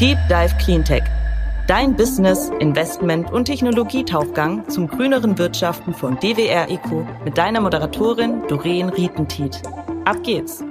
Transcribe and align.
Deep 0.00 0.16
Dive 0.30 0.56
Cleantech. 0.56 1.02
Dein 1.66 1.94
Business, 1.94 2.50
Investment 2.58 3.30
und 3.30 3.44
Technologietauchgang 3.44 4.66
zum 4.70 4.88
grüneren 4.88 5.36
Wirtschaften 5.36 5.92
von 5.92 6.18
DWR 6.18 6.70
Eco 6.70 7.06
mit 7.22 7.36
deiner 7.36 7.60
Moderatorin 7.60 8.46
Doreen 8.48 8.88
Rietentiet. 8.88 9.60
Ab 10.06 10.16
geht's! 10.22 10.64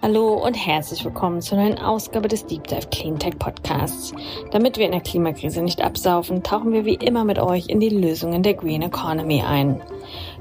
Hallo 0.00 0.42
und 0.42 0.54
herzlich 0.54 1.04
willkommen 1.04 1.42
zur 1.42 1.58
neuen 1.58 1.78
Ausgabe 1.78 2.28
des 2.28 2.46
Deep 2.46 2.66
Dive 2.66 2.88
Cleantech 2.90 3.38
Podcasts. 3.38 4.14
Damit 4.52 4.78
wir 4.78 4.86
in 4.86 4.92
der 4.92 5.02
Klimakrise 5.02 5.60
nicht 5.60 5.82
absaufen, 5.82 6.42
tauchen 6.42 6.72
wir 6.72 6.86
wie 6.86 6.94
immer 6.94 7.24
mit 7.24 7.38
euch 7.38 7.68
in 7.68 7.78
die 7.78 7.90
Lösungen 7.90 8.42
der 8.42 8.54
Green 8.54 8.80
Economy 8.80 9.42
ein. 9.42 9.82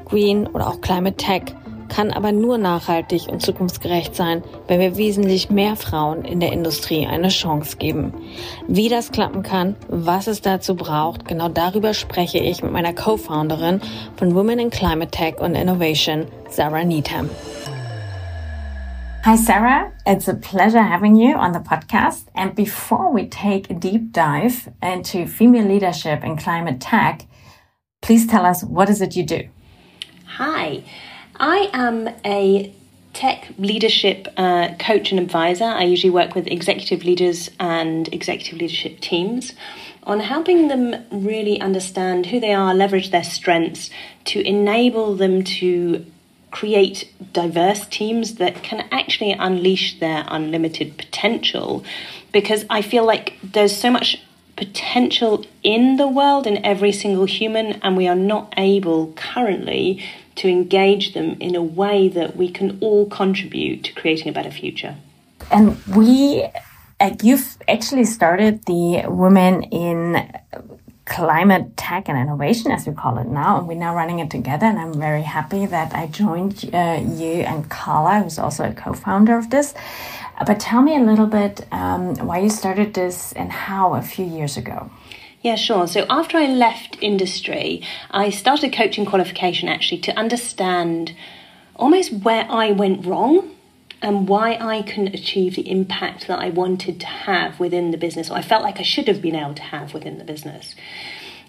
Green 0.05 0.47
oder 0.47 0.69
auch 0.69 0.79
Climate 0.79 1.17
Tech 1.17 1.53
kann 1.93 2.11
aber 2.11 2.31
nur 2.31 2.57
nachhaltig 2.57 3.27
und 3.27 3.41
zukunftsgerecht 3.43 4.15
sein, 4.15 4.43
wenn 4.67 4.79
wir 4.79 4.97
wesentlich 4.97 5.51
mehr 5.51 5.75
Frauen 5.75 6.25
in 6.25 6.39
der 6.39 6.51
Industrie 6.51 7.05
eine 7.05 7.29
Chance 7.29 7.77
geben. 7.77 8.13
Wie 8.67 8.89
das 8.89 9.11
klappen 9.11 9.43
kann, 9.43 9.75
was 9.89 10.25
es 10.25 10.41
dazu 10.41 10.75
braucht, 10.75 11.27
genau 11.27 11.49
darüber 11.49 11.93
spreche 11.93 12.39
ich 12.39 12.63
mit 12.63 12.71
meiner 12.71 12.93
Co-Founderin 12.93 13.79
von 14.15 14.33
Women 14.33 14.57
in 14.57 14.69
Climate 14.71 15.11
Tech 15.11 15.39
und 15.39 15.53
Innovation, 15.53 16.25
Sarah 16.49 16.83
Needham. 16.83 17.29
Hi, 19.23 19.37
Sarah. 19.37 19.91
It's 20.07 20.27
a 20.27 20.33
pleasure 20.33 20.81
having 20.81 21.15
you 21.15 21.35
on 21.35 21.53
the 21.53 21.59
podcast. 21.59 22.25
And 22.33 22.55
before 22.55 23.13
we 23.13 23.29
take 23.29 23.69
a 23.69 23.73
deep 23.73 24.11
dive 24.11 24.67
into 24.81 25.27
female 25.27 25.67
leadership 25.67 26.23
in 26.23 26.37
climate 26.37 26.81
tech, 26.81 27.27
please 28.01 28.25
tell 28.25 28.45
us 28.45 28.63
what 28.63 28.89
is 28.89 28.99
it 28.99 29.15
you 29.15 29.23
do? 29.23 29.47
Hi. 30.37 30.83
I 31.35 31.69
am 31.73 32.09
a 32.25 32.73
tech 33.13 33.53
leadership 33.57 34.27
uh, 34.37 34.75
coach 34.79 35.11
and 35.11 35.19
advisor. 35.19 35.65
I 35.65 35.83
usually 35.83 36.09
work 36.09 36.35
with 36.35 36.47
executive 36.47 37.03
leaders 37.03 37.49
and 37.59 38.11
executive 38.13 38.59
leadership 38.59 38.99
teams 38.99 39.53
on 40.03 40.19
helping 40.19 40.67
them 40.67 40.95
really 41.11 41.61
understand 41.61 42.25
who 42.25 42.39
they 42.39 42.53
are, 42.53 42.73
leverage 42.73 43.11
their 43.11 43.23
strengths 43.23 43.89
to 44.25 44.41
enable 44.41 45.15
them 45.15 45.43
to 45.43 46.05
create 46.51 47.11
diverse 47.31 47.87
teams 47.87 48.35
that 48.35 48.61
can 48.61 48.87
actually 48.91 49.31
unleash 49.31 49.99
their 49.99 50.23
unlimited 50.27 50.97
potential. 50.97 51.83
Because 52.31 52.65
I 52.69 52.81
feel 52.81 53.05
like 53.05 53.37
there's 53.43 53.75
so 53.75 53.89
much 53.89 54.21
potential 54.55 55.45
in 55.63 55.97
the 55.97 56.07
world 56.07 56.45
in 56.47 56.63
every 56.65 56.91
single 56.91 57.25
human, 57.25 57.73
and 57.81 57.97
we 57.97 58.07
are 58.07 58.15
not 58.15 58.53
able 58.57 59.13
currently 59.13 60.03
to 60.35 60.47
engage 60.47 61.13
them 61.13 61.37
in 61.39 61.55
a 61.55 61.61
way 61.61 62.09
that 62.09 62.35
we 62.35 62.49
can 62.49 62.77
all 62.81 63.07
contribute 63.07 63.83
to 63.83 63.93
creating 63.93 64.29
a 64.29 64.31
better 64.31 64.51
future. 64.51 64.95
And 65.51 65.77
we, 65.87 66.47
uh, 66.99 67.15
you've 67.21 67.57
actually 67.67 68.05
started 68.05 68.65
the 68.65 69.03
Women 69.07 69.63
in 69.63 70.31
Climate 71.05 71.75
Tech 71.75 72.07
and 72.07 72.17
Innovation, 72.17 72.71
as 72.71 72.87
we 72.87 72.93
call 72.93 73.17
it 73.19 73.27
now, 73.27 73.59
and 73.59 73.67
we're 73.67 73.75
now 73.75 73.93
running 73.93 74.19
it 74.19 74.31
together. 74.31 74.65
And 74.65 74.79
I'm 74.79 74.93
very 74.93 75.21
happy 75.21 75.65
that 75.65 75.93
I 75.93 76.07
joined 76.07 76.69
uh, 76.73 77.01
you 77.03 77.43
and 77.43 77.69
Carla, 77.69 78.21
who's 78.21 78.39
also 78.39 78.69
a 78.69 78.73
co 78.73 78.93
founder 78.93 79.37
of 79.37 79.49
this. 79.49 79.73
But 80.45 80.59
tell 80.59 80.81
me 80.81 80.95
a 80.95 80.99
little 80.99 81.27
bit 81.27 81.65
um, 81.71 82.15
why 82.15 82.39
you 82.39 82.49
started 82.49 82.93
this 82.93 83.33
and 83.33 83.51
how 83.51 83.93
a 83.93 84.01
few 84.01 84.25
years 84.25 84.57
ago. 84.57 84.89
Yeah, 85.41 85.55
sure. 85.55 85.87
So 85.87 86.05
after 86.09 86.37
I 86.37 86.47
left 86.47 86.97
industry, 87.01 87.83
I 88.09 88.29
started 88.29 88.73
coaching 88.73 89.05
qualification 89.05 89.67
actually 89.67 89.99
to 90.01 90.17
understand 90.17 91.13
almost 91.75 92.13
where 92.13 92.45
I 92.49 92.71
went 92.71 93.05
wrong 93.05 93.51
and 94.01 94.27
why 94.27 94.55
I 94.55 94.81
couldn't 94.81 95.13
achieve 95.13 95.55
the 95.55 95.69
impact 95.69 96.27
that 96.27 96.39
I 96.39 96.49
wanted 96.49 96.99
to 97.01 97.05
have 97.05 97.59
within 97.59 97.91
the 97.91 97.97
business, 97.97 98.29
or 98.29 98.37
I 98.37 98.41
felt 98.41 98.63
like 98.63 98.79
I 98.79 98.83
should 98.83 99.07
have 99.07 99.21
been 99.21 99.35
able 99.35 99.53
to 99.55 99.63
have 99.63 99.93
within 99.93 100.17
the 100.17 100.25
business. 100.25 100.75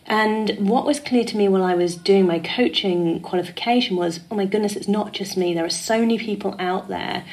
And 0.07 0.51
what 0.58 0.85
was 0.85 1.01
clear 1.01 1.25
to 1.25 1.37
me 1.37 1.48
while 1.48 1.64
I 1.64 1.75
was 1.75 1.97
doing 1.97 2.27
my 2.27 2.39
coaching 2.39 3.20
qualification 3.20 3.97
was 3.97 4.20
oh 4.31 4.35
my 4.35 4.45
goodness, 4.45 4.77
it's 4.77 4.89
not 4.89 5.13
just 5.13 5.37
me. 5.37 5.55
There 5.55 5.64
are 5.64 5.70
so 5.70 5.98
many 5.98 6.19
people 6.19 6.55
out 6.58 6.89
there 6.89 7.25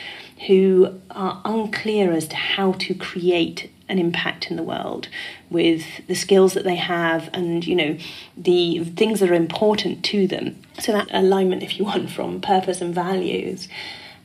who 0.48 1.00
are 1.12 1.42
unclear 1.46 2.12
as 2.12 2.28
to 2.28 2.36
how 2.36 2.74
to 2.74 2.94
create 2.94 3.70
an 3.88 4.00
impact 4.00 4.50
in 4.50 4.56
the 4.56 4.64
world 4.64 5.10
with 5.50 5.86
the 6.08 6.16
skills 6.16 6.54
that 6.54 6.64
they 6.64 6.76
have 6.76 7.30
and 7.34 7.68
you 7.68 7.76
know 7.76 7.98
the 8.38 8.84
things 8.96 9.20
that 9.20 9.30
are 9.30 9.36
important 9.36 10.04
to 10.04 10.28
them 10.28 10.56
so 10.80 10.94
that 10.94 11.08
alignment 11.12 11.62
if 11.62 11.78
you 11.78 11.84
want 11.86 12.10
from 12.10 12.40
purpose 12.40 12.80
and 12.80 12.96
values 12.96 13.68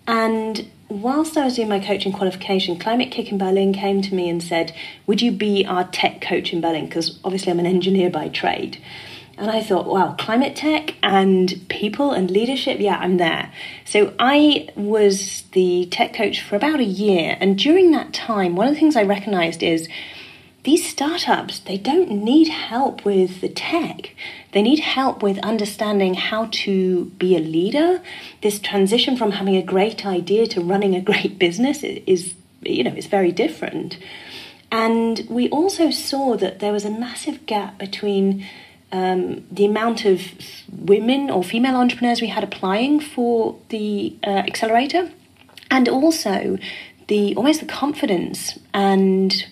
and 0.06 0.70
whilst 0.88 1.36
I 1.36 1.44
was 1.44 1.56
doing 1.56 1.68
my 1.68 1.80
coaching 1.80 2.12
qualification, 2.12 2.78
Climate-KIC 2.78 3.32
in 3.32 3.38
Berlin 3.38 3.72
came 3.72 4.02
to 4.02 4.14
me 4.14 4.28
and 4.28 4.42
said, 4.42 4.74
Would 5.06 5.20
you 5.20 5.32
be 5.32 5.66
our 5.66 5.84
tech 5.84 6.20
coach 6.20 6.52
in 6.52 6.60
Berlin? 6.60 6.86
Because 6.86 7.18
obviously 7.24 7.50
I'm 7.50 7.58
an 7.58 7.66
engineer 7.66 8.10
by 8.10 8.28
trade. 8.28 8.80
And 9.38 9.50
I 9.50 9.62
thought, 9.62 9.86
wow, 9.86 10.14
climate 10.18 10.56
tech 10.56 10.94
and 11.02 11.66
people 11.68 12.12
and 12.12 12.30
leadership, 12.30 12.80
yeah, 12.80 12.96
I'm 12.96 13.18
there. 13.18 13.52
So 13.84 14.14
I 14.18 14.68
was 14.76 15.42
the 15.52 15.86
tech 15.90 16.14
coach 16.14 16.40
for 16.40 16.56
about 16.56 16.80
a 16.80 16.84
year. 16.84 17.36
And 17.38 17.58
during 17.58 17.90
that 17.90 18.14
time, 18.14 18.56
one 18.56 18.66
of 18.66 18.74
the 18.74 18.80
things 18.80 18.96
I 18.96 19.02
recognized 19.02 19.62
is 19.62 19.88
these 20.64 20.88
startups, 20.88 21.60
they 21.60 21.76
don't 21.76 22.10
need 22.10 22.48
help 22.48 23.04
with 23.04 23.40
the 23.40 23.48
tech. 23.48 24.16
They 24.52 24.62
need 24.62 24.80
help 24.80 25.22
with 25.22 25.38
understanding 25.38 26.14
how 26.14 26.48
to 26.64 27.04
be 27.18 27.36
a 27.36 27.40
leader. 27.40 28.02
This 28.42 28.58
transition 28.58 29.16
from 29.16 29.32
having 29.32 29.54
a 29.54 29.62
great 29.62 30.04
idea 30.04 30.46
to 30.48 30.60
running 30.60 30.96
a 30.96 31.00
great 31.00 31.38
business 31.46 31.84
is, 31.84 32.34
you 32.62 32.82
know, 32.82 32.94
it's 32.96 33.06
very 33.06 33.32
different. 33.32 33.98
And 34.72 35.24
we 35.28 35.48
also 35.50 35.90
saw 35.90 36.36
that 36.38 36.58
there 36.58 36.72
was 36.72 36.84
a 36.84 36.90
massive 36.90 37.46
gap 37.46 37.78
between 37.78 38.44
um, 38.96 39.44
the 39.50 39.66
amount 39.72 40.04
of 40.04 40.20
women 40.94 41.30
or 41.30 41.42
female 41.42 41.76
entrepreneurs 41.76 42.20
we 42.20 42.28
had 42.36 42.44
applying 42.44 43.00
for 43.00 43.58
the 43.68 44.16
uh, 44.26 44.30
accelerator, 44.50 45.10
and 45.70 45.88
also 45.88 46.58
the 47.08 47.34
almost 47.36 47.60
the 47.60 47.66
confidence 47.66 48.58
and 48.72 49.46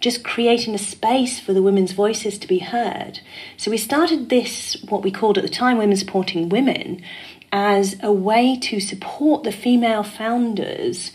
just 0.00 0.24
creating 0.24 0.74
a 0.74 0.78
space 0.78 1.38
for 1.44 1.52
the 1.52 1.62
women's 1.62 1.92
voices 1.92 2.38
to 2.38 2.48
be 2.48 2.58
heard. 2.58 3.20
So 3.56 3.70
we 3.70 3.78
started 3.78 4.28
this, 4.28 4.76
what 4.88 5.02
we 5.02 5.12
called 5.12 5.38
at 5.38 5.44
the 5.44 5.56
time 5.62 5.78
Women 5.78 5.96
Supporting 5.96 6.48
Women, 6.48 7.00
as 7.52 7.96
a 8.02 8.12
way 8.12 8.58
to 8.68 8.80
support 8.80 9.44
the 9.44 9.52
female 9.52 10.02
founders 10.02 11.12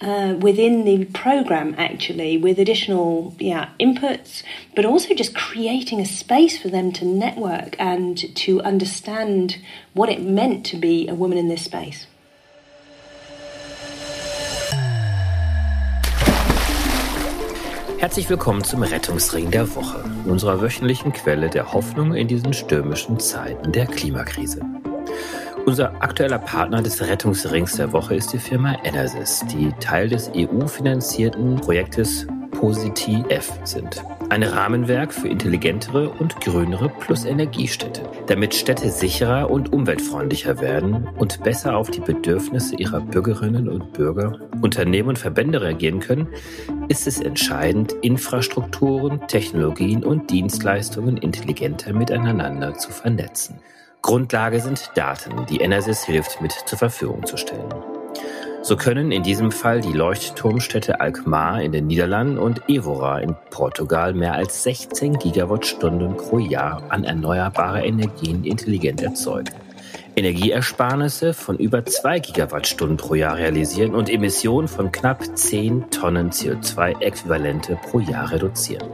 uh, 0.00 0.34
within 0.38 0.84
the 0.84 1.04
program 1.06 1.74
actually 1.78 2.36
with 2.36 2.58
additional 2.58 3.34
yeah 3.38 3.70
inputs 3.80 4.42
but 4.74 4.84
also 4.84 5.14
just 5.14 5.34
creating 5.34 6.00
a 6.00 6.04
space 6.04 6.58
for 6.58 6.68
them 6.68 6.92
to 6.92 7.04
network 7.04 7.76
and 7.78 8.34
to 8.36 8.60
understand 8.62 9.58
what 9.94 10.08
it 10.08 10.20
meant 10.20 10.66
to 10.66 10.76
be 10.76 11.08
a 11.08 11.14
woman 11.14 11.38
in 11.38 11.48
this 11.48 11.64
space 11.64 12.06
Herzlich 17.98 18.28
willkommen 18.28 18.62
zum 18.62 18.82
Rettungsring 18.82 19.50
der 19.50 19.74
Woche, 19.74 20.04
unserer 20.26 20.60
wöchentlichen 20.60 21.14
Quelle 21.14 21.48
der 21.48 21.72
Hoffnung 21.72 22.14
in 22.14 22.28
diesen 22.28 22.52
stürmischen 22.52 23.18
Zeiten 23.18 23.72
der 23.72 23.86
Klimakrise. 23.86 24.60
Unser 25.66 26.00
aktueller 26.00 26.38
Partner 26.38 26.80
des 26.80 27.02
Rettungsrings 27.02 27.74
der 27.74 27.92
Woche 27.92 28.14
ist 28.14 28.32
die 28.32 28.38
Firma 28.38 28.76
Enersys, 28.84 29.44
die 29.50 29.72
Teil 29.80 30.08
des 30.08 30.30
EU-finanzierten 30.32 31.56
Projektes 31.56 32.24
POSITIF 32.52 33.52
sind. 33.64 34.00
Ein 34.30 34.44
Rahmenwerk 34.44 35.12
für 35.12 35.26
intelligentere 35.26 36.08
und 36.08 36.40
grünere 36.40 36.88
Plus-Energiestädte, 36.88 38.08
damit 38.28 38.54
Städte 38.54 38.90
sicherer 38.90 39.50
und 39.50 39.72
umweltfreundlicher 39.72 40.60
werden 40.60 41.08
und 41.18 41.42
besser 41.42 41.76
auf 41.76 41.90
die 41.90 42.00
Bedürfnisse 42.00 42.76
ihrer 42.76 43.00
Bürgerinnen 43.00 43.68
und 43.68 43.92
Bürger, 43.92 44.38
Unternehmen 44.62 45.08
und 45.08 45.18
Verbände 45.18 45.62
reagieren 45.62 45.98
können, 45.98 46.28
ist 46.86 47.08
es 47.08 47.20
entscheidend, 47.20 47.90
Infrastrukturen, 48.02 49.26
Technologien 49.26 50.04
und 50.04 50.30
Dienstleistungen 50.30 51.16
intelligenter 51.16 51.92
miteinander 51.92 52.74
zu 52.74 52.92
vernetzen. 52.92 53.58
Grundlage 54.06 54.60
sind 54.60 54.92
Daten, 54.94 55.46
die 55.46 55.56
Enersys 55.56 56.04
hilft 56.04 56.40
mit 56.40 56.52
zur 56.52 56.78
Verfügung 56.78 57.26
zu 57.26 57.36
stellen. 57.36 57.74
So 58.62 58.76
können 58.76 59.10
in 59.10 59.24
diesem 59.24 59.50
Fall 59.50 59.80
die 59.80 59.92
Leuchtturmstädte 59.92 61.00
Alkmaar 61.00 61.60
in 61.60 61.72
den 61.72 61.88
Niederlanden 61.88 62.38
und 62.38 62.68
Evora 62.68 63.18
in 63.18 63.34
Portugal 63.50 64.14
mehr 64.14 64.34
als 64.34 64.62
16 64.62 65.18
Gigawattstunden 65.18 66.16
pro 66.16 66.38
Jahr 66.38 66.84
an 66.88 67.02
erneuerbarer 67.02 67.82
Energien 67.82 68.44
intelligent 68.44 69.02
erzeugen. 69.02 69.52
Energieersparnisse 70.14 71.34
von 71.34 71.58
über 71.58 71.84
2 71.84 72.20
Gigawattstunden 72.20 72.98
pro 72.98 73.16
Jahr 73.16 73.36
realisieren 73.36 73.96
und 73.96 74.08
Emissionen 74.08 74.68
von 74.68 74.92
knapp 74.92 75.36
10 75.36 75.90
Tonnen 75.90 76.30
CO2-Äquivalente 76.30 77.76
pro 77.90 77.98
Jahr 77.98 78.30
reduzieren. 78.30 78.88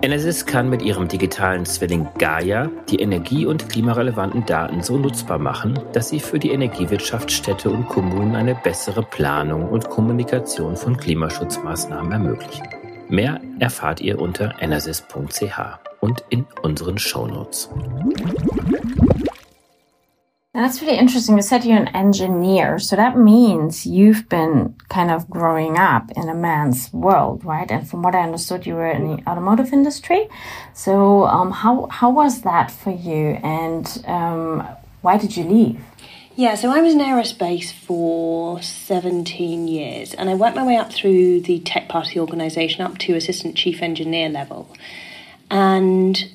Enesis 0.00 0.46
kann 0.46 0.70
mit 0.70 0.80
ihrem 0.82 1.08
digitalen 1.08 1.66
Zwilling 1.66 2.06
Gaia 2.18 2.70
die 2.88 3.00
energie- 3.00 3.46
und 3.46 3.68
klimarelevanten 3.68 4.46
Daten 4.46 4.80
so 4.80 4.96
nutzbar 4.96 5.38
machen, 5.38 5.78
dass 5.92 6.10
sie 6.10 6.20
für 6.20 6.38
die 6.38 6.52
Energiewirtschaft 6.52 7.32
Städte 7.32 7.68
und 7.68 7.88
Kommunen 7.88 8.36
eine 8.36 8.54
bessere 8.54 9.02
Planung 9.02 9.68
und 9.68 9.90
Kommunikation 9.90 10.76
von 10.76 10.96
Klimaschutzmaßnahmen 10.96 12.12
ermöglichen. 12.12 12.68
Mehr 13.08 13.40
erfahrt 13.58 14.00
ihr 14.00 14.20
unter 14.20 14.54
enersys.ch 14.60 15.58
und 16.00 16.24
in 16.28 16.46
unseren 16.62 16.98
Shownotes. 16.98 17.68
That's 20.58 20.82
really 20.82 20.98
interesting. 20.98 21.36
You 21.36 21.42
said 21.42 21.64
you're 21.64 21.78
an 21.78 21.94
engineer, 21.94 22.80
so 22.80 22.96
that 22.96 23.16
means 23.16 23.86
you've 23.86 24.28
been 24.28 24.74
kind 24.88 25.08
of 25.08 25.30
growing 25.30 25.78
up 25.78 26.10
in 26.16 26.28
a 26.28 26.34
man's 26.34 26.92
world, 26.92 27.44
right? 27.44 27.70
And 27.70 27.88
from 27.88 28.02
what 28.02 28.16
I 28.16 28.24
understood, 28.24 28.66
you 28.66 28.74
were 28.74 28.90
in 28.90 29.06
the 29.06 29.30
automotive 29.30 29.72
industry. 29.72 30.28
So, 30.74 31.26
um, 31.26 31.52
how 31.52 31.86
how 31.92 32.10
was 32.10 32.42
that 32.42 32.72
for 32.72 32.90
you, 32.90 33.38
and 33.44 33.86
um, 34.08 34.66
why 35.00 35.16
did 35.16 35.36
you 35.36 35.44
leave? 35.44 35.80
Yeah, 36.34 36.56
so 36.56 36.70
I 36.70 36.80
was 36.80 36.92
in 36.92 37.00
aerospace 37.00 37.72
for 37.72 38.60
17 38.60 39.68
years 39.68 40.14
and 40.14 40.30
I 40.30 40.34
worked 40.34 40.54
my 40.54 40.64
way 40.64 40.76
up 40.76 40.92
through 40.92 41.40
the 41.40 41.58
tech 41.58 41.88
part 41.88 42.06
of 42.06 42.14
the 42.14 42.20
organisation 42.20 42.82
up 42.82 42.98
to 42.98 43.14
assistant 43.16 43.56
chief 43.56 43.82
engineer 43.82 44.28
level. 44.28 44.68
And 45.50 46.30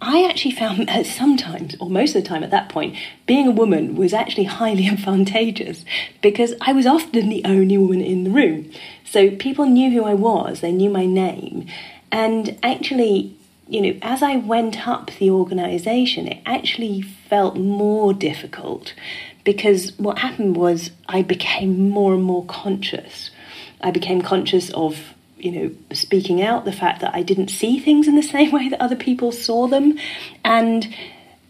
I 0.00 0.24
actually 0.24 0.52
found 0.52 0.88
that 0.88 1.06
sometimes, 1.06 1.76
or 1.80 1.90
most 1.90 2.14
of 2.14 2.22
the 2.22 2.28
time 2.28 2.42
at 2.42 2.50
that 2.50 2.68
point, 2.68 2.96
being 3.26 3.46
a 3.46 3.52
woman 3.52 3.96
was 3.96 4.12
actually 4.12 4.44
highly 4.44 4.88
advantageous 4.92 5.84
because 6.22 6.54
I 6.60 6.72
was 6.72 6.86
often 6.86 7.28
the 7.28 7.44
only 7.44 7.78
woman 7.78 8.00
in 8.00 8.24
the 8.24 8.30
room. 8.30 8.70
So 9.04 9.30
people 9.30 9.66
knew 9.66 9.90
who 9.90 10.04
I 10.04 10.14
was, 10.14 10.60
they 10.60 10.72
knew 10.72 10.90
my 10.90 11.06
name. 11.06 11.66
And 12.12 12.58
actually, 12.62 13.36
you 13.68 13.80
know, 13.80 13.98
as 14.02 14.22
I 14.22 14.36
went 14.36 14.86
up 14.88 15.12
the 15.18 15.30
organisation, 15.30 16.26
it 16.26 16.42
actually 16.44 17.02
felt 17.02 17.56
more 17.56 18.12
difficult 18.12 18.94
because 19.44 19.96
what 19.98 20.18
happened 20.18 20.56
was 20.56 20.90
I 21.08 21.22
became 21.22 21.88
more 21.88 22.14
and 22.14 22.22
more 22.22 22.44
conscious. 22.46 23.30
I 23.80 23.90
became 23.90 24.22
conscious 24.22 24.70
of, 24.70 25.14
you 25.44 25.52
know, 25.52 25.70
speaking 25.92 26.42
out, 26.42 26.64
the 26.64 26.72
fact 26.72 27.00
that 27.00 27.14
I 27.14 27.22
didn't 27.22 27.48
see 27.48 27.78
things 27.78 28.08
in 28.08 28.16
the 28.16 28.22
same 28.36 28.52
way 28.52 28.68
that 28.68 28.80
other 28.80 28.96
people 28.96 29.32
saw 29.32 29.66
them. 29.66 29.98
And 30.44 30.94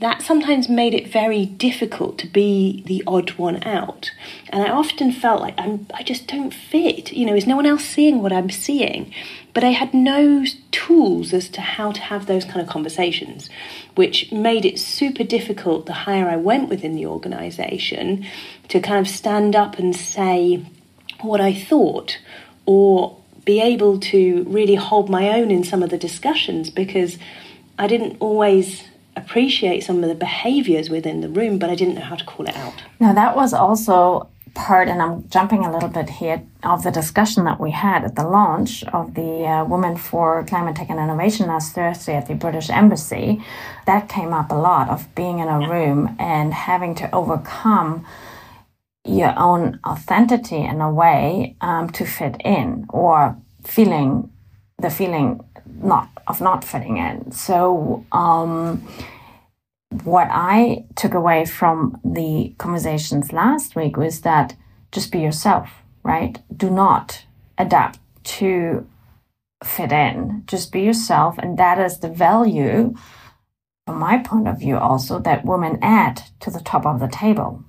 that 0.01 0.23
sometimes 0.23 0.69
made 0.69 0.95
it 0.95 1.09
very 1.09 1.45
difficult 1.45 2.17
to 2.19 2.27
be 2.27 2.83
the 2.87 3.03
odd 3.07 3.31
one 3.33 3.63
out. 3.65 4.11
And 4.49 4.63
I 4.63 4.71
often 4.71 5.13
felt 5.13 5.43
like 5.43 5.55
I'm, 5.59 5.87
I 5.93 6.03
just 6.03 6.27
don't 6.27 6.55
fit. 6.55 7.13
You 7.13 7.27
know, 7.27 7.35
is 7.35 7.47
no 7.47 7.57
one 7.57 7.67
else 7.67 7.85
seeing 7.85 8.23
what 8.23 8.33
I'm 8.33 8.49
seeing? 8.49 9.13
But 9.53 9.63
I 9.63 9.71
had 9.71 9.93
no 9.93 10.47
tools 10.71 11.35
as 11.35 11.51
to 11.51 11.61
how 11.61 11.93
to 11.93 12.01
have 12.01 12.25
those 12.25 12.47
kind 12.47 12.63
of 12.63 12.69
conversations, 12.69 13.51
which 13.95 14.33
made 14.33 14.65
it 14.65 14.79
super 14.79 15.23
difficult 15.23 15.85
the 15.85 15.93
higher 15.93 16.31
I 16.31 16.37
went 16.37 16.71
within 16.71 16.95
the 16.95 17.05
organisation 17.05 18.25
to 18.69 18.81
kind 18.81 19.07
of 19.07 19.13
stand 19.13 19.55
up 19.55 19.79
and 19.79 19.95
say 19.95 20.65
what 21.21 21.43
I 21.43 21.53
thought 21.53 22.19
or 22.65 23.20
be 23.51 23.61
able 23.61 23.99
to 23.99 24.45
really 24.57 24.77
hold 24.77 25.07
my 25.19 25.25
own 25.37 25.51
in 25.51 25.63
some 25.65 25.83
of 25.83 25.91
the 25.91 25.99
discussions 25.99 26.71
because 26.71 27.19
I 27.83 27.87
didn't 27.93 28.17
always 28.21 28.85
appreciate 29.17 29.81
some 29.83 30.05
of 30.05 30.09
the 30.09 30.21
behaviors 30.29 30.89
within 30.89 31.21
the 31.21 31.29
room, 31.29 31.59
but 31.59 31.69
I 31.69 31.75
didn't 31.75 31.97
know 31.97 32.09
how 32.13 32.19
to 32.23 32.25
call 32.25 32.47
it 32.47 32.57
out. 32.57 32.77
Now, 33.01 33.13
that 33.13 33.35
was 33.35 33.53
also 33.53 34.29
part, 34.55 34.87
and 34.89 35.03
I'm 35.03 35.29
jumping 35.29 35.65
a 35.65 35.73
little 35.73 35.89
bit 35.89 36.09
here, 36.11 36.39
of 36.63 36.85
the 36.85 36.93
discussion 36.93 37.43
that 37.49 37.59
we 37.59 37.73
had 37.73 38.05
at 38.05 38.15
the 38.15 38.29
launch 38.39 38.85
of 38.99 39.15
the 39.15 39.33
uh, 39.47 39.65
Women 39.65 39.97
for 39.97 40.45
Climate 40.45 40.77
Tech 40.77 40.91
and 40.91 41.01
Innovation 41.01 41.49
last 41.49 41.73
Thursday 41.73 42.15
at 42.15 42.27
the 42.29 42.35
British 42.35 42.71
Embassy. 42.71 43.43
That 43.87 44.09
came 44.09 44.33
up 44.33 44.53
a 44.53 44.61
lot 44.71 44.89
of 44.89 45.13
being 45.17 45.41
in 45.41 45.49
a 45.49 45.69
room 45.69 46.15
and 46.21 46.55
having 46.55 46.95
to 46.97 47.13
overcome 47.13 48.07
your 49.05 49.33
own 49.39 49.81
authenticity 49.87 50.59
in 50.65 50.81
a 50.81 50.93
way 50.93 51.57
um, 51.61 51.89
to 51.91 52.05
fit 52.05 52.37
in 52.45 52.87
or 52.91 53.37
feeling 53.65 54.31
the 54.79 54.91
feeling 54.91 55.41
not 55.83 56.11
of 56.27 56.41
not 56.41 56.65
fitting 56.65 56.97
in. 56.97 57.33
So 57.33 58.05
um, 58.13 58.87
what 60.05 60.29
I 60.31 60.85
took 60.97 61.15
away 61.15 61.45
from 61.45 62.01
the 62.05 62.55
conversations 62.59 63.33
last 63.33 63.75
week 63.77 63.97
was 63.97 64.21
that 64.23 64.55
just 64.93 65.13
be 65.13 65.21
yourself, 65.21 65.71
right? 66.03 66.39
Do 66.55 66.71
not 66.71 67.25
adapt 67.59 67.99
to 68.25 68.87
fit 69.65 69.93
in. 69.93 70.43
Just 70.47 70.73
be 70.73 70.83
yourself. 70.83 71.39
And 71.39 71.59
that 71.59 71.79
is 71.79 71.99
the 71.99 72.09
value, 72.09 72.95
from 73.87 73.99
my 73.99 74.19
point 74.19 74.49
of 74.49 74.59
view, 74.59 74.77
also 74.77 75.19
that 75.21 75.45
women 75.45 75.79
add 75.83 76.23
to 76.41 76.51
the 76.51 76.61
top 76.61 76.87
of 76.87 77.01
the 77.01 77.09
table. 77.09 77.65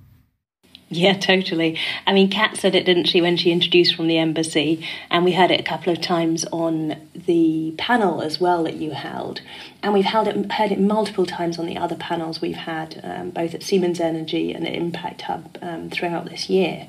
Yeah, 0.92 1.14
totally. 1.18 1.78
I 2.06 2.12
mean, 2.12 2.30
Kat 2.30 2.56
said 2.56 2.74
it, 2.74 2.84
didn't 2.84 3.04
she, 3.04 3.20
when 3.20 3.36
she 3.36 3.50
introduced 3.50 3.94
from 3.94 4.06
the 4.06 4.18
embassy? 4.18 4.86
And 5.10 5.24
we 5.24 5.32
heard 5.32 5.50
it 5.50 5.60
a 5.60 5.64
couple 5.64 5.92
of 5.92 6.00
times 6.00 6.44
on 6.52 6.96
the 7.14 7.74
panel 7.78 8.20
as 8.20 8.40
well 8.40 8.62
that 8.64 8.74
you 8.74 8.92
held. 8.92 9.40
And 9.82 9.92
we've 9.92 10.04
held 10.04 10.28
it, 10.28 10.52
heard 10.52 10.70
it 10.70 10.80
multiple 10.80 11.26
times 11.26 11.58
on 11.58 11.66
the 11.66 11.76
other 11.76 11.96
panels 11.96 12.40
we've 12.40 12.54
had, 12.54 13.00
um, 13.02 13.30
both 13.30 13.54
at 13.54 13.62
Siemens 13.62 14.00
Energy 14.00 14.52
and 14.52 14.66
at 14.66 14.74
Impact 14.74 15.22
Hub 15.22 15.58
um, 15.62 15.90
throughout 15.90 16.28
this 16.28 16.48
year. 16.48 16.86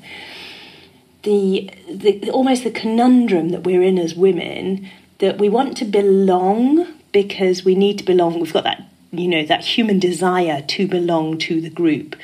The, 1.22 1.70
the 1.88 2.30
almost 2.30 2.64
the 2.64 2.70
conundrum 2.70 3.48
that 3.48 3.64
we're 3.64 3.82
in 3.82 3.98
as 3.98 4.14
women 4.14 4.90
that 5.18 5.38
we 5.38 5.48
want 5.48 5.78
to 5.78 5.86
belong 5.86 6.86
because 7.12 7.64
we 7.64 7.74
need 7.74 7.96
to 7.98 8.04
belong. 8.04 8.38
We've 8.38 8.52
got 8.52 8.64
that, 8.64 8.82
you 9.10 9.28
know, 9.28 9.46
that 9.46 9.64
human 9.64 9.98
desire 9.98 10.60
to 10.60 10.86
belong 10.86 11.38
to 11.38 11.62
the 11.62 11.70
group 11.70 12.14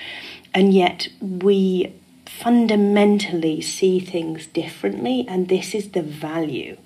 and 0.55 0.73
yet 0.75 1.09
we 1.21 1.93
fundamentally 2.27 3.61
see 3.61 4.01
things 4.01 4.47
differently, 4.47 5.27
and 5.29 5.49
this 5.49 5.75
is 5.75 5.91
the 5.91 6.03
value. 6.03 6.77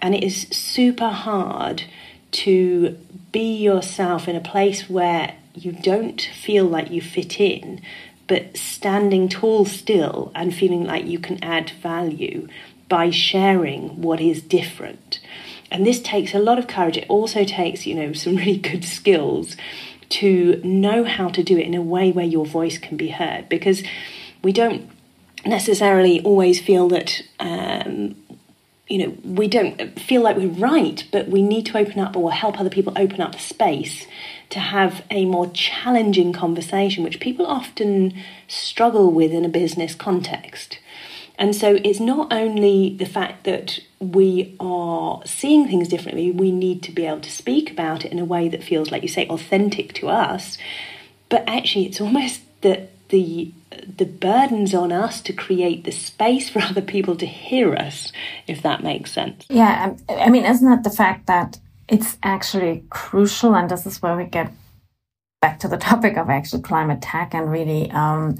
And 0.00 0.14
it 0.14 0.22
is 0.22 0.46
super 0.50 1.08
hard 1.08 1.84
to 2.32 2.98
be 3.32 3.56
yourself 3.56 4.28
in 4.28 4.36
a 4.36 4.40
place 4.40 4.88
where 4.88 5.34
you 5.54 5.72
don't 5.72 6.20
feel 6.20 6.64
like 6.64 6.90
you 6.90 7.02
fit 7.02 7.40
in, 7.40 7.80
but 8.26 8.56
standing 8.56 9.28
tall 9.28 9.64
still 9.64 10.32
and 10.34 10.54
feeling 10.54 10.84
like 10.84 11.06
you 11.06 11.18
can 11.18 11.42
add 11.42 11.70
value 11.82 12.48
by 12.88 13.10
sharing 13.10 14.00
what 14.00 14.20
is 14.20 14.42
different. 14.42 15.20
And 15.70 15.86
this 15.86 16.00
takes 16.00 16.34
a 16.34 16.38
lot 16.38 16.58
of 16.58 16.66
courage. 16.66 16.98
It 16.98 17.08
also 17.08 17.44
takes, 17.44 17.86
you 17.86 17.94
know, 17.94 18.12
some 18.12 18.36
really 18.42 18.58
good 18.58 18.84
skills 18.84 19.56
to 20.12 20.60
know 20.62 21.04
how 21.04 21.28
to 21.28 21.42
do 21.42 21.58
it 21.58 21.66
in 21.66 21.74
a 21.74 21.82
way 21.82 22.12
where 22.12 22.24
your 22.24 22.44
voice 22.44 22.78
can 22.78 22.96
be 22.96 23.08
heard 23.08 23.48
because 23.48 23.82
we 24.42 24.52
don't 24.52 24.88
necessarily 25.46 26.20
always 26.22 26.60
feel 26.60 26.88
that 26.88 27.22
um, 27.40 28.14
you 28.88 28.98
know 28.98 29.16
we 29.24 29.48
don't 29.48 29.98
feel 29.98 30.20
like 30.22 30.36
we're 30.36 30.48
right 30.48 31.08
but 31.10 31.28
we 31.28 31.40
need 31.40 31.64
to 31.64 31.78
open 31.78 31.98
up 31.98 32.16
or 32.16 32.30
help 32.30 32.60
other 32.60 32.70
people 32.70 32.92
open 32.96 33.20
up 33.20 33.38
space 33.40 34.06
to 34.50 34.60
have 34.60 35.02
a 35.10 35.24
more 35.24 35.50
challenging 35.52 36.32
conversation 36.32 37.02
which 37.02 37.18
people 37.18 37.46
often 37.46 38.12
struggle 38.48 39.10
with 39.10 39.32
in 39.32 39.44
a 39.44 39.48
business 39.48 39.94
context 39.94 40.78
and 41.42 41.56
so 41.56 41.80
it's 41.82 41.98
not 41.98 42.32
only 42.32 42.94
the 42.96 43.04
fact 43.04 43.42
that 43.46 43.80
we 43.98 44.54
are 44.60 45.20
seeing 45.24 45.66
things 45.66 45.88
differently, 45.88 46.30
we 46.30 46.52
need 46.52 46.84
to 46.84 46.92
be 46.92 47.04
able 47.04 47.20
to 47.20 47.32
speak 47.32 47.68
about 47.68 48.04
it 48.04 48.12
in 48.12 48.20
a 48.20 48.24
way 48.24 48.48
that 48.48 48.62
feels, 48.62 48.92
like 48.92 49.02
you 49.02 49.08
say, 49.08 49.26
authentic 49.26 49.92
to 49.94 50.08
us. 50.08 50.56
But 51.28 51.42
actually, 51.48 51.86
it's 51.86 52.00
almost 52.00 52.42
that 52.60 52.90
the 53.08 53.50
the 53.98 54.04
burdens 54.04 54.72
on 54.72 54.92
us 54.92 55.20
to 55.22 55.32
create 55.32 55.82
the 55.82 55.90
space 55.90 56.48
for 56.48 56.60
other 56.62 56.80
people 56.80 57.16
to 57.16 57.26
hear 57.26 57.74
us, 57.74 58.12
if 58.46 58.62
that 58.62 58.84
makes 58.84 59.10
sense. 59.10 59.44
Yeah, 59.50 59.96
I 60.08 60.30
mean, 60.30 60.44
isn't 60.44 60.70
that 60.70 60.84
the 60.84 60.96
fact 60.96 61.26
that 61.26 61.58
it's 61.88 62.18
actually 62.22 62.84
crucial, 62.88 63.56
and 63.56 63.68
this 63.68 63.84
is 63.84 64.00
where 64.00 64.16
we 64.16 64.26
get 64.26 64.52
back 65.40 65.58
to 65.58 65.66
the 65.66 65.76
topic 65.90 66.16
of 66.16 66.30
actual 66.30 66.60
climate 66.60 67.02
tech 67.02 67.34
and 67.34 67.50
really. 67.50 67.90
Um, 67.90 68.38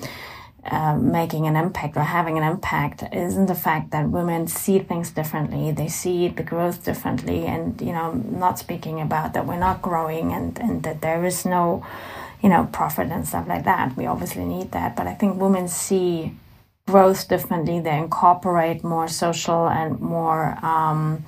uh, 0.64 0.97
making 0.97 1.49
an 1.49 1.57
impact 1.57 1.97
or 1.97 2.04
having 2.04 2.38
an 2.38 2.45
impact 2.45 3.02
isn't 3.12 3.47
the 3.47 3.54
fact 3.54 3.90
that 3.90 4.09
women 4.09 4.47
see 4.47 4.78
things 4.78 5.11
differently. 5.11 5.73
They 5.73 5.88
see 5.88 6.28
the 6.28 6.45
growth 6.45 6.85
differently. 6.85 7.47
And 7.47 7.81
you 7.81 7.92
know 7.92 8.12
not 8.12 8.61
speaking 8.61 9.00
about 9.00 9.35
that 9.35 9.45
we're 9.45 9.59
not 9.59 9.83
growing 9.83 10.33
and 10.33 10.57
and 10.61 10.85
that 10.85 11.00
there 11.00 11.25
is 11.25 11.45
no 11.45 11.85
you 12.40 12.49
know 12.49 12.69
profit 12.73 13.09
and 13.09 13.26
stuff 13.26 13.49
like 13.49 13.64
that. 13.64 13.97
We 13.97 14.07
obviously 14.07 14.45
need 14.45 14.71
that. 14.71 14.95
But 14.95 15.09
i 15.09 15.14
think 15.14 15.40
women 15.40 15.66
see 15.66 16.37
growth 16.87 17.26
differently. 17.26 17.81
They 17.81 17.99
incorporate 17.99 18.85
more 18.85 19.09
social 19.09 19.69
and 19.69 19.99
more 20.00 20.64
um, 20.64 21.25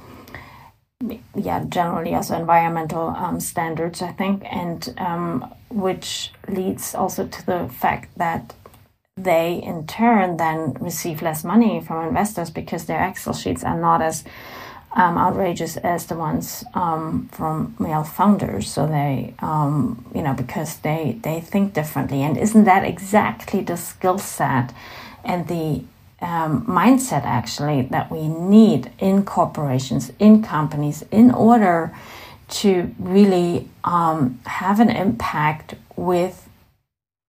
yeah 1.35 1.65
generally 1.69 2.15
also 2.15 2.39
environmental 2.39 3.09
um, 3.09 3.41
standards 3.41 4.01
i 4.01 4.13
think. 4.13 4.45
And 4.49 4.95
um, 4.97 5.53
which 5.71 6.31
leads 6.49 6.95
also 6.95 7.27
to 7.27 7.47
the 7.47 7.69
fact 7.69 8.17
that 8.17 8.55
they 9.17 9.61
in 9.63 9.87
turn 9.87 10.37
then 10.37 10.75
receive 10.81 11.23
less 11.23 11.45
money 11.45 11.81
from 11.81 12.07
investors 12.07 12.51
because 12.51 12.87
their 12.87 13.07
Excel 13.07 13.33
sheets 13.33 13.63
are 13.63 13.79
not 13.79 14.03
as 14.03 14.25
um, 14.93 15.17
outrageous 15.17 15.77
as 15.79 16.07
the 16.07 16.17
ones 16.17 16.65
um, 16.75 17.29
from 17.33 17.75
male 17.79 18.05
founders. 18.05 18.71
So 18.71 18.87
they, 18.87 19.35
um, 19.41 20.05
you 20.15 20.23
know, 20.23 20.35
because 20.35 20.79
they 20.79 21.19
they 21.23 21.41
think 21.41 21.75
differently, 21.75 22.23
and 22.23 22.37
isn't 22.37 22.65
that 22.65 22.85
exactly 22.85 23.61
the 23.61 23.77
skill 23.77 24.19
set 24.19 24.73
and 25.25 25.49
the 25.49 25.85
um, 26.21 26.67
mindset 26.67 27.25
actually 27.25 27.83
that 27.83 28.11
we 28.11 28.29
need 28.29 28.93
in 28.99 29.25
corporations, 29.25 30.13
in 30.19 30.43
companies, 30.43 31.05
in 31.11 31.31
order 31.31 31.95
to 32.49 32.95
really 32.99 33.69
um, 33.85 34.41
have 34.47 34.81
an 34.81 34.91
impact 34.91 35.75
with 35.97 36.49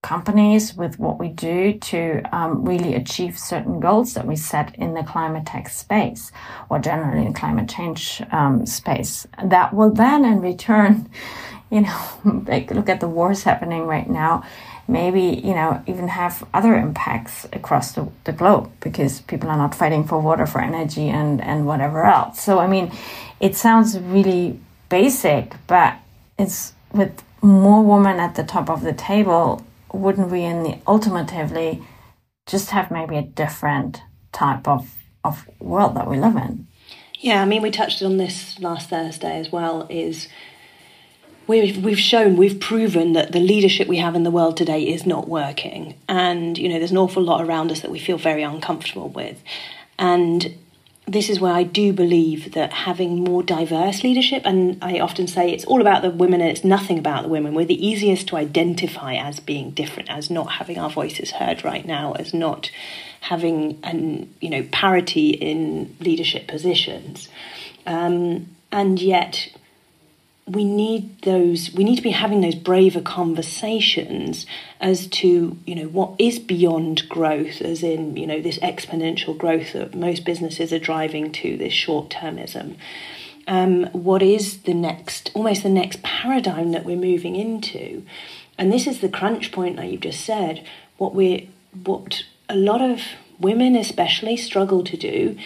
companies 0.06 0.72
with 0.76 1.00
what 1.00 1.18
we 1.18 1.28
do 1.28 1.72
to 1.80 2.22
um, 2.32 2.64
really 2.64 2.94
achieve 2.94 3.36
certain 3.36 3.80
goals 3.80 4.14
that 4.14 4.24
we 4.24 4.36
set 4.36 4.72
in 4.76 4.94
the 4.94 5.02
climate 5.02 5.44
tech 5.44 5.68
space 5.68 6.30
or 6.70 6.78
generally 6.78 7.26
in 7.26 7.32
climate 7.34 7.68
change 7.68 8.22
um, 8.30 8.64
space. 8.66 9.26
That 9.42 9.74
will 9.74 9.90
then 9.90 10.24
in 10.24 10.40
return, 10.40 11.10
you 11.70 11.80
know, 11.80 12.00
like 12.46 12.70
look 12.70 12.88
at 12.88 13.00
the 13.00 13.08
wars 13.08 13.42
happening 13.42 13.88
right 13.88 14.08
now, 14.08 14.44
maybe, 14.86 15.42
you 15.44 15.54
know, 15.54 15.82
even 15.88 16.06
have 16.06 16.46
other 16.54 16.76
impacts 16.76 17.44
across 17.52 17.90
the, 17.90 18.06
the 18.22 18.32
globe 18.32 18.70
because 18.78 19.22
people 19.22 19.50
are 19.50 19.58
not 19.58 19.74
fighting 19.74 20.04
for 20.04 20.20
water, 20.20 20.46
for 20.46 20.60
energy 20.60 21.08
and, 21.08 21.40
and 21.40 21.66
whatever 21.66 22.04
else. 22.04 22.40
So, 22.40 22.60
I 22.60 22.68
mean, 22.68 22.92
it 23.40 23.56
sounds 23.56 23.98
really 23.98 24.60
basic, 24.88 25.54
but 25.66 25.96
it's 26.38 26.74
with 26.92 27.24
more 27.42 27.82
women 27.82 28.20
at 28.20 28.36
the 28.36 28.44
top 28.44 28.70
of 28.70 28.82
the 28.82 28.92
table, 28.92 29.65
wouldn't 29.96 30.30
we 30.30 30.42
in 30.42 30.62
the 30.62 30.78
ultimately 30.86 31.82
just 32.46 32.70
have 32.70 32.90
maybe 32.90 33.16
a 33.16 33.22
different 33.22 34.02
type 34.32 34.68
of, 34.68 34.94
of 35.24 35.46
world 35.58 35.96
that 35.96 36.08
we 36.08 36.18
live 36.18 36.36
in? 36.36 36.66
Yeah, 37.18 37.42
I 37.42 37.44
mean, 37.44 37.62
we 37.62 37.70
touched 37.70 38.02
on 38.02 38.18
this 38.18 38.58
last 38.60 38.90
Thursday 38.90 39.40
as 39.40 39.50
well. 39.50 39.86
Is 39.88 40.28
we've 41.46 41.82
we've 41.82 41.98
shown 41.98 42.36
we've 42.36 42.60
proven 42.60 43.14
that 43.14 43.32
the 43.32 43.40
leadership 43.40 43.88
we 43.88 43.96
have 43.98 44.14
in 44.14 44.22
the 44.22 44.30
world 44.30 44.56
today 44.56 44.82
is 44.82 45.06
not 45.06 45.28
working, 45.28 45.94
and 46.08 46.58
you 46.58 46.68
know, 46.68 46.78
there's 46.78 46.90
an 46.90 46.98
awful 46.98 47.22
lot 47.22 47.40
around 47.40 47.72
us 47.72 47.80
that 47.80 47.90
we 47.90 47.98
feel 47.98 48.18
very 48.18 48.42
uncomfortable 48.42 49.08
with, 49.08 49.42
and 49.98 50.54
this 51.06 51.30
is 51.30 51.38
where 51.38 51.52
I 51.52 51.62
do 51.62 51.92
believe 51.92 52.52
that 52.54 52.72
having 52.72 53.22
more 53.22 53.42
diverse 53.42 54.02
leadership, 54.02 54.42
and 54.44 54.76
I 54.82 54.98
often 54.98 55.28
say 55.28 55.52
it's 55.52 55.64
all 55.64 55.80
about 55.80 56.02
the 56.02 56.10
women 56.10 56.40
and 56.40 56.50
it's 56.50 56.64
nothing 56.64 56.98
about 56.98 57.22
the 57.22 57.28
women. 57.28 57.54
We're 57.54 57.64
the 57.64 57.86
easiest 57.86 58.26
to 58.28 58.36
identify 58.36 59.14
as 59.14 59.38
being 59.38 59.70
different, 59.70 60.10
as 60.10 60.30
not 60.30 60.52
having 60.52 60.78
our 60.78 60.90
voices 60.90 61.30
heard 61.30 61.64
right 61.64 61.86
now, 61.86 62.12
as 62.14 62.34
not 62.34 62.72
having 63.20 63.78
an 63.84 64.34
you 64.40 64.50
know 64.50 64.64
parity 64.72 65.30
in 65.30 65.96
leadership 66.00 66.48
positions, 66.48 67.28
um, 67.86 68.48
and 68.72 69.00
yet 69.00 69.48
we 70.48 70.64
need 70.64 71.22
those 71.22 71.72
we 71.72 71.82
need 71.82 71.96
to 71.96 72.02
be 72.02 72.10
having 72.10 72.40
those 72.40 72.54
braver 72.54 73.00
conversations 73.00 74.46
as 74.80 75.08
to 75.08 75.58
you 75.66 75.74
know 75.74 75.88
what 75.88 76.14
is 76.20 76.38
beyond 76.38 77.08
growth 77.08 77.60
as 77.60 77.82
in 77.82 78.16
you 78.16 78.26
know 78.26 78.40
this 78.40 78.58
exponential 78.60 79.36
growth 79.36 79.72
that 79.72 79.94
most 79.94 80.24
businesses 80.24 80.72
are 80.72 80.78
driving 80.78 81.32
to 81.32 81.56
this 81.56 81.72
short 81.72 82.08
termism 82.10 82.76
um, 83.46 83.84
what 83.92 84.22
is 84.22 84.62
the 84.62 84.74
next 84.74 85.30
almost 85.34 85.62
the 85.62 85.68
next 85.68 86.02
paradigm 86.02 86.72
that 86.72 86.84
we're 86.84 86.96
moving 86.96 87.36
into? 87.36 88.04
And 88.58 88.72
this 88.72 88.86
is 88.86 89.00
the 89.00 89.08
crunch 89.08 89.52
point 89.52 89.76
that 89.76 89.90
you've 89.90 90.00
just 90.00 90.24
said. 90.24 90.66
What 90.96 91.14
we 91.14 91.50
what 91.84 92.24
a 92.48 92.56
lot 92.56 92.80
of 92.80 93.02
women 93.38 93.76
especially 93.76 94.36
struggle 94.36 94.82
to 94.84 94.96
do 94.96 95.38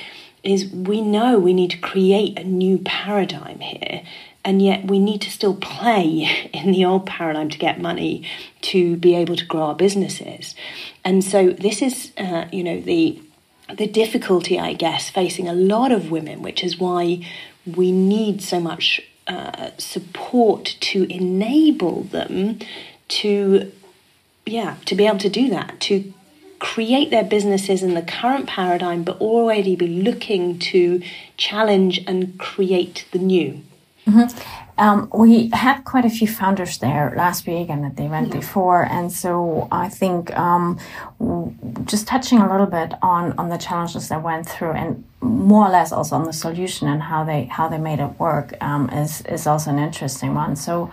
is 0.43 0.71
we 0.71 1.03
know 1.03 1.39
we 1.39 1.53
need 1.53 1.71
to 1.73 1.79
create 1.79 2.39
a 2.39 2.45
new 2.45 2.79
paradigm 2.79 3.59
here 3.59 4.03
and 4.45 4.63
yet 4.63 4.87
we 4.87 4.99
need 4.99 5.21
to 5.23 5.31
still 5.31 5.55
play 5.55 6.51
in 6.55 6.73
the 6.73 6.85
old 6.85 7.07
paradigm 7.07 7.49
to 7.51 7.59
get 7.59 7.81
money 7.81 8.29
to 8.63 8.97
be 8.97 9.15
able 9.15 9.37
to 9.37 9.45
grow 9.45 9.63
our 9.63 9.75
businesses. 9.75 10.55
And 11.05 11.23
so 11.25 11.51
this 11.51 11.83
is 11.83 12.13
uh, 12.19 12.47
you 12.53 12.65
know 12.65 12.81
the 12.81 13.21
the 13.77 13.87
difficulty 13.87 14.59
i 14.59 14.73
guess 14.73 15.11
facing 15.11 15.49
a 15.49 15.53
lot 15.53 15.93
of 15.93 16.11
women 16.11 16.43
which 16.43 16.65
is 16.65 16.79
why 16.79 17.25
we 17.67 17.93
need 17.93 18.43
so 18.43 18.61
much 18.61 19.01
uh, 19.27 19.71
support 19.79 20.77
to 20.81 21.05
enable 21.13 22.03
them 22.05 22.59
to 23.09 23.71
yeah 24.47 24.77
to 24.85 24.95
be 24.95 25.07
able 25.07 25.19
to 25.19 25.29
do 25.29 25.49
that 25.49 25.79
to 25.81 26.13
create 26.59 27.11
their 27.11 27.25
businesses 27.25 27.83
in 27.83 27.95
the 27.95 28.03
current 28.03 28.47
paradigm 28.47 29.03
but 29.03 29.19
already 29.21 29.77
be 29.77 29.87
looking 29.87 30.59
to 30.59 31.01
challenge 31.37 32.03
and 32.07 32.39
create 32.39 33.07
the 33.13 33.19
new 33.19 33.63
Mm-hmm. 34.11 34.61
Um, 34.79 35.11
we 35.15 35.51
had 35.53 35.83
quite 35.85 36.07
a 36.07 36.11
few 36.11 36.27
founders 36.27 36.79
there 36.79 37.13
last 37.15 37.47
week 37.47 37.69
and 37.69 37.85
at 37.85 37.97
the 37.97 38.07
event 38.07 38.29
yeah. 38.29 38.41
before, 38.41 38.83
and 38.85 39.13
so 39.13 39.69
I 39.71 39.91
think 39.91 40.35
um, 40.37 40.79
just 41.85 42.07
touching 42.07 42.39
a 42.39 42.51
little 42.51 42.67
bit 42.67 42.95
on 43.03 43.35
on 43.39 43.51
the 43.51 43.59
challenges 43.59 44.09
they 44.09 44.17
went 44.17 44.49
through, 44.49 44.73
and 44.73 45.05
more 45.21 45.67
or 45.67 45.71
less 45.71 45.93
also 45.93 46.17
on 46.17 46.25
the 46.25 46.33
solution 46.33 46.89
and 46.89 47.03
how 47.03 47.25
they 47.25 47.45
how 47.45 47.69
they 47.69 47.79
made 47.79 48.01
it 48.01 48.19
work 48.19 48.55
um, 48.63 48.89
is 48.89 49.21
is 49.23 49.47
also 49.47 49.71
an 49.71 49.79
interesting 49.79 50.35
one. 50.35 50.57
So 50.57 50.91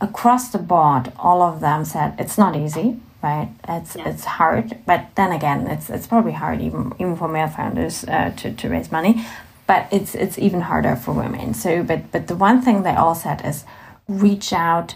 across 0.00 0.48
the 0.48 0.58
board, 0.58 1.12
all 1.16 1.42
of 1.42 1.60
them 1.60 1.84
said 1.84 2.16
it's 2.18 2.36
not 2.36 2.56
easy 2.56 3.00
right? 3.22 3.48
It's 3.68 3.94
yeah. 3.94 4.08
it's 4.08 4.24
hard, 4.24 4.78
but 4.84 5.06
then 5.14 5.30
again, 5.30 5.68
it's 5.68 5.88
it's 5.88 6.08
probably 6.08 6.32
hard 6.32 6.60
even 6.60 6.92
even 6.98 7.14
for 7.14 7.28
male 7.28 7.46
founders 7.46 8.02
uh, 8.02 8.32
to 8.38 8.52
to 8.52 8.68
raise 8.68 8.90
money 8.90 9.24
but 9.72 9.82
it's 9.90 10.14
it's 10.14 10.38
even 10.46 10.60
harder 10.60 10.94
for 10.96 11.12
women. 11.24 11.54
So, 11.54 11.82
but 11.90 12.00
but 12.12 12.26
the 12.26 12.36
one 12.48 12.58
thing 12.64 12.82
they 12.82 12.96
all 13.02 13.14
said 13.14 13.38
is 13.50 13.64
reach 14.06 14.52
out, 14.52 14.88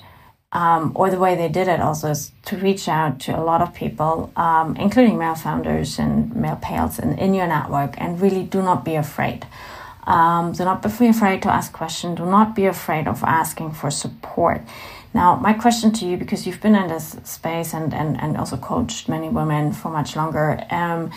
um, 0.52 0.92
or 0.94 1.06
the 1.14 1.20
way 1.24 1.32
they 1.34 1.48
did 1.48 1.66
it 1.74 1.80
also 1.80 2.06
is 2.10 2.32
to 2.48 2.54
reach 2.68 2.86
out 2.86 3.12
to 3.24 3.30
a 3.40 3.42
lot 3.50 3.60
of 3.62 3.68
people, 3.82 4.30
um, 4.36 4.76
including 4.76 5.16
male 5.16 5.38
founders 5.46 5.98
and 5.98 6.12
male 6.44 6.60
pales 6.68 6.98
in, 6.98 7.10
in 7.24 7.32
your 7.38 7.48
network, 7.56 7.92
and 8.02 8.20
really 8.20 8.44
do 8.56 8.60
not 8.60 8.84
be 8.84 8.96
afraid. 8.96 9.40
Um, 10.16 10.52
do 10.52 10.64
not 10.64 10.82
be 10.82 11.08
afraid 11.08 11.38
to 11.42 11.50
ask 11.58 11.72
questions. 11.72 12.18
Do 12.18 12.26
not 12.38 12.54
be 12.54 12.66
afraid 12.66 13.08
of 13.08 13.24
asking 13.24 13.72
for 13.72 13.90
support. 13.90 14.60
Now, 15.14 15.36
my 15.48 15.54
question 15.54 15.90
to 15.98 16.04
you, 16.08 16.16
because 16.18 16.46
you've 16.46 16.60
been 16.60 16.76
in 16.76 16.88
this 16.88 17.16
space 17.24 17.70
and, 17.72 17.94
and, 17.94 18.20
and 18.22 18.36
also 18.36 18.56
coached 18.58 19.08
many 19.08 19.28
women 19.30 19.72
for 19.72 19.90
much 19.90 20.14
longer, 20.20 20.48
um, 20.70 21.10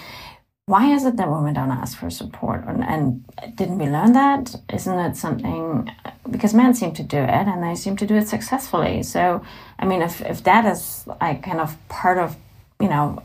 why 0.69 0.93
is 0.93 1.03
it 1.03 1.17
that 1.17 1.27
women 1.31 1.55
don't 1.55 1.71
ask 1.71 1.97
for 1.97 2.11
support? 2.11 2.63
And, 2.67 2.83
and, 2.83 3.25
didn't 3.55 3.79
we 3.79 3.87
learn 3.87 4.13
that? 4.13 4.55
Isn't 4.71 4.99
it 4.99 5.15
something 5.17 5.89
because 6.29 6.53
men 6.53 6.75
seem 6.75 6.93
to 6.93 7.01
do 7.01 7.17
it 7.17 7.47
and 7.51 7.63
they 7.63 7.73
seem 7.73 7.97
to 7.97 8.05
do 8.05 8.15
it 8.15 8.27
successfully? 8.27 9.01
So, 9.01 9.41
I 9.79 9.85
mean, 9.87 10.03
if, 10.03 10.21
if 10.21 10.43
that 10.43 10.65
is 10.65 11.07
like 11.21 11.41
kind 11.41 11.59
of 11.59 11.75
part 11.89 12.19
of, 12.19 12.37
you 12.79 12.87
know, 12.87 13.23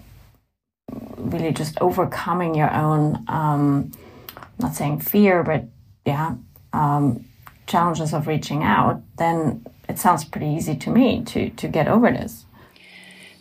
really 1.18 1.52
just 1.52 1.78
overcoming 1.82 2.54
your 2.54 2.72
own, 2.72 3.22
um, 3.28 3.92
not 4.58 4.74
saying 4.74 5.00
fear, 5.00 5.42
but 5.42 5.64
yeah, 6.06 6.36
um, 6.72 7.26
challenges 7.66 8.14
of 8.14 8.26
reaching 8.26 8.62
out, 8.62 9.02
then 9.18 9.66
it 9.86 9.98
sounds 9.98 10.24
pretty 10.24 10.48
easy 10.48 10.76
to 10.76 10.88
me 10.88 11.22
to, 11.24 11.50
to 11.50 11.68
get 11.68 11.88
over 11.88 12.10
this. 12.10 12.43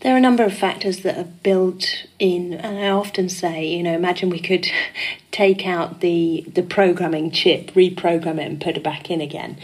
There 0.03 0.13
are 0.13 0.17
a 0.17 0.22
number 0.22 0.43
of 0.43 0.53
factors 0.53 1.00
that 1.03 1.17
are 1.17 1.24
built 1.24 2.05
in, 2.19 2.55
and 2.55 2.77
I 2.77 2.89
often 2.89 3.29
say, 3.29 3.65
you 3.65 3.81
know, 3.81 3.93
imagine 3.93 4.29
we 4.29 4.41
could 4.41 4.69
take 5.31 5.65
out 5.65 6.01
the 6.01 6.43
the 6.53 6.62
programming 6.62 7.31
chip, 7.31 7.72
reprogram 7.72 8.38
it, 8.38 8.48
and 8.48 8.60
put 8.60 8.75
it 8.75 8.83
back 8.83 9.10
in 9.10 9.22
again. 9.22 9.57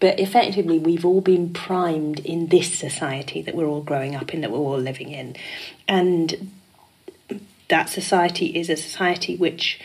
But 0.00 0.18
effectively, 0.18 0.80
we've 0.80 1.04
all 1.04 1.20
been 1.20 1.52
primed 1.52 2.18
in 2.18 2.48
this 2.48 2.76
society 2.76 3.40
that 3.42 3.54
we're 3.54 3.68
all 3.68 3.82
growing 3.82 4.16
up 4.16 4.34
in, 4.34 4.40
that 4.40 4.50
we're 4.50 4.58
all 4.58 4.80
living 4.80 5.10
in, 5.10 5.36
and 5.86 6.50
that 7.68 7.88
society 7.88 8.46
is 8.46 8.68
a 8.68 8.76
society 8.76 9.36
which 9.36 9.78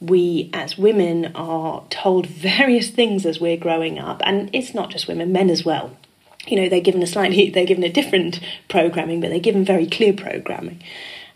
we 0.00 0.48
as 0.54 0.78
women 0.78 1.30
are 1.34 1.84
told 1.90 2.26
various 2.56 2.88
things 2.88 3.26
as 3.26 3.38
we're 3.38 3.58
growing 3.58 3.98
up, 3.98 4.22
and 4.24 4.48
it's 4.54 4.72
not 4.72 4.88
just 4.88 5.08
women, 5.08 5.30
men 5.30 5.50
as 5.50 5.62
well 5.62 5.94
you 6.46 6.56
know 6.56 6.68
they're 6.68 6.80
given 6.80 7.02
a 7.02 7.06
slightly 7.06 7.50
they're 7.50 7.66
given 7.66 7.84
a 7.84 7.92
different 7.92 8.40
programming 8.68 9.20
but 9.20 9.30
they're 9.30 9.38
given 9.38 9.64
very 9.64 9.86
clear 9.86 10.12
programming. 10.12 10.82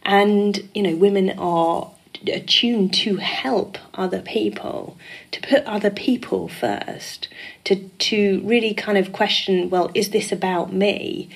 And 0.02 0.68
you 0.74 0.82
know 0.82 0.96
women 0.96 1.30
are 1.38 1.90
attuned 2.26 2.94
to 2.94 3.16
help 3.16 3.78
other 3.94 4.20
people 4.20 4.96
to 5.30 5.40
put 5.42 5.62
other 5.64 5.90
people 5.90 6.48
first 6.48 7.28
to 7.64 7.88
to 7.98 8.40
really 8.44 8.74
kind 8.74 8.98
of 8.98 9.12
question 9.12 9.70
well 9.70 9.90
is 9.94 10.10
this 10.10 10.32
about 10.32 10.72
me? 10.72 11.28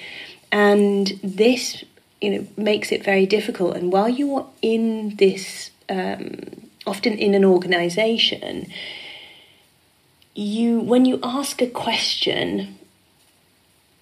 And 0.53 1.19
this 1.23 1.85
you 2.21 2.31
know 2.31 2.47
makes 2.57 2.93
it 2.93 3.05
very 3.05 3.27
difficult. 3.27 3.77
And 3.77 3.93
while 3.93 4.09
you're 4.09 4.47
in 4.62 5.17
this 5.17 5.71
um, 5.89 6.37
often 6.87 7.19
in 7.19 7.35
an 7.35 7.45
organization 7.45 8.67
you 10.35 10.81
when 10.81 11.05
you 11.05 11.19
ask 11.23 11.61
a 11.61 11.67
question 11.67 12.79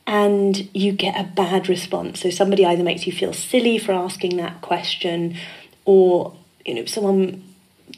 and 0.09 0.75
you 0.75 0.91
get 0.91 1.21
a 1.21 1.25
bad 1.25 1.69
response. 1.69 2.21
So 2.21 2.31
somebody 2.31 2.65
either 2.65 2.83
makes 2.83 3.07
you 3.07 3.13
feel 3.13 3.35
silly 3.35 3.77
for 3.77 3.93
asking 3.93 4.39
that 4.39 4.63
question, 4.63 5.37
or 5.85 6.35
you 6.65 6.75
know 6.75 6.87
someone 6.87 7.45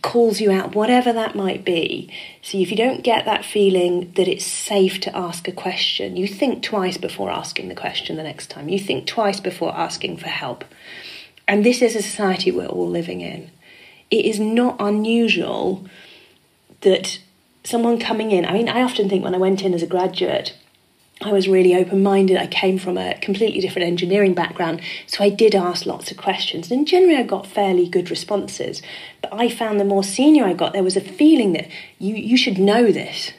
calls 0.03 0.41
you 0.41 0.51
out, 0.51 0.75
whatever 0.75 1.13
that 1.13 1.37
might 1.37 1.65
be. 1.65 2.13
So 2.43 2.59
if 2.59 2.71
you 2.71 2.77
don't 2.77 3.03
get 3.03 3.25
that 3.25 3.45
feeling 3.45 4.13
that 4.17 4.29
it's 4.29 4.45
safe 4.45 5.01
to 5.01 5.17
ask 5.17 5.47
a 5.47 5.53
question, 5.53 6.17
you 6.17 6.27
think 6.27 6.63
twice 6.63 6.97
before 6.97 7.31
asking 7.31 7.69
the 7.69 7.75
question 7.75 8.17
the 8.17 8.23
next 8.23 8.51
time. 8.51 8.69
You 8.69 8.79
think 8.79 9.07
twice 9.07 9.41
before 9.41 9.75
asking 9.75 10.17
for 10.17 10.29
help. 10.29 10.65
And 11.47 11.65
this 11.65 11.83
is 11.83 11.97
a 11.97 12.03
society 12.03 12.51
we're 12.51 12.67
all 12.67 12.89
living 12.89 13.21
in. 13.21 13.51
it 14.11 14.25
is 14.25 14.41
not 14.41 14.77
unusual 14.81 15.85
that 16.81 17.21
someone 17.63 17.99
coming 17.99 18.33
in, 18.33 18.45
I 18.45 18.53
mean, 18.53 18.69
I 18.69 18.83
often 18.83 19.09
think 19.09 19.23
when 19.23 19.35
I 19.35 19.39
went 19.39 19.63
in 19.63 19.75
as 19.75 19.83
a 19.83 19.87
graduate, 19.87 20.55
I 21.23 21.33
was 21.33 21.49
really 21.49 21.75
open 21.75 22.03
minded. 22.03 22.39
I 22.39 22.47
came 22.47 22.79
from 22.79 22.97
a 22.97 23.15
completely 23.21 23.61
different 23.61 23.87
engineering 23.87 24.33
background, 24.33 24.81
so 25.07 25.23
I 25.23 25.29
did 25.29 25.55
ask 25.55 25.85
lots 25.85 26.11
of 26.11 26.17
questions. 26.17 26.71
And 26.71 26.87
generally, 26.87 27.17
I 27.17 27.25
got 27.25 27.47
fairly 27.47 27.89
good 27.89 28.11
responses. 28.11 28.81
But 29.21 29.35
I 29.35 29.51
found 29.51 29.79
the 29.79 29.85
more 29.85 30.03
senior 30.03 30.45
I 30.45 30.55
got, 30.55 30.73
there 30.73 30.83
was 30.83 30.97
a 30.97 31.01
feeling 31.01 31.53
that 31.53 31.69
you, 31.99 32.15
you 32.15 32.39
should 32.39 32.59
know 32.59 32.91
this. 32.91 33.33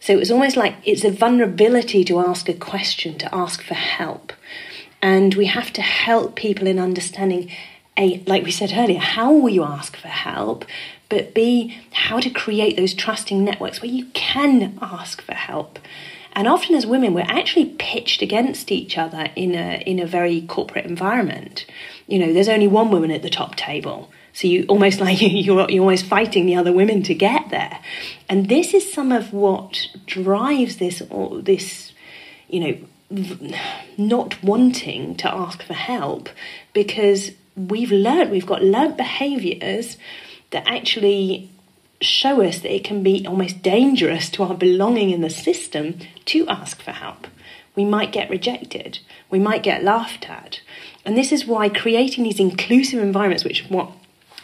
So 0.00 0.12
it 0.12 0.18
was 0.18 0.30
almost 0.30 0.56
like 0.56 0.74
it's 0.84 1.04
a 1.04 1.10
vulnerability 1.10 2.04
to 2.04 2.18
ask 2.18 2.48
a 2.48 2.54
question, 2.54 3.16
to 3.18 3.34
ask 3.34 3.62
for 3.62 3.74
help. 3.74 4.32
And 5.00 5.34
we 5.34 5.46
have 5.46 5.72
to 5.74 5.82
help 5.82 6.34
people 6.34 6.66
in 6.66 6.78
understanding 6.80 7.50
a, 7.96 8.22
like 8.26 8.44
we 8.44 8.50
said 8.50 8.72
earlier, 8.74 8.98
how 8.98 9.32
will 9.32 9.50
you 9.50 9.62
ask 9.62 9.96
for 9.96 10.08
help? 10.08 10.64
But 11.08 11.34
B, 11.34 11.78
how 11.92 12.18
to 12.20 12.30
create 12.30 12.76
those 12.76 12.92
trusting 12.92 13.44
networks 13.44 13.80
where 13.80 13.90
you 13.90 14.06
can 14.06 14.76
ask 14.82 15.22
for 15.22 15.34
help. 15.34 15.78
And 16.36 16.46
often 16.46 16.74
as 16.76 16.86
women, 16.86 17.14
we're 17.14 17.22
actually 17.22 17.74
pitched 17.78 18.20
against 18.20 18.70
each 18.70 18.98
other 18.98 19.28
in 19.34 19.54
a 19.54 19.82
in 19.86 19.98
a 19.98 20.06
very 20.06 20.42
corporate 20.42 20.84
environment. 20.84 21.64
You 22.06 22.18
know, 22.18 22.32
there's 22.32 22.48
only 22.48 22.68
one 22.68 22.90
woman 22.90 23.10
at 23.10 23.22
the 23.22 23.30
top 23.30 23.56
table. 23.56 24.10
So 24.34 24.46
you 24.46 24.66
almost 24.68 25.00
like 25.06 25.18
you're, 25.20 25.68
you're 25.70 25.82
almost 25.82 26.04
fighting 26.04 26.44
the 26.44 26.56
other 26.56 26.72
women 26.72 27.02
to 27.04 27.14
get 27.14 27.48
there. 27.48 27.80
And 28.28 28.50
this 28.50 28.74
is 28.74 28.92
some 28.92 29.12
of 29.12 29.32
what 29.32 29.88
drives 30.04 30.76
this, 30.76 31.02
this, 31.40 31.92
you 32.48 32.60
know, 32.60 32.76
not 33.96 34.42
wanting 34.42 35.16
to 35.16 35.32
ask 35.32 35.62
for 35.62 35.72
help 35.72 36.28
because 36.74 37.30
we've 37.56 37.92
learned, 37.92 38.30
we've 38.30 38.46
got 38.46 38.62
learned 38.62 38.98
behaviors 38.98 39.96
that 40.50 40.64
actually 40.66 41.50
show 42.00 42.42
us 42.42 42.58
that 42.60 42.74
it 42.74 42.84
can 42.84 43.02
be 43.02 43.26
almost 43.26 43.62
dangerous 43.62 44.28
to 44.30 44.42
our 44.42 44.54
belonging 44.54 45.10
in 45.10 45.20
the 45.20 45.30
system 45.30 45.98
to 46.26 46.46
ask 46.48 46.82
for 46.82 46.92
help. 46.92 47.26
We 47.74 47.84
might 47.84 48.12
get 48.12 48.30
rejected, 48.30 49.00
we 49.30 49.38
might 49.38 49.62
get 49.62 49.84
laughed 49.84 50.28
at. 50.28 50.60
And 51.04 51.16
this 51.16 51.32
is 51.32 51.46
why 51.46 51.68
creating 51.68 52.24
these 52.24 52.40
inclusive 52.40 53.00
environments, 53.00 53.44
which 53.44 53.66
what 53.68 53.92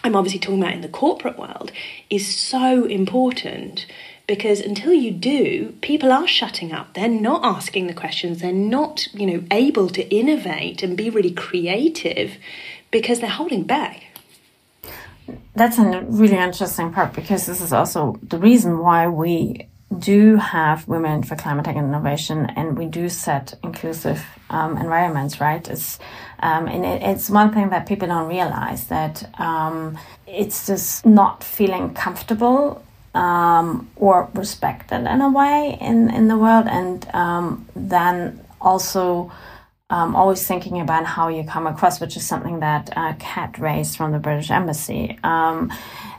I'm 0.04 0.16
obviously 0.16 0.40
talking 0.40 0.62
about 0.62 0.74
in 0.74 0.80
the 0.80 0.88
corporate 0.88 1.38
world, 1.38 1.72
is 2.10 2.26
so 2.26 2.84
important. 2.84 3.86
Because 4.26 4.60
until 4.60 4.92
you 4.92 5.10
do 5.10 5.74
people 5.80 6.12
are 6.12 6.28
shutting 6.28 6.72
up. 6.72 6.94
They're 6.94 7.08
not 7.08 7.44
asking 7.44 7.88
the 7.88 7.94
questions. 7.94 8.40
They're 8.40 8.52
not 8.52 9.08
you 9.12 9.26
know 9.26 9.44
able 9.50 9.88
to 9.88 10.08
innovate 10.14 10.82
and 10.82 10.96
be 10.96 11.10
really 11.10 11.32
creative 11.32 12.36
because 12.90 13.20
they're 13.20 13.28
holding 13.28 13.64
back 13.64 14.04
that's 15.54 15.78
a 15.78 16.04
really 16.08 16.36
interesting 16.36 16.92
part 16.92 17.12
because 17.12 17.46
this 17.46 17.60
is 17.60 17.72
also 17.72 18.18
the 18.22 18.38
reason 18.38 18.78
why 18.78 19.08
we 19.08 19.68
do 19.98 20.36
have 20.36 20.88
women 20.88 21.22
for 21.22 21.36
climate 21.36 21.66
tech 21.66 21.76
and 21.76 21.88
innovation 21.88 22.46
and 22.56 22.78
we 22.78 22.86
do 22.86 23.08
set 23.10 23.54
inclusive 23.62 24.24
um, 24.48 24.76
environments 24.78 25.40
right? 25.40 25.68
It's 25.68 25.98
um, 26.40 26.66
and 26.66 26.84
it, 26.84 27.02
it's 27.02 27.28
one 27.30 27.52
thing 27.52 27.70
that 27.70 27.86
people 27.86 28.08
don't 28.08 28.28
realize 28.28 28.86
that 28.86 29.28
um, 29.38 29.98
it's 30.26 30.66
just 30.66 31.04
not 31.04 31.44
feeling 31.44 31.94
comfortable 31.94 32.82
um, 33.14 33.90
or 33.96 34.30
respected 34.34 35.06
in 35.06 35.20
a 35.20 35.30
way 35.30 35.76
in, 35.80 36.10
in 36.10 36.28
the 36.28 36.38
world 36.38 36.66
and 36.68 37.06
um, 37.14 37.68
then 37.76 38.40
also 38.60 39.30
um, 39.92 40.16
always 40.16 40.44
thinking 40.46 40.80
about 40.80 41.04
how 41.04 41.28
you 41.28 41.44
come 41.44 41.66
across, 41.66 42.00
which 42.00 42.16
is 42.16 42.26
something 42.26 42.60
that 42.60 42.88
uh, 42.96 43.12
Kat 43.18 43.58
raised 43.58 43.94
from 43.94 44.10
the 44.12 44.18
British 44.18 44.50
Embassy. 44.50 45.18
Um, 45.22 45.70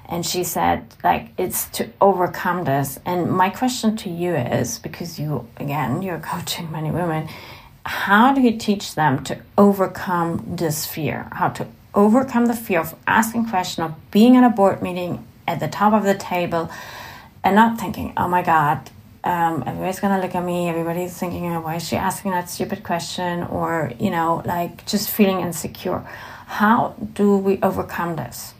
and 0.08 0.24
she 0.24 0.44
said, 0.44 0.86
like, 1.04 1.30
it's 1.40 1.66
to 1.70 1.90
overcome 2.00 2.66
this. 2.66 3.00
And 3.04 3.32
my 3.32 3.50
question 3.50 3.98
to 3.98 4.12
you 4.12 4.36
is 4.36 4.78
because 4.78 5.20
you, 5.20 5.48
again, 5.58 6.04
you're 6.04 6.20
coaching 6.34 6.72
many 6.72 6.92
women, 6.92 7.28
how 7.84 8.32
do 8.32 8.42
you 8.42 8.58
teach 8.60 8.94
them 8.94 9.24
to 9.24 9.40
overcome 9.58 10.56
this 10.56 10.86
fear? 10.86 11.28
How 11.32 11.50
to 11.50 11.66
overcome 11.96 12.46
the 12.46 12.56
fear 12.56 12.80
of 12.80 12.94
asking 13.08 13.50
question 13.50 13.84
of 13.84 13.96
being 14.12 14.36
in 14.36 14.44
a 14.44 14.52
board 14.52 14.84
meeting 14.84 15.26
at 15.48 15.60
the 15.60 15.68
top 15.68 15.94
of 15.94 16.04
the 16.04 16.14
table 16.14 16.70
and 17.44 17.56
not 17.56 17.80
thinking, 17.80 18.14
oh 18.18 18.28
my 18.28 18.44
God, 18.44 18.92
um, 19.24 19.64
everybody's 19.66 20.00
gonna 20.00 20.22
look 20.22 20.36
at 20.36 20.44
me 20.44 20.70
everybody's 20.70 21.18
thinking 21.18 21.46
oh, 21.48 21.62
why 21.62 21.76
is 21.76 21.88
she 21.88 21.96
asking 21.96 22.32
that 22.32 22.50
stupid 22.50 22.84
question? 22.84 23.44
Or 23.44 23.92
you 24.00 24.10
know 24.10 24.42
like 24.46 24.86
just 24.86 25.10
feeling 25.10 25.42
insecure. 25.42 26.00
How 26.48 26.96
do 27.14 27.38
we 27.38 27.60
overcome 27.62 28.16
this? 28.16 28.54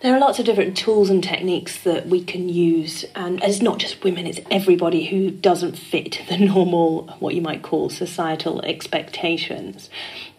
There 0.00 0.16
are 0.16 0.18
lots 0.18 0.40
of 0.40 0.46
different 0.46 0.76
tools 0.76 1.10
and 1.10 1.22
techniques 1.22 1.84
that 1.84 2.08
we 2.08 2.24
can 2.24 2.48
use 2.48 3.04
and 3.14 3.42
it's 3.42 3.62
not 3.62 3.78
just 3.78 4.02
women 4.02 4.26
it's 4.26 4.40
everybody 4.50 5.06
who 5.06 5.30
doesn't 5.30 5.78
fit 5.78 6.22
the 6.28 6.38
normal 6.52 7.06
what 7.20 7.34
you 7.34 7.42
might 7.42 7.62
call 7.62 7.88
societal 7.88 8.62
expectations. 8.62 9.90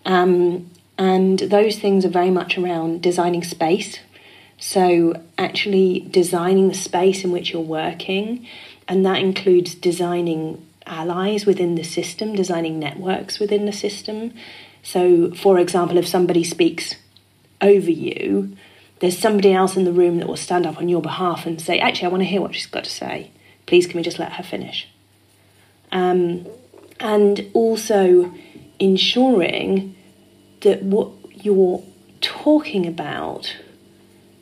Um, 0.05 0.69
and 0.97 1.39
those 1.39 1.79
things 1.79 2.05
are 2.05 2.09
very 2.09 2.29
much 2.29 2.57
around 2.57 3.01
designing 3.01 3.43
space. 3.43 3.99
So 4.57 5.21
actually 5.37 6.07
designing 6.11 6.67
the 6.67 6.75
space 6.75 7.23
in 7.23 7.31
which 7.31 7.51
you're 7.51 7.61
working 7.61 8.47
and 8.87 9.05
that 9.05 9.19
includes 9.19 9.75
designing 9.75 10.65
allies 10.85 11.45
within 11.45 11.75
the 11.75 11.83
system, 11.83 12.35
designing 12.35 12.79
networks 12.79 13.39
within 13.39 13.65
the 13.65 13.71
system. 13.71 14.33
So, 14.81 15.33
for 15.33 15.59
example, 15.59 15.97
if 15.97 16.07
somebody 16.07 16.43
speaks 16.43 16.95
over 17.61 17.89
you, 17.89 18.55
there's 18.99 19.17
somebody 19.17 19.53
else 19.53 19.75
in 19.75 19.85
the 19.85 19.93
room 19.93 20.17
that 20.17 20.27
will 20.27 20.37
stand 20.37 20.65
up 20.65 20.77
on 20.77 20.89
your 20.89 21.01
behalf 21.01 21.45
and 21.45 21.61
say, 21.61 21.79
Actually, 21.79 22.07
I 22.07 22.09
want 22.09 22.21
to 22.21 22.27
hear 22.27 22.41
what 22.41 22.55
she's 22.55 22.65
got 22.65 22.83
to 22.83 22.89
say. 22.89 23.31
Please, 23.65 23.87
can 23.87 23.97
we 23.97 24.03
just 24.03 24.19
let 24.19 24.33
her 24.33 24.43
finish? 24.43 24.87
Um, 25.91 26.47
and 26.99 27.49
also 27.53 28.33
ensuring 28.79 29.95
that 30.61 30.83
what 30.83 31.09
you're 31.31 31.83
talking 32.21 32.85
about 32.87 33.55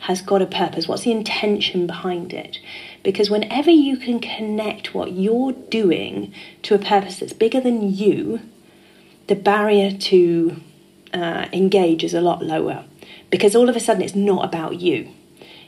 has 0.01 0.21
got 0.21 0.41
a 0.41 0.47
purpose. 0.47 0.87
What's 0.87 1.03
the 1.03 1.11
intention 1.11 1.85
behind 1.85 2.33
it? 2.33 2.59
Because 3.03 3.29
whenever 3.29 3.69
you 3.69 3.97
can 3.97 4.19
connect 4.19 4.95
what 4.95 5.11
you're 5.11 5.51
doing 5.51 6.33
to 6.63 6.73
a 6.73 6.79
purpose 6.79 7.19
that's 7.19 7.33
bigger 7.33 7.61
than 7.61 7.93
you, 7.93 8.39
the 9.27 9.35
barrier 9.35 9.91
to 9.91 10.59
uh, 11.13 11.45
engage 11.53 12.03
is 12.03 12.15
a 12.15 12.21
lot 12.21 12.43
lower. 12.43 12.83
Because 13.29 13.55
all 13.55 13.69
of 13.69 13.75
a 13.75 13.79
sudden 13.79 14.01
it's 14.01 14.15
not 14.15 14.43
about 14.43 14.81
you, 14.81 15.09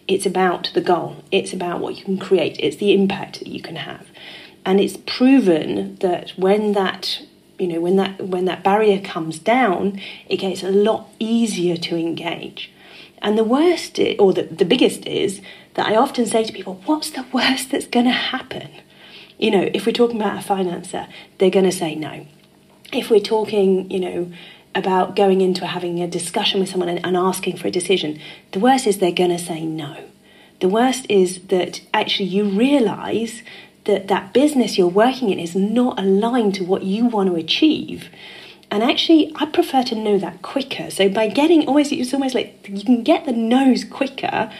it's 0.07 0.25
about 0.25 0.71
the 0.73 0.81
goal, 0.81 1.23
it's 1.31 1.53
about 1.53 1.79
what 1.79 1.95
you 1.95 2.03
can 2.03 2.17
create, 2.17 2.57
it's 2.59 2.77
the 2.77 2.91
impact 2.91 3.39
that 3.39 3.47
you 3.47 3.61
can 3.61 3.75
have. 3.75 4.07
And 4.65 4.79
it's 4.79 4.97
proven 4.97 5.97
that 5.97 6.31
when 6.37 6.71
that 6.73 7.21
you 7.59 7.67
know 7.67 7.79
when 7.79 7.97
that 7.97 8.19
when 8.19 8.45
that 8.45 8.63
barrier 8.63 8.99
comes 8.99 9.37
down 9.37 10.01
it 10.27 10.37
gets 10.37 10.63
a 10.63 10.71
lot 10.71 11.07
easier 11.19 11.77
to 11.77 11.95
engage 11.95 12.72
and 13.23 13.37
the 13.37 13.43
worst, 13.43 13.97
is, 13.97 14.15
or 14.19 14.33
the, 14.33 14.43
the 14.43 14.65
biggest, 14.65 15.07
is 15.07 15.41
that 15.75 15.87
I 15.87 15.95
often 15.95 16.25
say 16.25 16.43
to 16.43 16.53
people, 16.53 16.81
What's 16.85 17.09
the 17.09 17.25
worst 17.31 17.71
that's 17.71 17.87
going 17.87 18.05
to 18.05 18.11
happen? 18.11 18.69
You 19.39 19.51
know, 19.51 19.69
if 19.73 19.85
we're 19.85 19.93
talking 19.93 20.21
about 20.21 20.43
a 20.43 20.47
financer, 20.47 21.07
they're 21.37 21.49
going 21.49 21.65
to 21.65 21.71
say 21.71 21.95
no. 21.95 22.27
If 22.91 23.09
we're 23.09 23.19
talking, 23.19 23.89
you 23.89 23.99
know, 23.99 24.31
about 24.75 25.15
going 25.15 25.41
into 25.41 25.65
having 25.65 26.01
a 26.01 26.07
discussion 26.07 26.59
with 26.59 26.69
someone 26.69 26.89
and, 26.89 27.03
and 27.05 27.17
asking 27.17 27.57
for 27.57 27.67
a 27.67 27.71
decision, 27.71 28.19
the 28.51 28.59
worst 28.59 28.85
is 28.85 28.97
they're 28.97 29.11
going 29.11 29.29
to 29.31 29.39
say 29.39 29.65
no. 29.65 30.03
The 30.59 30.69
worst 30.69 31.05
is 31.09 31.41
that 31.47 31.81
actually 31.93 32.29
you 32.29 32.45
realize 32.45 33.41
that 33.85 34.07
that 34.07 34.33
business 34.33 34.77
you're 34.77 34.87
working 34.87 35.29
in 35.29 35.39
is 35.39 35.55
not 35.55 35.99
aligned 35.99 36.55
to 36.55 36.63
what 36.63 36.83
you 36.83 37.05
want 37.05 37.29
to 37.29 37.35
achieve. 37.35 38.09
And 38.73 38.81
actually, 38.81 39.31
I 39.35 39.45
prefer 39.45 39.83
to 39.83 39.95
know 39.95 40.17
that 40.17 40.41
quicker. 40.41 40.89
So 40.89 41.07
by 41.07 41.27
getting 41.27 41.67
always, 41.67 41.91
it's 41.91 42.11
almost 42.11 42.33
like 42.33 42.67
you 42.67 42.83
can 42.83 43.03
get 43.03 43.25
the 43.25 43.31
nose 43.31 43.83
quicker 43.83 44.51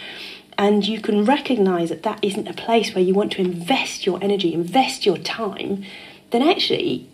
and 0.56 0.88
you 0.88 1.02
can 1.02 1.26
recognize 1.26 1.90
that 1.90 2.04
that 2.04 2.20
isn't 2.22 2.48
a 2.48 2.54
place 2.54 2.94
where 2.94 3.04
you 3.04 3.16
want 3.16 3.32
to 3.32 3.42
invest 3.42 4.06
your 4.06 4.24
energy, 4.24 4.54
invest 4.54 5.04
your 5.04 5.18
time, 5.18 5.84
then 6.30 6.44
actually 6.44 7.10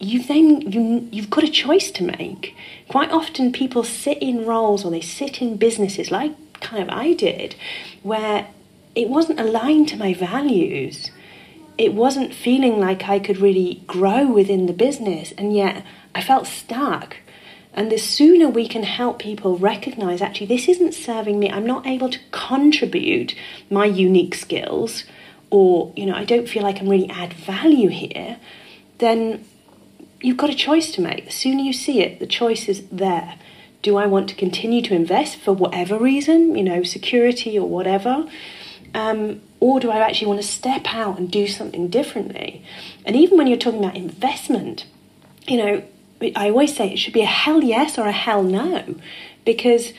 you've 0.00 0.26
then 0.26 0.62
you, 0.62 1.06
you've 1.12 1.28
got 1.28 1.44
a 1.44 1.50
choice 1.50 1.90
to 1.90 2.02
make. 2.02 2.56
Quite 2.88 3.10
often 3.10 3.52
people 3.52 3.84
sit 3.84 4.16
in 4.22 4.46
roles 4.46 4.86
or 4.86 4.90
they 4.90 5.02
sit 5.02 5.42
in 5.42 5.58
businesses 5.58 6.10
like 6.10 6.34
kind 6.62 6.82
of 6.82 6.88
I 6.88 7.12
did, 7.12 7.56
where 8.02 8.46
it 8.94 9.10
wasn't 9.10 9.38
aligned 9.38 9.88
to 9.88 9.98
my 9.98 10.14
values. 10.14 11.10
It 11.76 11.92
wasn't 11.92 12.32
feeling 12.32 12.80
like 12.80 13.06
I 13.06 13.18
could 13.18 13.36
really 13.36 13.82
grow 13.86 14.26
within 14.26 14.64
the 14.64 14.72
business, 14.72 15.32
and 15.32 15.54
yet 15.54 15.84
I 16.14 16.22
felt 16.22 16.46
stuck. 16.46 17.16
And 17.74 17.92
the 17.92 17.98
sooner 17.98 18.48
we 18.48 18.66
can 18.66 18.82
help 18.82 19.18
people 19.18 19.58
recognize 19.58 20.20
actually, 20.20 20.46
this 20.46 20.68
isn't 20.68 20.94
serving 20.94 21.38
me, 21.38 21.50
I'm 21.50 21.66
not 21.66 21.86
able 21.86 22.10
to 22.10 22.18
contribute 22.32 23.34
my 23.70 23.84
unique 23.84 24.34
skills, 24.34 25.04
or, 25.50 25.92
you 25.96 26.06
know, 26.06 26.14
I 26.14 26.24
don't 26.24 26.48
feel 26.48 26.62
like 26.62 26.76
I 26.76 26.78
can 26.78 26.88
really 26.88 27.10
add 27.10 27.32
value 27.32 27.88
here, 27.88 28.38
then 28.98 29.44
you've 30.20 30.36
got 30.36 30.50
a 30.50 30.54
choice 30.54 30.90
to 30.92 31.00
make. 31.00 31.26
The 31.26 31.30
sooner 31.30 31.62
you 31.62 31.72
see 31.72 32.00
it, 32.00 32.18
the 32.18 32.26
choice 32.26 32.68
is 32.68 32.86
there 32.88 33.38
do 33.82 33.96
I 33.96 34.06
want 34.06 34.28
to 34.30 34.34
continue 34.34 34.82
to 34.82 34.94
invest 34.94 35.36
for 35.36 35.52
whatever 35.52 35.98
reason, 35.98 36.56
you 36.56 36.64
know, 36.64 36.82
security 36.82 37.58
or 37.58 37.68
whatever? 37.68 38.28
Um, 38.94 39.40
or 39.60 39.80
do 39.80 39.90
I 39.90 39.98
actually 39.98 40.28
want 40.28 40.40
to 40.40 40.46
step 40.46 40.86
out 40.86 41.18
and 41.18 41.30
do 41.30 41.46
something 41.46 41.88
differently? 41.88 42.64
And 43.04 43.14
even 43.14 43.38
when 43.38 43.46
you're 43.46 43.58
talking 43.58 43.78
about 43.78 43.96
investment, 43.96 44.86
you 45.46 45.58
know, 45.58 45.82
I 46.34 46.50
always 46.50 46.76
say 46.76 46.92
it 46.92 46.98
should 46.98 47.12
be 47.12 47.22
a 47.22 47.26
hell 47.26 47.62
yes 47.62 47.98
or 47.98 48.06
a 48.06 48.12
hell 48.12 48.42
no, 48.42 48.96
because 49.44 49.92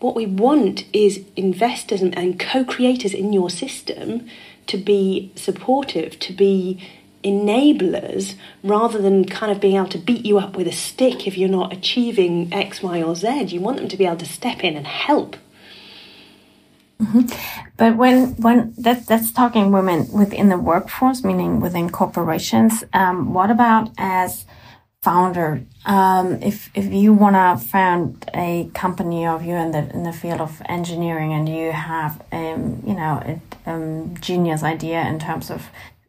what 0.00 0.14
we 0.14 0.26
want 0.26 0.84
is 0.92 1.24
investors 1.36 2.02
and 2.02 2.38
co 2.38 2.64
creators 2.64 3.14
in 3.14 3.32
your 3.32 3.50
system 3.50 4.26
to 4.66 4.76
be 4.76 5.32
supportive, 5.34 6.18
to 6.20 6.32
be 6.32 6.80
enablers 7.24 8.34
rather 8.62 9.00
than 9.00 9.24
kind 9.24 9.50
of 9.50 9.60
being 9.60 9.76
able 9.76 9.88
to 9.88 9.98
beat 9.98 10.26
you 10.26 10.38
up 10.38 10.56
with 10.56 10.68
a 10.68 10.72
stick 10.72 11.26
if 11.26 11.38
you're 11.38 11.48
not 11.48 11.72
achieving 11.72 12.52
X, 12.52 12.82
Y, 12.82 13.02
or 13.02 13.16
Z. 13.16 13.44
You 13.44 13.60
want 13.60 13.78
them 13.78 13.88
to 13.88 13.96
be 13.96 14.04
able 14.04 14.18
to 14.18 14.26
step 14.26 14.62
in 14.62 14.76
and 14.76 14.86
help. 14.86 15.36
Mm-hmm. 17.00 17.22
But 17.76 17.96
when 17.96 18.36
when 18.36 18.74
that 18.78 19.06
that's 19.06 19.32
talking 19.32 19.72
women 19.72 20.06
within 20.12 20.48
the 20.48 20.58
workforce, 20.58 21.24
meaning 21.24 21.60
within 21.60 21.90
corporations. 21.90 22.84
Um, 22.92 23.32
what 23.34 23.50
about 23.50 23.90
as 23.98 24.44
founder? 25.04 25.62
Um, 25.86 26.26
if 26.42 26.70
if 26.74 26.86
you 26.92 27.12
wanna 27.12 27.58
found 27.58 28.28
a 28.34 28.70
company 28.74 29.26
of 29.26 29.44
you 29.44 29.54
in 29.54 29.70
the 29.72 29.82
in 29.96 30.02
the 30.02 30.12
field 30.12 30.40
of 30.40 30.62
engineering 30.66 31.32
and 31.32 31.48
you 31.48 31.72
have 31.72 32.22
um, 32.32 32.82
you 32.88 32.94
know 32.94 33.12
a 33.30 33.70
um, 33.70 34.14
genius 34.20 34.62
idea 34.62 35.00
in 35.12 35.18
terms 35.18 35.50
of 35.50 35.60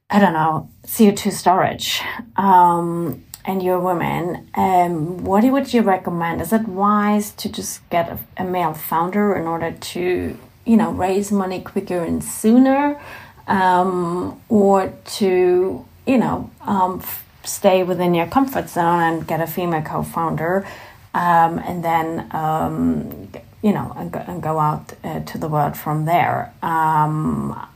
I 0.10 0.19
don't 0.19 0.34
know, 0.34 0.69
CO2 0.86 1.31
storage, 1.31 1.99
um, 2.36 3.23
and 3.43 3.62
you're 3.62 3.77
a 3.77 3.81
woman, 3.81 4.49
um, 4.55 5.23
what 5.23 5.43
would 5.43 5.73
you 5.73 5.81
recommend? 5.81 6.41
Is 6.41 6.53
it 6.53 6.67
wise 6.67 7.31
to 7.31 7.49
just 7.49 7.88
get 7.89 8.10
a, 8.10 8.19
a, 8.38 8.43
male 8.43 8.73
founder 8.73 9.36
in 9.36 9.47
order 9.47 9.71
to, 9.71 10.38
you 10.65 10.77
know, 10.77 10.91
raise 10.91 11.31
money 11.31 11.60
quicker 11.62 12.03
and 12.03 12.23
sooner, 12.23 13.01
um, 13.47 14.41
or 14.47 14.93
to, 15.17 15.86
you 16.05 16.17
know, 16.17 16.51
um, 16.62 17.03
stay 17.45 17.84
within 17.84 18.13
your 18.13 18.27
comfort 18.27 18.69
zone 18.69 19.01
and 19.01 19.27
get 19.27 19.39
a 19.41 19.47
female 19.47 19.81
co-founder, 19.81 20.67
um, 21.13 21.60
and 21.60 21.84
then, 21.84 22.27
um, 22.31 23.29
you 23.62 23.71
know, 23.71 23.93
and 23.95 24.12
go, 24.12 24.19
and 24.27 24.43
go 24.43 24.60
out 24.60 24.93
uh, 25.03 25.21
to 25.21 25.38
the 25.38 25.47
world 25.47 25.77
from 25.77 26.05
there? 26.05 26.53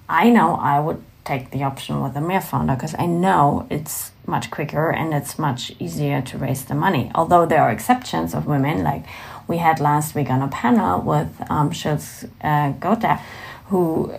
I 0.09 0.29
know 0.31 0.55
I 0.55 0.79
would 0.79 1.01
take 1.23 1.51
the 1.51 1.63
option 1.63 2.01
with 2.01 2.15
a 2.15 2.21
male 2.21 2.41
founder 2.41 2.73
because 2.73 2.95
I 2.97 3.05
know 3.05 3.67
it's 3.69 4.11
much 4.25 4.49
quicker 4.49 4.89
and 4.89 5.13
it's 5.13 5.37
much 5.37 5.71
easier 5.79 6.21
to 6.21 6.37
raise 6.37 6.65
the 6.65 6.73
money. 6.75 7.11
Although 7.13 7.45
there 7.45 7.61
are 7.61 7.71
exceptions 7.71 8.33
of 8.33 8.47
women, 8.47 8.83
like 8.83 9.05
we 9.47 9.57
had 9.57 9.79
last 9.79 10.15
week 10.15 10.29
on 10.29 10.41
a 10.41 10.47
panel 10.47 11.01
with 11.01 11.29
um, 11.49 11.71
Schultz 11.71 12.25
uh, 12.41 12.71
Gotha, 12.71 13.19
who 13.67 14.13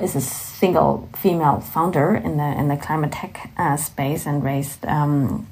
is 0.00 0.16
a 0.16 0.20
single 0.60 1.08
female 1.22 1.60
founder 1.60 2.14
in 2.16 2.36
the 2.38 2.50
in 2.60 2.68
the 2.68 2.76
climate 2.76 3.12
tech 3.12 3.50
uh, 3.58 3.76
space 3.76 4.26
and 4.26 4.42
raised 4.42 4.84
um, 4.86 5.46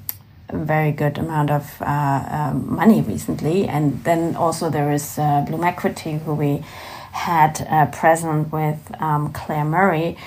a 0.49 0.57
very 0.57 0.91
good 0.91 1.17
amount 1.17 1.51
of 1.51 1.63
uh, 1.81 1.85
uh, 1.85 2.53
money 2.53 3.01
recently. 3.01 3.67
And 3.67 4.03
then 4.03 4.35
also 4.35 4.69
there 4.69 4.91
is 4.91 5.17
uh, 5.17 5.45
Bloom 5.47 5.63
Equity, 5.63 6.13
who 6.23 6.33
we 6.33 6.63
had 7.11 7.65
uh, 7.69 7.85
present 7.87 8.51
with 8.51 8.79
um, 8.99 9.31
Claire 9.31 9.65
Murray 9.65 10.17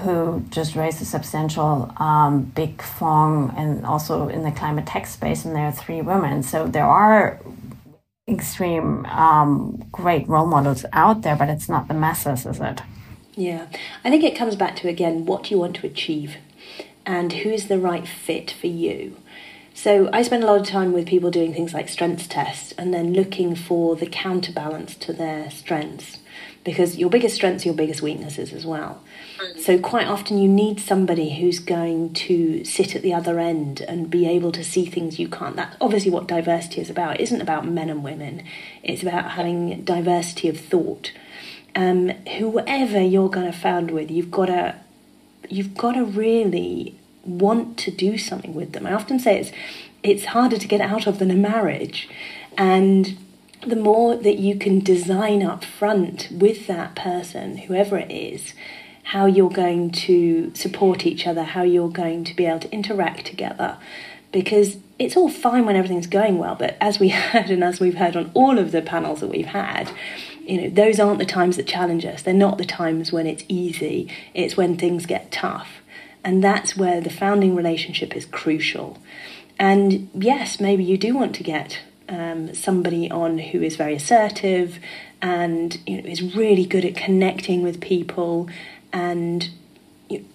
who 0.00 0.42
just 0.48 0.74
raised 0.74 1.02
a 1.02 1.04
substantial 1.04 1.92
um, 1.98 2.42
big 2.42 2.80
fund 2.80 3.52
and 3.56 3.84
also 3.84 4.28
in 4.28 4.42
the 4.42 4.50
climate 4.50 4.86
tech 4.86 5.06
space, 5.06 5.44
and 5.44 5.54
there 5.54 5.66
are 5.66 5.72
three 5.72 6.00
women. 6.00 6.42
So 6.42 6.66
there 6.66 6.86
are 6.86 7.38
extreme 8.26 9.04
um, 9.06 9.84
great 9.92 10.26
role 10.28 10.46
models 10.46 10.84
out 10.92 11.22
there, 11.22 11.36
but 11.36 11.48
it's 11.50 11.68
not 11.68 11.88
the 11.88 11.94
masses, 11.94 12.46
is 12.46 12.60
it? 12.60 12.80
Yeah, 13.34 13.66
I 14.04 14.10
think 14.10 14.24
it 14.24 14.36
comes 14.36 14.56
back 14.56 14.76
to 14.76 14.88
again 14.88 15.24
what 15.24 15.50
you 15.50 15.58
want 15.58 15.76
to 15.76 15.86
achieve 15.86 16.36
and 17.06 17.32
who's 17.32 17.66
the 17.66 17.78
right 17.78 18.06
fit 18.06 18.50
for 18.50 18.66
you. 18.66 19.16
So 19.74 20.10
I 20.12 20.22
spend 20.22 20.44
a 20.44 20.46
lot 20.46 20.60
of 20.60 20.66
time 20.66 20.92
with 20.92 21.06
people 21.06 21.30
doing 21.30 21.54
things 21.54 21.72
like 21.72 21.88
strengths 21.88 22.26
tests 22.26 22.72
and 22.76 22.92
then 22.92 23.14
looking 23.14 23.54
for 23.54 23.96
the 23.96 24.06
counterbalance 24.06 24.94
to 24.96 25.12
their 25.12 25.50
strengths 25.50 26.18
because 26.64 26.96
your 26.96 27.10
biggest 27.10 27.34
strengths 27.34 27.64
are 27.64 27.68
your 27.68 27.74
biggest 27.74 28.02
weaknesses 28.02 28.52
as 28.52 28.64
well. 28.64 29.02
Mm. 29.38 29.60
So, 29.60 29.78
quite 29.78 30.06
often, 30.06 30.38
you 30.38 30.48
need 30.48 30.78
somebody 30.78 31.34
who's 31.34 31.58
going 31.58 32.12
to 32.14 32.64
sit 32.64 32.94
at 32.94 33.02
the 33.02 33.12
other 33.14 33.38
end 33.38 33.80
and 33.80 34.10
be 34.10 34.26
able 34.28 34.52
to 34.52 34.62
see 34.62 34.86
things 34.86 35.18
you 35.18 35.28
can't. 35.28 35.56
That's 35.56 35.76
obviously 35.80 36.10
what 36.10 36.28
diversity 36.28 36.80
is 36.80 36.90
about. 36.90 37.16
It 37.16 37.22
isn't 37.22 37.40
about 37.40 37.66
men 37.66 37.90
and 37.90 38.04
women, 38.04 38.44
it's 38.82 39.02
about 39.02 39.32
having 39.32 39.82
diversity 39.84 40.48
of 40.48 40.60
thought. 40.60 41.12
Um, 41.74 42.10
whoever 42.38 43.00
you're 43.00 43.30
going 43.30 43.50
to 43.50 43.56
found 43.56 43.90
with, 43.90 44.10
you've 44.10 44.30
got 44.30 44.46
to 44.46 44.76
you've 45.48 45.76
got 45.76 45.92
to 45.92 46.04
really 46.04 46.94
want 47.24 47.76
to 47.78 47.90
do 47.90 48.18
something 48.18 48.54
with 48.54 48.72
them. 48.72 48.86
I 48.86 48.92
often 48.92 49.18
say 49.18 49.38
it's 49.38 49.52
it's 50.02 50.24
harder 50.26 50.58
to 50.58 50.68
get 50.68 50.80
out 50.80 51.06
of 51.06 51.18
than 51.18 51.30
a 51.30 51.36
marriage, 51.36 52.08
and 52.58 53.16
the 53.66 53.76
more 53.76 54.16
that 54.16 54.38
you 54.38 54.56
can 54.56 54.80
design 54.80 55.42
up 55.42 55.64
front 55.64 56.28
with 56.32 56.66
that 56.66 56.96
person, 56.96 57.58
whoever 57.58 57.96
it 57.96 58.10
is, 58.10 58.54
how 59.04 59.26
you're 59.26 59.50
going 59.50 59.90
to 59.90 60.52
support 60.54 61.06
each 61.06 61.26
other, 61.26 61.44
how 61.44 61.62
you're 61.62 61.88
going 61.88 62.24
to 62.24 62.34
be 62.34 62.46
able 62.46 62.60
to 62.60 62.72
interact 62.72 63.26
together. 63.26 63.76
Because 64.32 64.78
it's 64.98 65.16
all 65.16 65.28
fine 65.28 65.66
when 65.66 65.76
everything's 65.76 66.06
going 66.06 66.38
well, 66.38 66.54
but 66.54 66.76
as 66.80 66.98
we 66.98 67.08
heard 67.10 67.50
and 67.50 67.62
as 67.62 67.80
we've 67.80 67.96
heard 67.96 68.16
on 68.16 68.30
all 68.34 68.58
of 68.58 68.72
the 68.72 68.82
panels 68.82 69.20
that 69.20 69.28
we've 69.28 69.46
had, 69.46 69.90
you 70.46 70.60
know, 70.60 70.68
those 70.70 70.98
aren't 71.00 71.18
the 71.18 71.24
times 71.24 71.56
that 71.56 71.66
challenge 71.66 72.04
us. 72.04 72.22
They're 72.22 72.34
not 72.34 72.58
the 72.58 72.64
times 72.64 73.12
when 73.12 73.26
it's 73.26 73.44
easy, 73.48 74.08
it's 74.34 74.56
when 74.56 74.76
things 74.76 75.06
get 75.06 75.32
tough. 75.32 75.68
And 76.24 76.42
that's 76.42 76.76
where 76.76 77.00
the 77.00 77.10
founding 77.10 77.54
relationship 77.56 78.16
is 78.16 78.26
crucial. 78.26 78.98
And 79.58 80.08
yes, 80.14 80.60
maybe 80.60 80.84
you 80.84 80.96
do 80.96 81.14
want 81.14 81.34
to 81.36 81.42
get 81.42 81.80
um, 82.08 82.54
somebody 82.54 83.10
on 83.10 83.38
who 83.38 83.62
is 83.62 83.76
very 83.76 83.94
assertive 83.94 84.78
and 85.20 85.78
you 85.86 86.00
know, 86.00 86.08
is 86.08 86.34
really 86.34 86.66
good 86.66 86.84
at 86.84 86.96
connecting 86.96 87.62
with 87.62 87.80
people 87.80 88.48
and 88.92 89.50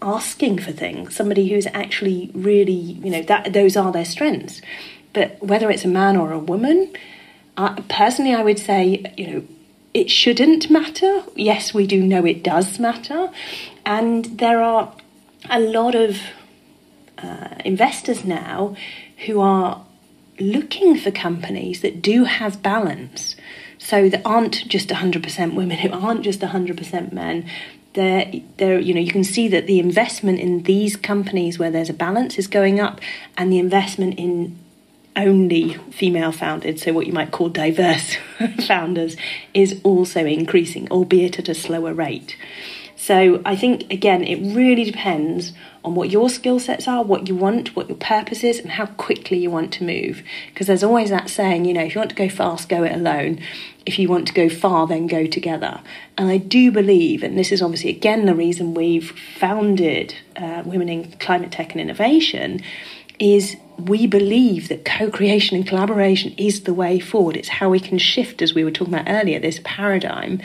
asking 0.01 0.57
for 0.57 0.71
things 0.71 1.15
somebody 1.15 1.49
who's 1.49 1.67
actually 1.67 2.31
really 2.33 2.71
you 2.71 3.11
know 3.11 3.21
that 3.21 3.53
those 3.53 3.77
are 3.77 3.91
their 3.91 4.05
strengths 4.05 4.59
but 5.13 5.39
whether 5.39 5.69
it's 5.69 5.85
a 5.85 5.87
man 5.87 6.17
or 6.17 6.31
a 6.31 6.39
woman 6.39 6.91
uh, 7.57 7.75
personally 7.87 8.33
i 8.33 8.41
would 8.41 8.57
say 8.57 9.03
you 9.17 9.27
know 9.27 9.43
it 9.97 10.11
shouldn't 10.11 10.69
matter. 10.69 11.23
Yes 11.35 11.73
we 11.73 11.87
do 11.87 12.03
know 12.03 12.25
it 12.25 12.43
does 12.43 12.79
matter. 12.79 13.31
And 13.85 14.25
there 14.25 14.61
are 14.61 14.93
a 15.49 15.59
lot 15.59 15.95
of 15.95 16.19
uh, 17.17 17.55
investors 17.65 18.23
now 18.23 18.75
who 19.25 19.41
are 19.41 19.83
looking 20.39 20.97
for 20.97 21.09
companies 21.09 21.81
that 21.81 22.01
do 22.01 22.25
have 22.25 22.61
balance. 22.61 23.35
So 23.79 24.09
that 24.09 24.21
aren't 24.23 24.67
just 24.67 24.89
100% 24.89 25.55
women 25.55 25.77
who 25.83 25.91
aren't 25.91 26.21
just 26.21 26.41
100% 26.41 27.11
men. 27.11 27.49
There 27.93 28.31
there 28.57 28.77
you 28.77 28.93
know 28.93 29.01
you 29.01 29.11
can 29.11 29.23
see 29.23 29.47
that 29.47 29.65
the 29.65 29.79
investment 29.79 30.39
in 30.39 30.63
these 30.63 30.95
companies 30.95 31.57
where 31.57 31.71
there's 31.71 31.89
a 31.89 31.93
balance 31.93 32.37
is 32.37 32.45
going 32.45 32.79
up 32.79 33.01
and 33.35 33.51
the 33.51 33.57
investment 33.57 34.19
in 34.19 34.55
only 35.17 35.73
female 35.91 36.31
founded 36.31 36.79
so 36.79 36.93
what 36.93 37.07
you 37.07 37.13
might 37.13 37.31
call 37.31 37.49
diverse 37.49 38.15
founders 38.67 39.17
is 39.53 39.81
also 39.83 40.25
increasing 40.25 40.89
albeit 40.89 41.39
at 41.39 41.49
a 41.49 41.55
slower 41.55 41.93
rate 41.93 42.37
so 42.97 43.41
I 43.45 43.55
think 43.55 43.93
again, 43.93 44.23
it 44.23 44.55
really 44.55 44.83
depends 44.83 45.53
on 45.85 45.93
what 45.93 46.09
your 46.09 46.29
skill 46.29 46.59
sets 46.59 46.87
are, 46.87 47.03
what 47.03 47.27
you 47.27 47.35
want, 47.35 47.75
what 47.75 47.87
your 47.87 47.97
purpose 47.97 48.43
is, 48.43 48.59
and 48.59 48.71
how 48.71 48.87
quickly 48.87 49.37
you 49.37 49.51
want 49.51 49.71
to 49.73 49.83
move. 49.83 50.23
Because 50.47 50.65
there's 50.65 50.83
always 50.83 51.11
that 51.11 51.29
saying, 51.29 51.65
you 51.65 51.73
know, 51.73 51.83
if 51.83 51.93
you 51.93 51.99
want 51.99 52.09
to 52.09 52.15
go 52.15 52.27
fast, 52.27 52.67
go 52.67 52.83
it 52.83 52.91
alone. 52.91 53.39
If 53.85 53.99
you 53.99 54.09
want 54.09 54.27
to 54.27 54.33
go 54.33 54.49
far, 54.49 54.87
then 54.87 55.05
go 55.05 55.27
together. 55.27 55.79
And 56.17 56.27
I 56.27 56.37
do 56.37 56.71
believe, 56.71 57.21
and 57.21 57.37
this 57.37 57.51
is 57.51 57.61
obviously 57.61 57.91
again 57.91 58.25
the 58.25 58.35
reason 58.35 58.73
we've 58.73 59.11
founded 59.11 60.15
uh, 60.35 60.63
Women 60.65 60.89
in 60.89 61.11
Climate 61.13 61.51
Tech 61.51 61.73
and 61.73 61.79
Innovation, 61.79 62.61
is 63.19 63.55
we 63.77 64.07
believe 64.07 64.69
that 64.69 64.85
co 64.85 65.09
creation 65.09 65.55
and 65.55 65.67
collaboration 65.67 66.33
is 66.37 66.61
the 66.61 66.73
way 66.73 66.99
forward. 66.99 67.37
It's 67.37 67.49
how 67.49 67.69
we 67.69 67.79
can 67.79 67.97
shift, 67.97 68.41
as 68.41 68.53
we 68.53 68.63
were 68.63 68.71
talking 68.71 68.93
about 68.93 69.09
earlier, 69.09 69.39
this 69.39 69.59
paradigm 69.63 70.41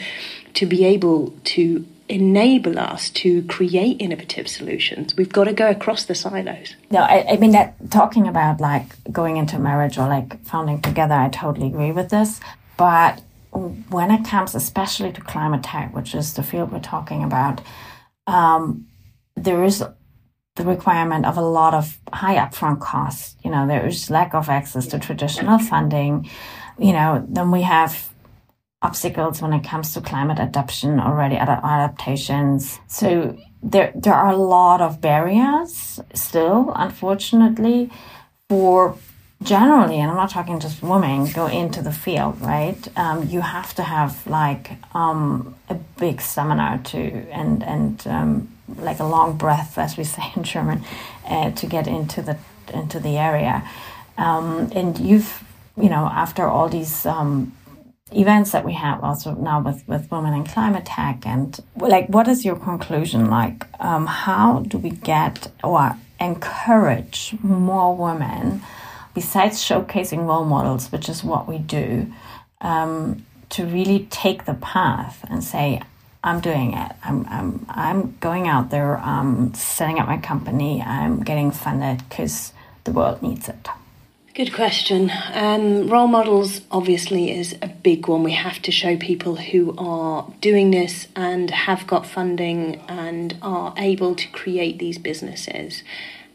to 0.54 0.66
be 0.66 0.84
able 0.84 1.34
to 1.44 1.86
enable 2.08 2.78
us 2.78 3.08
to 3.08 3.42
create 3.44 4.00
innovative 4.00 4.46
solutions. 4.46 5.16
We've 5.16 5.32
got 5.32 5.44
to 5.44 5.52
go 5.54 5.70
across 5.70 6.04
the 6.04 6.14
silos. 6.14 6.76
No, 6.90 7.00
I, 7.00 7.24
I, 7.30 7.36
mean 7.38 7.52
that 7.52 7.90
talking 7.90 8.28
about 8.28 8.60
like 8.60 9.02
going 9.10 9.38
into 9.38 9.58
marriage 9.58 9.96
or 9.96 10.08
like 10.08 10.44
founding 10.44 10.82
together, 10.82 11.14
I 11.14 11.30
totally 11.30 11.68
agree 11.68 11.92
with 11.92 12.10
this. 12.10 12.40
But 12.76 13.22
when 13.52 14.10
it 14.10 14.26
comes 14.26 14.54
especially 14.54 15.12
to 15.12 15.20
climate 15.22 15.62
tech, 15.62 15.94
which 15.94 16.14
is 16.14 16.34
the 16.34 16.42
field 16.42 16.72
we're 16.72 16.80
talking 16.80 17.24
about, 17.24 17.62
um, 18.26 18.86
there 19.34 19.64
is 19.64 19.82
the 20.56 20.64
requirement 20.64 21.24
of 21.24 21.36
a 21.38 21.42
lot 21.42 21.74
of 21.74 21.98
high 22.12 22.36
upfront 22.36 22.80
costs. 22.80 23.36
You 23.42 23.50
know, 23.50 23.66
there 23.66 23.86
is 23.86 24.10
lack 24.10 24.34
of 24.34 24.48
access 24.48 24.86
to 24.88 24.98
traditional 24.98 25.58
funding. 25.58 26.28
you 26.78 26.92
know, 26.92 27.24
then 27.28 27.50
we 27.50 27.62
have 27.62 28.10
obstacles 28.82 29.40
when 29.40 29.52
it 29.52 29.64
comes 29.64 29.94
to 29.94 30.00
climate 30.00 30.38
adaptation 30.38 30.98
already, 30.98 31.38
other 31.38 31.60
adaptations. 31.62 32.80
So 32.88 33.38
there, 33.62 33.92
there 33.94 34.14
are 34.14 34.32
a 34.32 34.36
lot 34.36 34.80
of 34.80 35.00
barriers 35.00 36.00
still, 36.14 36.72
unfortunately, 36.74 37.90
for 38.48 38.96
generally, 39.42 39.98
and 39.98 40.10
I'm 40.10 40.16
not 40.16 40.30
talking 40.30 40.60
just 40.60 40.82
women, 40.82 41.30
go 41.32 41.46
into 41.46 41.82
the 41.82 41.92
field, 41.92 42.40
right? 42.40 42.76
Um, 42.96 43.28
you 43.28 43.40
have 43.40 43.74
to 43.74 43.82
have 43.82 44.26
like 44.26 44.72
um, 44.94 45.54
a 45.68 45.74
big 45.74 46.20
seminar 46.20 46.78
to 46.78 46.98
and 47.30 47.62
and 47.62 48.06
um, 48.06 48.48
like 48.76 49.00
a 49.00 49.04
long 49.04 49.36
breath, 49.36 49.78
as 49.78 49.96
we 49.96 50.04
say 50.14 50.32
in 50.36 50.42
German, 50.42 50.84
uh, 51.26 51.50
to 51.52 51.66
get 51.66 51.86
into 51.86 52.22
the 52.22 52.38
into 52.72 53.00
the 53.00 53.16
area. 53.18 53.68
Um, 54.16 54.70
and 54.74 54.98
you've, 54.98 55.42
you 55.76 55.88
know, 55.88 56.06
after 56.06 56.46
all 56.46 56.68
these 56.68 57.06
um, 57.06 57.52
events 58.12 58.52
that 58.52 58.64
we 58.64 58.74
have 58.74 59.02
also 59.02 59.34
now 59.34 59.60
with, 59.60 59.86
with 59.88 60.10
women 60.10 60.34
in 60.34 60.44
climate 60.44 60.84
tech 60.84 61.26
and 61.26 61.60
like 61.76 62.06
what 62.08 62.28
is 62.28 62.44
your 62.44 62.56
conclusion 62.56 63.30
like 63.30 63.64
um, 63.80 64.04
how 64.04 64.60
do 64.68 64.76
we 64.76 64.90
get 64.90 65.50
or 65.64 65.96
encourage 66.20 67.34
more 67.42 67.96
women 67.96 68.60
besides 69.14 69.58
showcasing 69.58 70.26
role 70.26 70.44
models, 70.44 70.90
which 70.90 71.08
is 71.08 71.22
what 71.22 71.46
we 71.46 71.58
do, 71.58 72.12
um, 72.60 73.24
to 73.50 73.66
really 73.66 74.06
take 74.10 74.44
the 74.44 74.54
path 74.54 75.24
and 75.28 75.44
say, 75.44 75.82
I'm 76.24 76.40
doing 76.40 76.74
it. 76.74 76.92
I'm, 77.04 77.26
I'm, 77.28 77.66
I'm 77.68 78.16
going 78.20 78.46
out 78.46 78.70
there, 78.70 78.98
I'm 78.98 79.54
setting 79.54 79.98
up 79.98 80.06
my 80.06 80.18
company, 80.18 80.80
I'm 80.80 81.22
getting 81.22 81.50
funded 81.50 82.08
because 82.08 82.52
the 82.84 82.92
world 82.92 83.22
needs 83.22 83.48
it. 83.48 83.68
Good 84.34 84.54
question. 84.54 85.12
Um, 85.34 85.88
role 85.88 86.06
models 86.06 86.62
obviously 86.70 87.30
is 87.30 87.54
a 87.60 87.68
big 87.68 88.08
one. 88.08 88.22
We 88.22 88.32
have 88.32 88.62
to 88.62 88.72
show 88.72 88.96
people 88.96 89.36
who 89.36 89.74
are 89.76 90.26
doing 90.40 90.70
this 90.70 91.06
and 91.14 91.50
have 91.50 91.86
got 91.86 92.06
funding 92.06 92.76
and 92.88 93.36
are 93.42 93.74
able 93.76 94.14
to 94.14 94.26
create 94.28 94.78
these 94.78 94.96
businesses. 94.96 95.82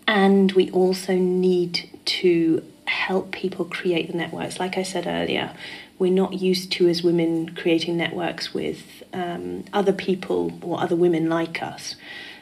And 0.06 0.52
we 0.52 0.70
also 0.70 1.16
need 1.16 1.90
to 2.06 2.64
help 3.08 3.32
people 3.32 3.64
create 3.64 4.12
the 4.12 4.18
networks. 4.18 4.60
Like 4.60 4.78
I 4.78 4.84
said 4.84 5.08
earlier, 5.08 5.54
we're 5.98 6.12
not 6.12 6.34
used 6.34 6.74
to, 6.74 6.90
as 6.90 7.02
women, 7.02 7.56
creating 7.56 7.96
networks 7.96 8.54
with 8.54 9.02
um, 9.14 9.64
other 9.72 9.94
people 9.94 10.52
or 10.62 10.82
other 10.82 10.96
women 10.96 11.30
like 11.30 11.64
us. 11.64 11.96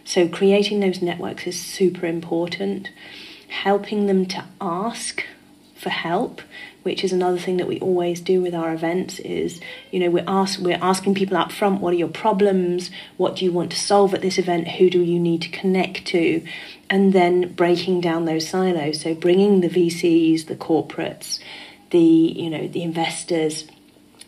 So, 0.03 0.27
creating 0.27 0.79
those 0.79 1.03
networks 1.03 1.45
is 1.45 1.59
super 1.59 2.07
important. 2.07 2.89
Helping 3.47 4.07
them 4.07 4.25
to 4.25 4.43
ask 4.59 5.23
for 5.75 5.89
help 5.91 6.41
which 6.85 7.03
is 7.03 7.11
another 7.11 7.39
thing 7.39 7.57
that 7.57 7.67
we 7.67 7.79
always 7.79 8.21
do 8.21 8.41
with 8.41 8.53
our 8.53 8.71
events 8.71 9.17
is 9.17 9.59
you 9.89 9.99
know 9.99 10.11
we're 10.11 10.23
ask, 10.27 10.59
we're 10.59 10.77
asking 10.79 11.15
people 11.15 11.35
up 11.35 11.51
front 11.51 11.81
what 11.81 11.93
are 11.93 11.97
your 11.97 12.07
problems? 12.07 12.91
What 13.17 13.35
do 13.35 13.43
you 13.43 13.51
want 13.51 13.71
to 13.71 13.79
solve 13.79 14.13
at 14.13 14.21
this 14.21 14.37
event? 14.37 14.67
Who 14.67 14.91
do 14.91 15.01
you 15.01 15.19
need 15.19 15.41
to 15.41 15.49
connect 15.49 16.05
to? 16.07 16.45
And 16.87 17.11
then 17.11 17.53
breaking 17.53 18.01
down 18.01 18.25
those 18.25 18.47
silos. 18.47 19.01
So 19.01 19.15
bringing 19.15 19.61
the 19.61 19.69
VCs 19.69 20.45
the 20.45 20.55
corporates 20.55 21.39
the 21.89 21.99
you 21.99 22.51
know 22.51 22.67
the 22.67 22.83
investors 22.83 23.65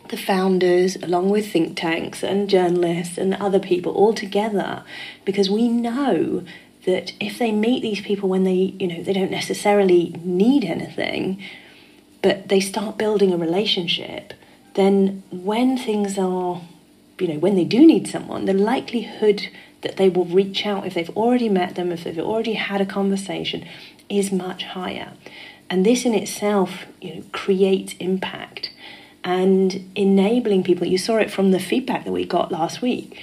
the 0.08 0.16
founders 0.16 0.96
along 0.96 1.30
with 1.30 1.52
think 1.52 1.76
tanks 1.76 2.24
and 2.24 2.50
journalists 2.50 3.18
and 3.18 3.34
other 3.34 3.60
people 3.60 3.92
all 3.92 4.14
together. 4.14 4.82
Because 5.24 5.48
we 5.48 5.68
know 5.68 6.44
that 6.86 7.12
if 7.20 7.38
they 7.38 7.52
meet 7.52 7.82
these 7.82 8.00
people 8.00 8.28
when 8.28 8.42
they 8.42 8.74
you 8.80 8.88
know 8.88 9.00
they 9.00 9.12
don't 9.12 9.30
necessarily 9.30 10.10
need 10.24 10.64
anything 10.64 11.40
but 12.22 12.48
they 12.48 12.60
start 12.60 12.98
building 12.98 13.32
a 13.32 13.36
relationship, 13.36 14.34
then 14.74 15.22
when 15.30 15.76
things 15.76 16.18
are, 16.18 16.62
you 17.18 17.28
know, 17.28 17.38
when 17.38 17.56
they 17.56 17.64
do 17.64 17.86
need 17.86 18.08
someone, 18.08 18.44
the 18.44 18.52
likelihood 18.52 19.48
that 19.82 19.96
they 19.96 20.08
will 20.08 20.24
reach 20.24 20.66
out 20.66 20.86
if 20.86 20.94
they've 20.94 21.16
already 21.16 21.48
met 21.48 21.74
them, 21.74 21.92
if 21.92 22.04
they've 22.04 22.18
already 22.18 22.54
had 22.54 22.80
a 22.80 22.86
conversation, 22.86 23.66
is 24.08 24.32
much 24.32 24.64
higher. 24.64 25.12
And 25.70 25.84
this 25.84 26.04
in 26.04 26.14
itself, 26.14 26.86
you 27.00 27.14
know, 27.14 27.22
creates 27.32 27.94
impact 28.00 28.72
and 29.22 29.90
enabling 29.94 30.64
people. 30.64 30.86
You 30.86 30.98
saw 30.98 31.16
it 31.16 31.30
from 31.30 31.50
the 31.50 31.60
feedback 31.60 32.04
that 32.04 32.12
we 32.12 32.24
got 32.24 32.50
last 32.50 32.80
week 32.80 33.20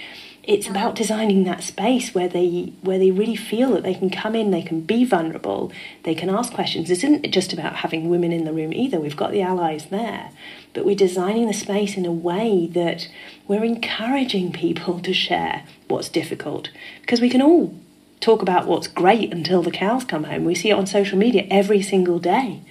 it's 0.48 0.68
about 0.68 0.96
designing 0.96 1.44
that 1.44 1.64
space 1.64 2.14
where 2.14 2.28
they 2.28 2.74
where 2.82 3.00
they 3.00 3.12
really 3.12 3.36
feel 3.36 3.72
that 3.72 3.84
they 3.84 3.96
can 3.96 4.10
come 4.10 4.36
in, 4.36 4.52
they 4.52 4.62
can 4.62 4.82
be 4.82 5.04
vulnerable, 5.04 5.72
they 6.04 6.14
can 6.14 6.30
ask 6.30 6.54
questions. 6.54 6.88
This 6.88 7.04
isn't 7.04 7.30
just 7.32 7.52
about 7.52 7.78
having 7.78 8.10
women 8.10 8.32
in 8.32 8.46
the 8.46 8.54
room 8.54 8.72
either. 8.72 9.00
We've 9.00 9.18
got 9.18 9.32
the 9.32 9.42
allies 9.42 9.88
there, 9.88 10.32
but 10.74 10.86
we're 10.86 10.96
designing 10.96 11.48
the 11.48 11.54
space 11.54 11.98
in 11.98 12.06
a 12.06 12.12
way 12.12 12.68
that 12.68 13.08
we're 13.48 13.64
encouraging 13.64 14.52
people 14.52 15.00
to 15.00 15.14
share 15.14 15.64
what's 15.88 16.10
difficult 16.10 16.70
because 17.02 17.22
we 17.22 17.30
can 17.30 17.42
all 17.42 17.74
talk 18.20 18.42
about 18.42 18.68
what's 18.68 18.88
great 18.88 19.32
until 19.32 19.62
the 19.62 19.72
cows 19.72 20.04
come 20.04 20.26
home. 20.26 20.46
We 20.46 20.56
see 20.56 20.70
it 20.70 20.78
on 20.78 20.88
social 20.88 21.18
media 21.18 21.48
every 21.50 21.82
single 21.82 22.20
day. 22.20 22.62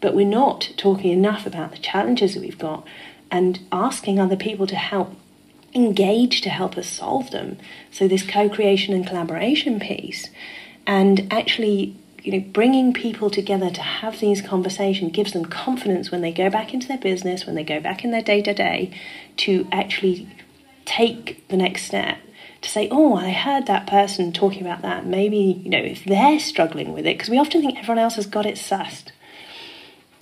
But 0.00 0.14
we're 0.14 0.26
not 0.26 0.70
talking 0.76 1.10
enough 1.10 1.46
about 1.46 1.70
the 1.70 1.78
challenges 1.78 2.34
that 2.34 2.40
we've 2.40 2.58
got 2.58 2.86
and 3.30 3.60
asking 3.72 4.20
other 4.20 4.36
people 4.36 4.66
to 4.66 4.76
help 4.76 5.16
engage 5.74 6.40
to 6.42 6.50
help 6.50 6.78
us 6.78 6.88
solve 6.88 7.30
them. 7.30 7.58
So 7.90 8.06
this 8.06 8.22
co-creation 8.22 8.94
and 8.94 9.06
collaboration 9.06 9.80
piece, 9.80 10.28
and 10.86 11.26
actually, 11.32 11.96
you 12.22 12.32
know, 12.32 12.40
bringing 12.52 12.92
people 12.92 13.30
together 13.30 13.70
to 13.70 13.82
have 13.82 14.20
these 14.20 14.40
conversations 14.40 15.12
gives 15.12 15.32
them 15.32 15.44
confidence 15.44 16.10
when 16.10 16.20
they 16.20 16.32
go 16.32 16.48
back 16.48 16.72
into 16.72 16.88
their 16.88 16.98
business, 16.98 17.44
when 17.46 17.54
they 17.54 17.64
go 17.64 17.80
back 17.80 18.04
in 18.04 18.10
their 18.10 18.22
day 18.22 18.40
to 18.42 18.54
day, 18.54 18.90
to 19.38 19.66
actually 19.72 20.28
take 20.84 21.46
the 21.48 21.56
next 21.56 21.84
step. 21.84 22.18
To 22.62 22.70
say, 22.70 22.88
oh, 22.90 23.14
I 23.14 23.30
heard 23.30 23.66
that 23.66 23.86
person 23.86 24.32
talking 24.32 24.62
about 24.62 24.80
that. 24.80 25.04
Maybe, 25.04 25.60
you 25.64 25.68
know, 25.68 25.82
if 25.82 26.02
they're 26.04 26.40
struggling 26.40 26.94
with 26.94 27.06
it, 27.06 27.18
because 27.18 27.28
we 27.28 27.36
often 27.36 27.60
think 27.60 27.78
everyone 27.78 27.98
else 27.98 28.16
has 28.16 28.26
got 28.26 28.46
it 28.46 28.54
sussed, 28.54 29.08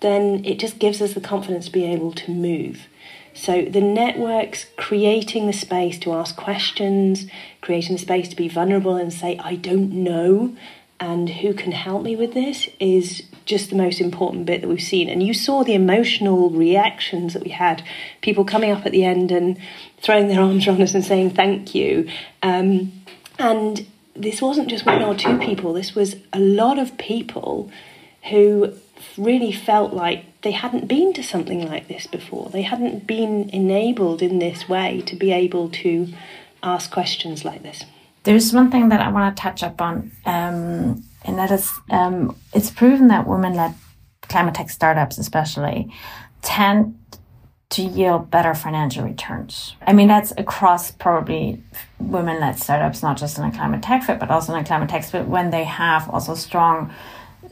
then 0.01 0.45
it 0.45 0.59
just 0.59 0.81
gives 0.81 1.01
us 1.01 1.15
the 1.15 1.21
confidence 1.21 1.67
to 1.67 1.73
be 1.73 1.85
able 1.85 2.11
to 2.13 2.33
move. 2.33 2.89
So 3.35 3.63
the 3.63 3.81
networks 3.81 4.67
creating 4.77 5.47
the 5.47 5.53
space 5.53 5.99
to 6.01 6.13
ask 6.13 6.37
questions, 6.37 7.27
creating 7.61 7.97
the 7.97 8.03
space 8.03 8.29
to 8.29 8.37
be 8.37 8.49
vulnerable 8.49 8.97
and 8.97 9.13
say, 9.13 9.39
I 9.39 9.57
don't 9.57 9.93
know, 9.93 10.55
and 11.01 11.29
who 11.29 11.53
can 11.53 11.73
help 11.73 12.03
me 12.03 12.15
with 12.15 12.33
this 12.33 12.69
is 12.79 13.25
just 13.45 13.71
the 13.71 13.77
most 13.77 14.01
important 14.01 14.47
bit 14.47 14.61
that 14.61 14.69
we've 14.69 14.81
seen. 14.81 15.09
And 15.09 15.21
you 15.21 15.35
saw 15.35 15.65
the 15.65 15.75
emotional 15.75 16.49
reactions 16.51 17.33
that 17.33 17.43
we 17.43 17.51
had 17.51 17.83
people 18.21 18.45
coming 18.45 18.71
up 18.71 18.87
at 18.87 18.93
the 18.93 19.05
end 19.05 19.33
and 19.33 19.59
throwing 20.01 20.29
their 20.29 20.41
arms 20.43 20.69
around 20.69 20.81
us 20.81 20.95
and 20.95 21.05
saying 21.05 21.31
thank 21.31 21.75
you. 21.75 22.09
Um, 22.43 22.93
and 23.39 23.85
this 24.15 24.41
wasn't 24.41 24.69
just 24.69 24.87
one 24.87 25.03
or 25.03 25.17
two 25.17 25.39
people, 25.39 25.73
this 25.73 25.95
was 25.95 26.17
a 26.33 26.39
lot 26.39 26.79
of 26.79 26.97
people 26.99 27.71
who 28.31 28.73
really 29.17 29.51
felt 29.51 29.93
like 29.93 30.25
they 30.43 30.51
hadn't 30.51 30.89
been 30.89 31.13
to 31.15 31.23
something 31.23 31.67
like 31.69 31.89
this 31.89 32.07
before. 32.07 32.51
They 32.51 32.63
hadn't 32.63 33.07
been 33.07 33.49
enabled 33.51 34.23
in 34.23 34.39
this 34.39 34.69
way 34.69 35.03
to 35.07 35.17
be 35.17 35.33
able 35.33 35.71
to 35.71 36.09
ask 36.63 36.91
questions 36.91 37.45
like 37.45 37.63
this. 37.63 37.85
There's 38.25 38.53
one 38.53 38.71
thing 38.71 38.89
that 38.91 39.01
I 39.01 39.11
want 39.11 39.37
to 39.37 39.41
touch 39.41 39.63
up 39.63 39.81
on, 39.81 40.13
um, 40.27 41.03
and 41.25 41.39
that 41.39 41.51
is 41.51 41.71
um, 41.91 42.37
it's 42.53 42.71
proven 42.71 43.09
that 43.09 43.27
women 43.27 43.55
led 43.55 43.75
climate 44.23 44.55
tech 44.55 44.71
startups, 44.71 45.19
especially, 45.19 45.93
tend 46.43 46.99
to 47.71 47.83
yield 47.83 48.31
better 48.31 48.55
financial 48.55 49.03
returns. 49.05 49.75
I 49.87 49.93
mean, 49.93 50.07
that's 50.07 50.33
across 50.37 50.91
probably 50.91 51.63
women 51.99 52.39
led 52.41 52.59
startups, 52.59 53.03
not 53.03 53.17
just 53.17 53.39
in 53.39 53.45
a 53.45 53.51
climate 53.51 53.83
tech 53.83 54.03
fit, 54.05 54.21
but 54.21 54.31
also 54.31 54.55
in 54.55 54.61
a 54.61 54.65
climate 54.65 54.91
tech 54.91 55.05
fit 55.05 55.27
when 55.27 55.51
they 55.51 55.65
have 55.65 56.09
also 56.11 56.35
strong 56.35 56.93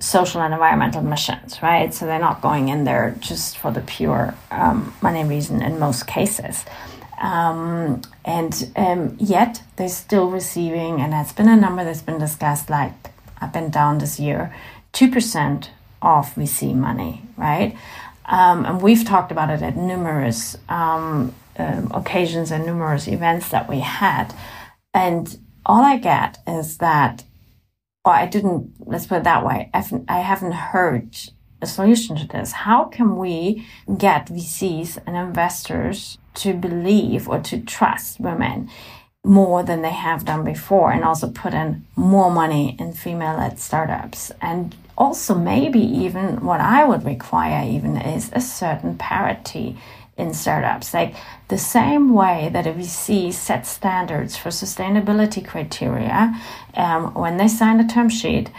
social 0.00 0.40
and 0.40 0.52
environmental 0.52 1.02
missions, 1.02 1.62
right? 1.62 1.92
So 1.94 2.06
they're 2.06 2.18
not 2.18 2.40
going 2.40 2.68
in 2.68 2.84
there 2.84 3.14
just 3.20 3.58
for 3.58 3.70
the 3.70 3.82
pure 3.82 4.34
um, 4.50 4.94
money 5.02 5.24
reason 5.24 5.62
in 5.62 5.78
most 5.78 6.06
cases. 6.06 6.64
Um, 7.20 8.00
and 8.24 8.72
um, 8.76 9.16
yet 9.20 9.62
they're 9.76 9.88
still 9.88 10.30
receiving, 10.30 11.00
and 11.00 11.12
that's 11.12 11.32
been 11.32 11.48
a 11.48 11.56
number 11.56 11.84
that's 11.84 12.02
been 12.02 12.18
discussed 12.18 12.70
like 12.70 12.94
up 13.42 13.54
and 13.54 13.70
down 13.70 13.98
this 13.98 14.18
year, 14.18 14.54
2% 14.94 15.68
of 16.02 16.34
VC 16.34 16.74
money, 16.74 17.22
right? 17.36 17.76
Um, 18.24 18.64
and 18.64 18.80
we've 18.80 19.04
talked 19.04 19.32
about 19.32 19.50
it 19.50 19.60
at 19.62 19.76
numerous 19.76 20.56
um, 20.68 21.34
um, 21.58 21.90
occasions 21.92 22.50
and 22.50 22.64
numerous 22.64 23.06
events 23.06 23.50
that 23.50 23.68
we 23.68 23.80
had. 23.80 24.34
And 24.94 25.38
all 25.66 25.82
I 25.84 25.98
get 25.98 26.38
is 26.46 26.78
that 26.78 27.24
or 28.04 28.12
I 28.12 28.26
didn't, 28.26 28.72
let's 28.86 29.06
put 29.06 29.18
it 29.18 29.24
that 29.24 29.44
way, 29.44 29.70
I 29.74 30.20
haven't 30.20 30.52
heard 30.52 31.16
a 31.62 31.66
solution 31.66 32.16
to 32.16 32.26
this. 32.26 32.52
How 32.52 32.84
can 32.84 33.16
we 33.16 33.66
get 33.98 34.26
VCs 34.26 34.98
and 35.06 35.16
investors 35.16 36.18
to 36.34 36.54
believe 36.54 37.28
or 37.28 37.40
to 37.40 37.60
trust 37.60 38.20
women 38.20 38.70
more 39.24 39.62
than 39.62 39.82
they 39.82 39.90
have 39.90 40.24
done 40.24 40.44
before 40.44 40.92
and 40.92 41.04
also 41.04 41.30
put 41.30 41.52
in 41.52 41.86
more 41.94 42.30
money 42.30 42.76
in 42.78 42.92
female 42.92 43.36
led 43.36 43.58
startups. 43.58 44.32
And 44.40 44.74
also, 44.96 45.34
maybe 45.34 45.80
even 45.80 46.44
what 46.44 46.60
I 46.60 46.84
would 46.84 47.04
require, 47.04 47.66
even 47.66 47.96
is 47.96 48.30
a 48.34 48.40
certain 48.40 48.98
parity 48.98 49.76
in 50.20 50.35
startups. 50.35 50.94
Like 50.94 51.14
the 51.48 51.59
same 51.59 52.14
way 52.14 52.50
that 52.52 52.66
a 52.66 52.72
VC 52.72 53.33
sets 53.33 53.68
standards 53.70 54.37
for 54.37 54.50
sustainability 54.50 55.46
criteria 55.46 56.35
um, 56.74 57.14
when 57.14 57.37
they 57.38 57.48
sign 57.48 57.80
a 57.80 57.88
term 57.88 58.09
sheet, 58.09 58.50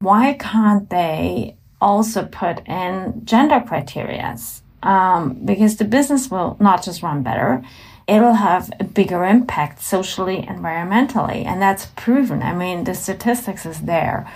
why 0.00 0.34
can't 0.34 0.90
they 0.90 1.56
also 1.80 2.24
put 2.26 2.66
in 2.66 3.22
gender 3.24 3.62
criteria? 3.66 4.36
Um, 4.82 5.34
because 5.44 5.76
the 5.76 5.84
business 5.84 6.30
will 6.30 6.56
not 6.60 6.82
just 6.82 7.02
run 7.02 7.22
better, 7.22 7.62
it'll 8.06 8.34
have 8.34 8.70
a 8.80 8.84
bigger 8.84 9.24
impact 9.24 9.82
socially, 9.82 10.42
environmentally, 10.42 11.44
and 11.46 11.60
that's 11.62 11.86
proven. 11.96 12.42
I 12.42 12.54
mean, 12.54 12.84
the 12.84 12.94
statistics 12.94 13.64
is 13.64 13.80
there. 13.82 14.30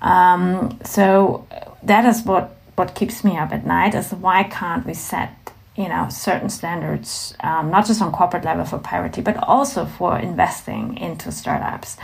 Um, 0.00 0.78
so 0.84 1.46
that 1.82 2.04
is 2.04 2.22
what 2.22 2.56
what 2.76 2.94
keeps 2.94 3.22
me 3.24 3.36
up 3.36 3.52
at 3.52 3.66
night 3.66 3.94
is 3.94 4.10
why 4.12 4.42
can't 4.42 4.86
we 4.86 4.94
set 4.94 5.49
you 5.76 5.88
know 5.88 6.08
certain 6.10 6.48
standards 6.48 7.34
um, 7.40 7.70
not 7.70 7.86
just 7.86 8.02
on 8.02 8.12
corporate 8.12 8.44
level 8.44 8.64
for 8.64 8.78
parity 8.78 9.20
but 9.20 9.36
also 9.44 9.84
for 9.84 10.18
investing 10.18 10.96
into 10.98 11.30
startups 11.30 11.96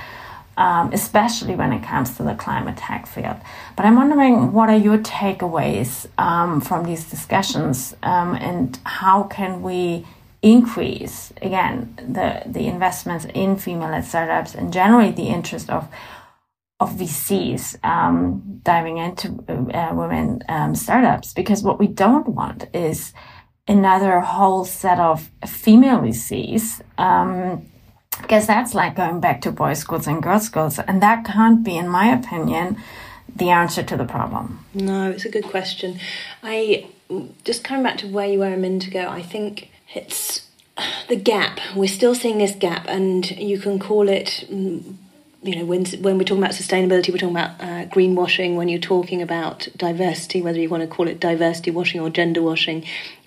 um, 0.56 0.90
especially 0.92 1.54
when 1.54 1.72
it 1.72 1.82
comes 1.82 2.16
to 2.16 2.22
the 2.22 2.34
climate 2.34 2.78
tech 2.78 3.06
field. 3.06 3.36
But 3.76 3.86
i'm 3.86 3.96
wondering 3.96 4.52
what 4.52 4.68
are 4.68 4.76
your 4.76 4.98
takeaways 4.98 6.06
um, 6.18 6.60
from 6.60 6.84
these 6.84 7.08
discussions 7.10 7.94
um, 8.02 8.34
and 8.36 8.78
how 8.84 9.24
can 9.24 9.62
we 9.62 10.06
increase 10.42 11.32
again 11.42 11.94
the 11.96 12.42
the 12.46 12.66
investments 12.66 13.26
in 13.34 13.56
female-led 13.56 14.04
startups 14.04 14.54
and 14.54 14.72
generate 14.72 15.16
the 15.16 15.28
interest 15.28 15.68
of 15.70 15.88
of 16.78 16.90
VCs 16.92 17.82
um, 17.84 18.60
diving 18.62 18.98
into 18.98 19.28
uh, 19.48 19.94
women 19.94 20.42
um, 20.48 20.74
startups? 20.74 21.32
Because 21.32 21.62
what 21.62 21.78
we 21.78 21.86
don't 21.86 22.28
want 22.28 22.66
is 22.74 23.14
another 23.68 24.20
whole 24.20 24.64
set 24.64 24.98
of 24.98 25.30
female 25.46 25.98
VCs. 25.98 26.80
Um, 26.98 27.66
because 28.22 28.46
that's 28.46 28.74
like 28.74 28.96
going 28.96 29.20
back 29.20 29.42
to 29.42 29.52
boys' 29.52 29.78
schools 29.78 30.06
and 30.06 30.22
girls' 30.22 30.46
schools, 30.46 30.78
and 30.78 31.02
that 31.02 31.24
can't 31.26 31.62
be, 31.62 31.76
in 31.76 31.86
my 31.86 32.06
opinion, 32.06 32.78
the 33.34 33.50
answer 33.50 33.82
to 33.82 33.96
the 33.96 34.06
problem. 34.06 34.64
No, 34.72 35.10
it's 35.10 35.26
a 35.26 35.28
good 35.28 35.44
question. 35.44 36.00
I 36.42 36.86
just 37.44 37.62
coming 37.62 37.82
back 37.82 37.98
to 37.98 38.08
where 38.08 38.26
you 38.26 38.38
were 38.38 38.52
a 38.52 38.56
minute 38.56 38.86
ago. 38.86 39.06
I 39.08 39.22
think 39.22 39.70
it's 39.94 40.48
the 41.08 41.16
gap. 41.16 41.60
We're 41.74 41.88
still 41.88 42.14
seeing 42.14 42.38
this 42.38 42.54
gap, 42.54 42.86
and 42.88 43.30
you 43.32 43.58
can 43.58 43.78
call 43.78 44.08
it 44.08 44.46
you 45.46 45.54
know, 45.54 45.64
when 45.64 45.84
when 46.00 46.18
we're 46.18 46.24
talking 46.24 46.42
about 46.42 46.54
sustainability, 46.54 47.10
we're 47.10 47.18
talking 47.18 47.36
about 47.36 47.60
uh, 47.60 47.86
greenwashing. 47.86 48.56
When 48.56 48.68
you're 48.68 48.80
talking 48.80 49.22
about 49.22 49.68
diversity, 49.76 50.42
whether 50.42 50.58
you 50.58 50.68
want 50.68 50.82
to 50.82 50.88
call 50.88 51.06
it 51.06 51.20
diversity 51.20 51.70
washing 51.70 52.00
or 52.00 52.10
gender 52.10 52.42
washing, 52.42 52.84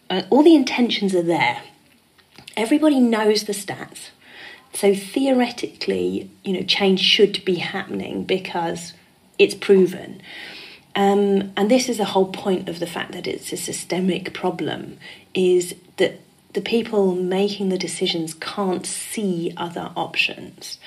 uh, 0.09 0.23
all 0.29 0.43
the 0.43 0.55
intentions 0.55 1.13
are 1.13 1.23
there. 1.23 1.61
Everybody 2.57 2.99
knows 2.99 3.43
the 3.43 3.53
stats, 3.53 4.09
so 4.73 4.93
theoretically, 4.93 6.29
you 6.43 6.53
know, 6.53 6.63
change 6.63 6.99
should 6.99 7.43
be 7.45 7.55
happening 7.55 8.23
because 8.23 8.93
it's 9.37 9.55
proven. 9.55 10.21
Um, 10.95 11.53
and 11.55 11.69
this 11.69 11.87
is 11.87 11.97
the 11.97 12.05
whole 12.05 12.31
point 12.31 12.67
of 12.67 12.79
the 12.79 12.87
fact 12.87 13.11
that 13.13 13.27
it's 13.27 13.53
a 13.53 13.57
systemic 13.57 14.33
problem: 14.33 14.97
is 15.33 15.75
that 15.97 16.19
the 16.53 16.61
people 16.61 17.15
making 17.15 17.69
the 17.69 17.77
decisions 17.77 18.33
can't 18.33 18.85
see 18.85 19.53
other 19.55 19.91
options. 19.95 20.79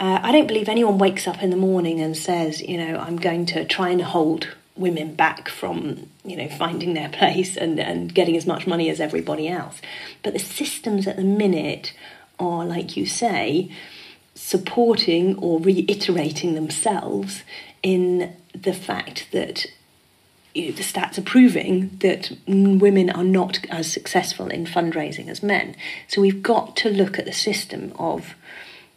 Uh, 0.00 0.20
I 0.22 0.30
don't 0.30 0.46
believe 0.46 0.68
anyone 0.68 0.98
wakes 0.98 1.26
up 1.26 1.42
in 1.42 1.50
the 1.50 1.56
morning 1.56 2.00
and 2.00 2.16
says, 2.16 2.62
you 2.62 2.78
know, 2.78 2.98
I'm 2.98 3.16
going 3.16 3.46
to 3.46 3.64
try 3.64 3.88
and 3.88 4.00
hold 4.00 4.54
women 4.78 5.14
back 5.14 5.48
from, 5.48 6.08
you 6.24 6.36
know, 6.36 6.48
finding 6.48 6.94
their 6.94 7.08
place 7.08 7.56
and, 7.56 7.78
and 7.78 8.14
getting 8.14 8.36
as 8.36 8.46
much 8.46 8.66
money 8.66 8.88
as 8.90 9.00
everybody 9.00 9.48
else. 9.48 9.80
But 10.22 10.32
the 10.32 10.38
systems 10.38 11.06
at 11.06 11.16
the 11.16 11.24
minute 11.24 11.92
are, 12.38 12.64
like 12.64 12.96
you 12.96 13.06
say, 13.06 13.70
supporting 14.34 15.36
or 15.38 15.60
reiterating 15.60 16.54
themselves 16.54 17.42
in 17.82 18.36
the 18.54 18.72
fact 18.72 19.28
that 19.32 19.66
you 20.54 20.66
know, 20.66 20.76
the 20.76 20.82
stats 20.82 21.18
are 21.18 21.22
proving 21.22 21.90
that 21.98 22.32
women 22.46 23.10
are 23.10 23.24
not 23.24 23.60
as 23.70 23.90
successful 23.90 24.48
in 24.48 24.64
fundraising 24.64 25.28
as 25.28 25.42
men. 25.42 25.76
So 26.06 26.20
we've 26.20 26.42
got 26.42 26.76
to 26.78 26.90
look 26.90 27.18
at 27.18 27.24
the 27.24 27.32
system 27.32 27.92
of 27.98 28.34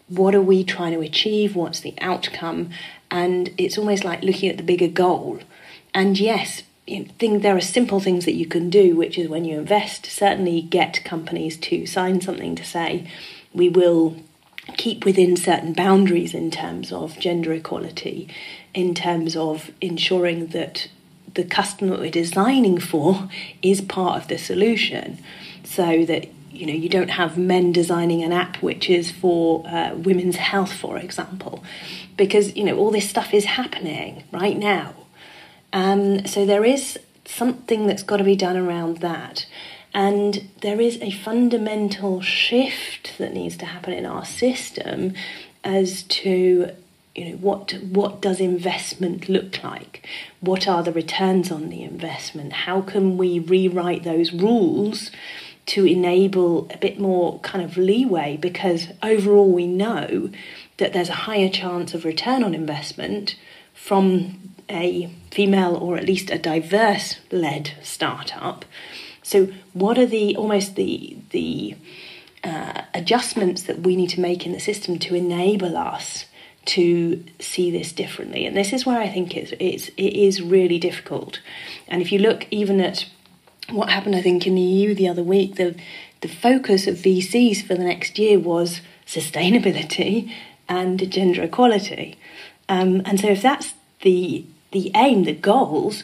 what 0.07 0.35
are 0.35 0.41
we 0.41 0.63
trying 0.63 0.93
to 0.93 1.01
achieve? 1.01 1.55
What's 1.55 1.79
the 1.79 1.93
outcome? 2.01 2.69
And 3.09 3.53
it's 3.57 3.77
almost 3.77 4.03
like 4.03 4.23
looking 4.23 4.49
at 4.49 4.57
the 4.57 4.63
bigger 4.63 4.87
goal. 4.87 5.39
And 5.93 6.19
yes, 6.19 6.63
you 6.87 7.07
there 7.19 7.55
are 7.55 7.61
simple 7.61 7.99
things 7.99 8.25
that 8.25 8.33
you 8.33 8.45
can 8.45 8.69
do, 8.69 8.95
which 8.95 9.17
is 9.17 9.27
when 9.27 9.45
you 9.45 9.59
invest, 9.59 10.05
certainly 10.05 10.61
get 10.61 11.03
companies 11.03 11.57
to 11.57 11.85
sign 11.85 12.21
something 12.21 12.55
to 12.55 12.65
say 12.65 13.07
we 13.53 13.69
will 13.69 14.15
keep 14.77 15.05
within 15.05 15.35
certain 15.35 15.73
boundaries 15.73 16.33
in 16.33 16.51
terms 16.51 16.91
of 16.91 17.19
gender 17.19 17.51
equality, 17.53 18.27
in 18.73 18.93
terms 18.93 19.35
of 19.35 19.71
ensuring 19.81 20.47
that 20.47 20.87
the 21.33 21.43
customer 21.43 21.97
we're 21.97 22.11
designing 22.11 22.77
for 22.79 23.29
is 23.61 23.81
part 23.81 24.21
of 24.21 24.27
the 24.27 24.37
solution. 24.37 25.17
So 25.63 26.05
that 26.05 26.27
you 26.51 26.65
know 26.65 26.73
you 26.73 26.89
don't 26.89 27.11
have 27.11 27.37
men 27.37 27.71
designing 27.71 28.23
an 28.23 28.33
app 28.33 28.57
which 28.57 28.89
is 28.89 29.11
for 29.11 29.65
uh, 29.67 29.93
women's 29.95 30.37
health 30.37 30.73
for 30.73 30.97
example. 30.97 31.63
Because 32.17 32.55
you 32.55 32.63
know 32.63 32.77
all 32.77 32.91
this 32.91 33.09
stuff 33.09 33.33
is 33.33 33.45
happening 33.45 34.23
right 34.31 34.57
now 34.57 34.93
um, 35.73 36.25
so 36.25 36.45
there 36.45 36.65
is 36.65 36.99
something 37.25 37.87
that's 37.87 38.03
got 38.03 38.17
to 38.17 38.23
be 38.23 38.35
done 38.35 38.57
around 38.57 38.97
that. 38.97 39.45
And 39.93 40.49
there 40.61 40.79
is 40.79 41.01
a 41.01 41.11
fundamental 41.11 42.21
shift 42.21 43.17
that 43.17 43.33
needs 43.33 43.57
to 43.57 43.65
happen 43.65 43.93
in 43.93 44.05
our 44.05 44.25
system 44.25 45.13
as 45.63 46.03
to 46.03 46.71
you 47.13 47.25
know 47.25 47.35
what 47.37 47.73
what 47.83 48.21
does 48.21 48.39
investment 48.39 49.27
look 49.27 49.61
like? 49.63 50.07
What 50.39 50.67
are 50.67 50.81
the 50.81 50.93
returns 50.93 51.51
on 51.51 51.69
the 51.69 51.83
investment? 51.83 52.53
How 52.53 52.81
can 52.81 53.17
we 53.17 53.39
rewrite 53.39 54.03
those 54.03 54.31
rules 54.31 55.11
to 55.67 55.85
enable 55.85 56.69
a 56.71 56.77
bit 56.77 56.99
more 56.99 57.39
kind 57.39 57.63
of 57.63 57.75
leeway? 57.75 58.37
Because 58.37 58.87
overall 59.03 59.51
we 59.51 59.67
know 59.67 60.29
that 60.77 60.93
there's 60.93 61.09
a 61.09 61.25
higher 61.27 61.49
chance 61.49 61.93
of 61.93 62.05
return 62.05 62.43
on 62.43 62.55
investment 62.55 63.35
from 63.73 64.53
a 64.69 65.11
female 65.31 65.75
or 65.75 65.97
at 65.97 66.05
least 66.05 66.29
a 66.29 66.37
diverse 66.37 67.17
led 67.31 67.73
startup. 67.81 68.65
So 69.23 69.47
what 69.73 69.97
are 69.97 70.05
the 70.05 70.35
almost 70.35 70.75
the 70.75 71.17
the 71.31 71.75
uh, 72.43 72.81
adjustments 72.93 73.63
that 73.63 73.79
we 73.79 73.95
need 73.95 74.09
to 74.09 74.19
make 74.19 74.45
in 74.45 74.51
the 74.51 74.59
system 74.59 74.99
to 74.99 75.15
enable 75.15 75.77
us 75.77 76.25
to 76.65 77.23
see 77.39 77.71
this 77.71 77.91
differently? 77.91 78.45
And 78.45 78.55
this 78.55 78.73
is 78.73 78.85
where 78.85 78.99
I 78.99 79.07
think 79.07 79.35
it's, 79.35 79.53
it's 79.59 79.87
it 79.89 80.13
is 80.13 80.41
really 80.41 80.79
difficult. 80.79 81.39
And 81.87 82.01
if 82.01 82.11
you 82.11 82.19
look 82.19 82.45
even 82.51 82.81
at 82.81 83.05
what 83.69 83.89
happened, 83.89 84.15
I 84.15 84.21
think, 84.21 84.45
in 84.45 84.55
the 84.55 84.61
EU 84.61 84.93
the 84.93 85.07
other 85.07 85.23
week, 85.23 85.55
the 85.55 85.75
the 86.21 86.27
focus 86.27 86.87
of 86.87 86.97
VCs 86.97 87.63
for 87.65 87.73
the 87.75 87.83
next 87.83 88.19
year 88.19 88.37
was 88.37 88.81
sustainability 89.07 90.31
and 90.69 91.09
gender 91.11 91.43
equality. 91.43 92.17
Um, 92.69 93.01
and 93.05 93.19
so, 93.19 93.27
if 93.27 93.41
that's 93.41 93.73
the 94.01 94.45
the 94.71 94.91
aim, 94.95 95.23
the 95.23 95.33
goals, 95.33 96.03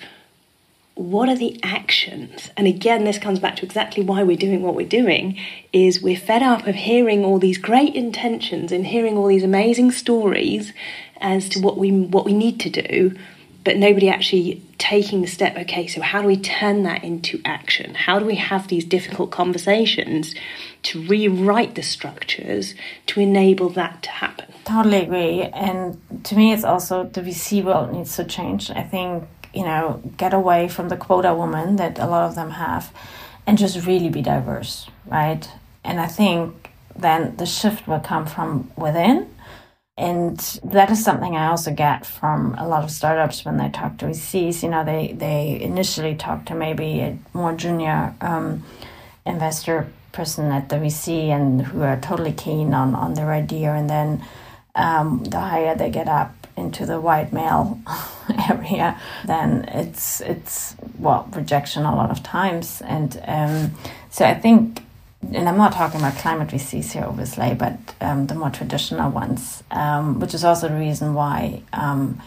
what 0.96 1.30
are 1.30 1.36
the 1.36 1.60
actions? 1.62 2.50
And 2.58 2.66
again, 2.68 3.04
this 3.04 3.20
comes 3.20 3.40
back 3.40 3.56
to 3.58 3.66
exactly 3.66 4.04
why 4.04 4.24
we're 4.24 4.36
doing 4.36 4.64
what 4.64 4.76
we're 4.76 4.88
doing. 4.88 5.40
Is 5.72 6.02
we're 6.02 6.18
fed 6.18 6.42
up 6.42 6.66
of 6.66 6.76
hearing 6.76 7.24
all 7.24 7.38
these 7.38 7.58
great 7.58 7.94
intentions 7.96 8.72
and 8.72 8.88
hearing 8.88 9.18
all 9.18 9.28
these 9.28 9.44
amazing 9.44 9.92
stories 9.92 10.74
as 11.22 11.50
to 11.50 11.60
what 11.60 11.78
we 11.78 11.92
what 11.92 12.26
we 12.26 12.34
need 12.34 12.60
to 12.62 12.70
do, 12.70 13.16
but 13.68 13.76
nobody 13.76 14.08
actually 14.08 14.64
taking 14.78 15.20
the 15.20 15.28
step 15.28 15.58
okay 15.58 15.88
so 15.88 16.00
how 16.00 16.22
do 16.22 16.28
we 16.28 16.38
turn 16.38 16.84
that 16.84 17.04
into 17.04 17.42
action? 17.44 17.96
How 17.96 18.18
do 18.18 18.24
we 18.24 18.36
have 18.36 18.70
these 18.70 18.86
difficult 18.86 19.30
conversations 19.30 20.34
to 20.84 21.06
rewrite 21.06 21.76
the 21.76 21.84
structures 21.84 22.76
to 23.08 23.20
enable 23.20 23.68
that 23.72 24.04
to 24.04 24.10
happen? 24.10 24.46
Totally 24.64 25.02
agree. 25.02 25.42
And 25.42 26.00
to 26.24 26.38
me 26.38 26.54
it's 26.54 26.64
also 26.64 27.04
the 27.04 27.20
vc 27.20 27.62
world 27.62 27.92
needs 27.92 28.16
to 28.16 28.24
change. 28.24 28.72
I 28.72 28.84
think 28.84 29.28
you 29.54 29.66
know 29.66 30.02
get 30.16 30.34
away 30.34 30.70
from 30.70 30.88
the 30.88 30.96
quota 30.96 31.36
woman 31.36 31.76
that 31.76 32.00
a 32.00 32.08
lot 32.08 32.24
of 32.30 32.36
them 32.36 32.52
have 32.52 32.94
and 33.46 33.58
just 33.58 33.86
really 33.86 34.08
be 34.08 34.22
diverse 34.22 34.88
right? 35.08 35.44
And 35.84 36.00
i 36.00 36.08
think 36.08 36.72
then 36.96 37.36
the 37.36 37.46
shift 37.46 37.86
will 37.86 38.00
come 38.00 38.26
from 38.26 38.72
within 38.78 39.18
and 39.98 40.38
that 40.64 40.92
is 40.92 41.04
something 41.04 41.36
I 41.36 41.48
also 41.48 41.74
get 41.74 42.06
from 42.06 42.54
a 42.58 42.68
lot 42.68 42.84
of 42.84 42.92
startups 42.92 43.44
when 43.44 43.58
they 43.58 43.70
talk 43.70 43.98
to 43.98 44.06
VCs. 44.06 44.62
You 44.62 44.70
know, 44.70 44.86
they, 44.86 45.14
they 45.14 45.60
initially 45.60 46.14
talk 46.14 46.46
to 46.46 46.56
maybe 46.56 47.00
a 47.00 47.18
more 47.34 47.54
junior 47.54 48.14
um, 48.22 48.64
investor 49.26 49.88
person 50.12 50.52
at 50.52 50.70
the 50.70 50.76
VC 50.76 51.30
and 51.30 51.64
who 51.64 51.82
are 51.82 52.00
totally 52.00 52.32
keen 52.32 52.74
on, 52.74 52.94
on 52.94 53.16
their 53.16 53.32
idea, 53.32 53.74
and 53.74 53.90
then 53.90 54.24
um, 54.76 55.24
the 55.24 55.40
higher 55.40 55.76
they 55.76 55.90
get 55.90 56.08
up 56.08 56.32
into 56.56 56.86
the 56.86 57.00
white 57.00 57.34
male 57.34 57.80
area, 58.50 59.00
then 59.26 59.64
it's 59.66 60.22
it's 60.22 60.76
well 61.00 61.28
rejection 61.36 61.86
a 61.86 61.96
lot 61.96 62.12
of 62.12 62.22
times, 62.24 62.82
and 62.82 63.22
um, 63.26 63.72
so 64.10 64.26
I 64.26 64.34
think, 64.34 64.84
and 65.22 65.50
I'm 65.50 65.58
not 65.58 65.74
talking 65.74 66.00
about 66.00 66.16
climate 66.18 66.50
VCs 66.50 66.92
here, 66.94 67.06
obviously, 67.06 67.54
but 67.54 67.78
um, 68.02 68.28
the 68.28 68.36
more 68.36 68.50
traditional 68.50 69.12
ones, 69.12 69.64
um, 69.72 70.20
which 70.20 70.34
is 70.34 70.44
also 70.44 70.70
the 70.70 70.76
reason 70.76 71.14
why 71.14 71.64
um, 71.74 72.22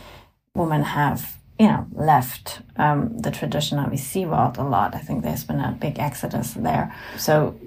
women 0.54 0.82
have 0.82 1.36
you 1.58 1.66
know 1.66 1.86
left 1.92 2.62
um, 2.76 3.16
the 3.18 3.30
traditional 3.30 3.88
VC 3.88 4.28
world 4.28 4.58
a 4.58 4.62
lot. 4.62 4.94
I 4.94 4.98
think 4.98 5.22
there's 5.22 5.44
been 5.44 5.60
a 5.60 5.72
big 5.72 5.98
exodus 5.98 6.54
there, 6.54 6.94
so 7.16 7.58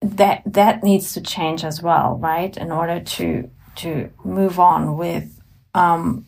that 0.00 0.42
that 0.46 0.82
needs 0.82 1.12
to 1.14 1.20
change 1.20 1.64
as 1.64 1.82
well, 1.82 2.16
right? 2.16 2.56
In 2.56 2.72
order 2.72 3.00
to 3.00 3.50
to 3.76 4.10
move 4.24 4.58
on 4.58 4.96
with 4.96 5.40
um, 5.74 6.26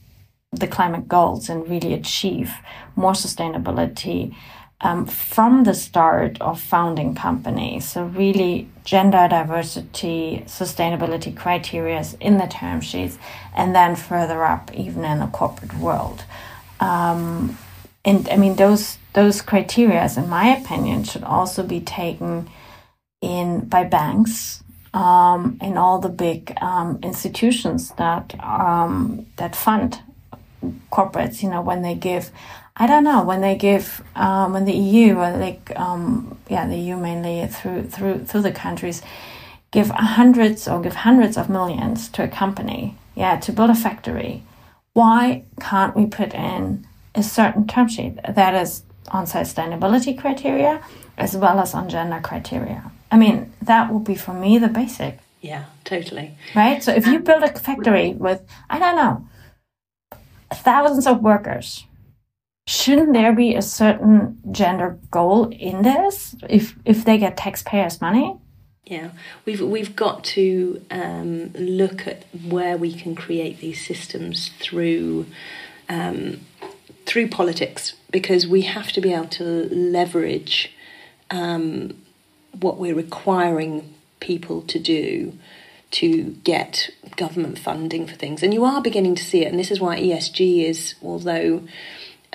the 0.52 0.66
climate 0.66 1.08
goals 1.08 1.48
and 1.48 1.68
really 1.68 1.94
achieve 1.94 2.54
more 2.96 3.12
sustainability 3.12 4.34
um, 4.80 5.06
from 5.06 5.64
the 5.64 5.74
start 5.74 6.40
of 6.40 6.60
founding 6.60 7.14
companies. 7.14 7.88
So, 7.88 8.04
really, 8.04 8.68
gender 8.84 9.26
diversity, 9.28 10.44
sustainability 10.46 11.36
criteria 11.36 12.04
in 12.20 12.38
the 12.38 12.46
term 12.46 12.80
sheets, 12.80 13.18
and 13.54 13.74
then 13.74 13.96
further 13.96 14.44
up, 14.44 14.72
even 14.74 15.04
in 15.04 15.20
the 15.20 15.26
corporate 15.26 15.74
world. 15.74 16.24
Um, 16.80 17.56
and 18.04 18.28
I 18.28 18.36
mean, 18.36 18.56
those 18.56 18.98
those 19.14 19.42
criteria, 19.42 20.08
in 20.16 20.28
my 20.28 20.56
opinion, 20.56 21.04
should 21.04 21.24
also 21.24 21.62
be 21.62 21.80
taken 21.80 22.48
in 23.20 23.66
by 23.68 23.82
banks 23.84 24.62
um, 24.94 25.58
and 25.60 25.78
all 25.78 25.98
the 25.98 26.08
big 26.08 26.56
um, 26.60 26.98
institutions 27.02 27.90
that 27.92 28.34
um, 28.42 29.26
that 29.36 29.56
fund 29.56 30.00
corporates. 30.92 31.42
You 31.42 31.50
know, 31.50 31.62
when 31.62 31.82
they 31.82 31.94
give, 31.94 32.30
I 32.78 32.86
don't 32.86 33.04
know, 33.04 33.22
when 33.22 33.40
they 33.40 33.56
give, 33.56 34.02
um, 34.14 34.52
when 34.52 34.66
the 34.66 34.74
EU 34.74 35.16
or 35.16 35.30
like, 35.36 35.72
um, 35.76 36.38
yeah, 36.48 36.66
the 36.66 36.76
EU 36.76 36.96
mainly 36.96 37.46
through 37.46 37.84
through 37.84 38.24
through 38.24 38.42
the 38.42 38.52
countries 38.52 39.02
give 39.70 39.88
hundreds 39.90 40.68
or 40.68 40.80
give 40.80 40.94
hundreds 40.94 41.36
of 41.36 41.48
millions 41.48 42.08
to 42.10 42.22
a 42.22 42.28
company, 42.28 42.96
yeah, 43.14 43.36
to 43.40 43.52
build 43.52 43.70
a 43.70 43.74
factory. 43.74 44.42
Why 44.92 45.44
can't 45.60 45.96
we 45.96 46.06
put 46.06 46.34
in 46.34 46.86
a 47.14 47.22
certain 47.22 47.66
term 47.66 47.88
sheet 47.88 48.18
that 48.28 48.54
is 48.54 48.82
on 49.08 49.26
sustainability 49.26 50.18
criteria 50.18 50.82
as 51.16 51.36
well 51.36 51.60
as 51.60 51.74
on 51.74 51.88
gender 51.88 52.20
criteria? 52.22 52.90
I 53.10 53.16
mean, 53.16 53.52
that 53.62 53.92
would 53.92 54.04
be 54.04 54.14
for 54.14 54.34
me 54.34 54.58
the 54.58 54.68
basic. 54.68 55.18
Yeah, 55.40 55.64
totally. 55.84 56.36
Right? 56.54 56.82
So 56.82 56.92
if 56.92 57.06
you 57.06 57.20
build 57.20 57.42
a 57.42 57.52
factory 57.52 58.14
with, 58.14 58.42
I 58.68 58.78
don't 58.78 58.96
know, 58.96 59.28
thousands 60.52 61.06
of 61.06 61.22
workers, 61.22 61.84
shouldn't 62.66 63.12
there 63.12 63.32
be 63.32 63.54
a 63.54 63.62
certain 63.62 64.40
gender 64.50 64.98
goal 65.10 65.50
in 65.50 65.82
this 65.82 66.34
if 66.48 66.76
if 66.84 67.04
they 67.04 67.18
get 67.18 67.36
taxpayers' 67.36 68.00
money? 68.00 68.36
Yeah, 68.84 69.10
we've 69.44 69.60
we've 69.60 69.96
got 69.96 70.24
to 70.24 70.84
um, 70.90 71.52
look 71.54 72.06
at 72.06 72.24
where 72.48 72.76
we 72.76 72.92
can 72.92 73.14
create 73.14 73.60
these 73.60 73.84
systems 73.84 74.50
through 74.60 75.26
um, 75.88 76.40
through 77.04 77.28
politics 77.28 77.94
because 78.10 78.46
we 78.46 78.62
have 78.62 78.92
to 78.92 79.00
be 79.00 79.12
able 79.12 79.28
to 79.28 79.68
leverage 79.70 80.72
um, 81.30 81.96
what 82.58 82.78
we're 82.78 82.94
requiring 82.94 83.94
people 84.20 84.62
to 84.62 84.78
do 84.78 85.36
to 85.90 86.36
get 86.42 86.90
government 87.16 87.58
funding 87.58 88.06
for 88.06 88.14
things. 88.16 88.42
And 88.42 88.52
you 88.52 88.64
are 88.64 88.82
beginning 88.82 89.14
to 89.14 89.24
see 89.24 89.44
it. 89.44 89.48
And 89.48 89.58
this 89.58 89.70
is 89.70 89.80
why 89.80 89.98
ESG 90.00 90.64
is, 90.64 90.94
although 91.02 91.62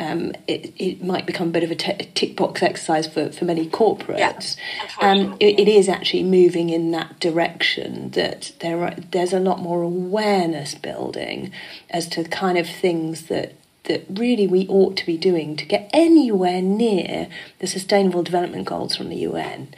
um, 0.01 0.33
it, 0.47 0.73
it 0.77 1.03
might 1.03 1.27
become 1.27 1.49
a 1.49 1.51
bit 1.51 1.63
of 1.63 1.69
a, 1.69 1.75
t- 1.75 2.09
tick 2.15 2.35
box 2.35 2.63
exercise 2.63 3.05
for, 3.05 3.31
for 3.31 3.45
many 3.45 3.69
corporates. 3.69 4.57
Yeah, 4.99 5.11
um, 5.11 5.37
it, 5.39 5.59
it 5.59 5.67
is 5.67 5.87
actually 5.87 6.23
moving 6.23 6.71
in 6.71 6.89
that 6.91 7.19
direction 7.19 8.09
that 8.11 8.51
there 8.61 8.83
are, 8.83 8.95
there's 9.11 9.31
a 9.31 9.39
lot 9.39 9.59
more 9.59 9.83
awareness 9.83 10.73
building 10.73 11.51
as 11.91 12.07
to 12.09 12.23
the 12.23 12.29
kind 12.29 12.57
of 12.57 12.67
things 12.67 13.27
that 13.27 13.53
that 13.85 14.05
really 14.11 14.45
we 14.45 14.67
ought 14.67 14.95
to 14.95 15.05
be 15.07 15.17
doing 15.17 15.55
to 15.55 15.65
get 15.65 15.89
anywhere 15.91 16.61
near 16.61 17.27
the 17.57 17.65
Sustainable 17.65 18.21
Development 18.21 18.63
Goals 18.63 18.95
from 18.95 19.09
the 19.09 19.15
UN. 19.17 19.73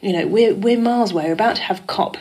You 0.00 0.12
know, 0.12 0.26
we're, 0.28 0.54
we're 0.54 0.78
miles 0.78 1.10
away, 1.10 1.26
we're 1.26 1.32
about 1.32 1.56
to 1.56 1.62
have 1.62 1.84
COP, 1.88 2.16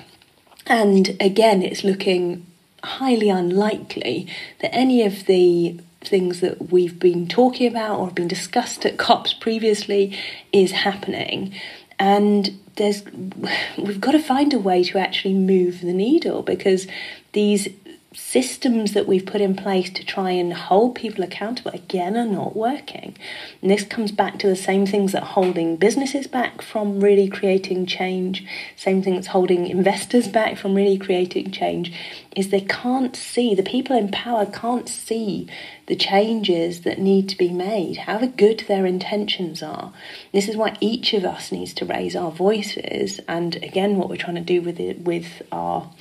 and 0.66 1.16
again, 1.20 1.62
it's 1.62 1.84
looking 1.84 2.48
highly 2.84 3.30
unlikely 3.30 4.28
that 4.60 4.74
any 4.74 5.06
of 5.06 5.26
the 5.26 5.80
things 6.02 6.40
that 6.40 6.72
we've 6.72 7.00
been 7.00 7.28
talking 7.28 7.68
about 7.68 8.00
or 8.00 8.06
have 8.06 8.16
been 8.16 8.28
discussed 8.28 8.86
at 8.86 8.98
COPs 8.98 9.34
previously 9.34 10.18
is 10.52 10.72
happening. 10.72 11.54
And 11.98 12.60
there's 12.76 13.04
we've 13.78 14.02
got 14.02 14.12
to 14.12 14.20
find 14.20 14.54
a 14.54 14.60
way 14.60 14.84
to 14.86 14.98
actually 14.98 15.34
move 15.34 15.82
the 15.82 15.94
needle 15.94 16.42
because 16.42 16.88
these 17.34 17.68
systems 18.14 18.94
that 18.94 19.08
we've 19.08 19.26
put 19.26 19.40
in 19.40 19.56
place 19.56 19.92
to 19.92 20.04
try 20.04 20.32
and 20.32 20.52
hold 20.52 20.96
people 20.96 21.24
accountable 21.24 21.70
again 21.72 22.18
are 22.18 22.26
not 22.26 22.56
working. 22.56 23.16
And 23.62 23.70
this 23.70 23.84
comes 23.84 24.12
back 24.12 24.40
to 24.40 24.48
the 24.48 24.56
same 24.56 24.88
things 24.88 25.12
that 25.12 25.22
holding 25.22 25.76
businesses 25.78 26.26
back 26.26 26.64
from 26.64 27.02
really 27.02 27.28
creating 27.28 27.86
change, 27.86 28.44
same 28.76 29.04
thing 29.04 29.14
that's 29.14 29.28
holding 29.28 29.68
investors 29.68 30.28
back 30.28 30.58
from 30.58 30.74
really 30.74 30.98
creating 30.98 31.52
change, 31.52 31.94
is 32.36 32.50
they 32.50 32.62
can't 32.62 33.16
see, 33.16 33.54
the 33.54 33.62
people 33.62 33.96
in 33.96 34.10
power 34.10 34.48
can't 34.48 34.90
see 34.90 35.48
the 35.86 35.96
changes 35.96 36.82
that 36.82 36.98
need 36.98 37.30
to 37.30 37.38
be 37.38 37.50
made, 37.50 37.98
however 37.98 38.28
good 38.28 38.62
their 38.68 38.88
intentions 38.88 39.62
are. 39.62 39.94
This 40.34 40.48
is 40.48 40.58
why 40.58 40.78
each 40.80 41.14
of 41.14 41.26
us 41.26 41.52
needs 41.52 41.74
to 41.76 41.86
raise 41.86 42.16
our 42.16 42.32
voices, 42.32 43.20
and 43.28 43.56
again, 43.58 43.98
what 43.98 44.10
we're 44.10 44.18
trying 44.18 44.36
to 44.36 44.42
do 44.42 44.64
with 44.64 44.80
it 44.80 45.02
with 45.02 45.44
our 45.52 45.92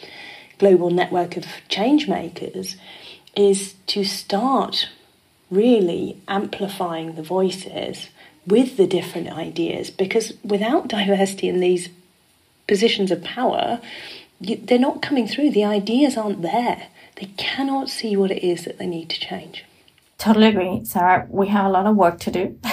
global 0.58 0.90
network 0.90 1.36
of 1.36 1.46
change 1.68 2.08
makers 2.08 2.76
is 3.36 3.74
to 3.86 4.04
start 4.04 4.88
really 5.50 6.20
amplifying 6.28 7.14
the 7.14 7.22
voices 7.22 8.08
with 8.46 8.76
the 8.76 8.86
different 8.86 9.30
ideas 9.30 9.90
because 9.90 10.32
without 10.42 10.88
diversity 10.88 11.48
in 11.48 11.60
these 11.60 11.88
positions 12.66 13.10
of 13.10 13.22
power, 13.22 13.80
you, 14.40 14.56
they're 14.56 14.78
not 14.78 15.02
coming 15.02 15.26
through. 15.26 15.50
The 15.50 15.64
ideas 15.64 16.16
aren't 16.16 16.42
there. 16.42 16.88
They 17.16 17.26
cannot 17.36 17.88
see 17.88 18.16
what 18.16 18.30
it 18.30 18.46
is 18.46 18.64
that 18.64 18.78
they 18.78 18.86
need 18.86 19.10
to 19.10 19.20
change. 19.20 19.64
Totally 20.18 20.48
agree, 20.48 20.84
Sarah. 20.84 21.26
We 21.30 21.48
have 21.48 21.66
a 21.66 21.68
lot 21.68 21.86
of 21.86 21.96
work 21.96 22.20
to 22.20 22.30
do. 22.30 22.58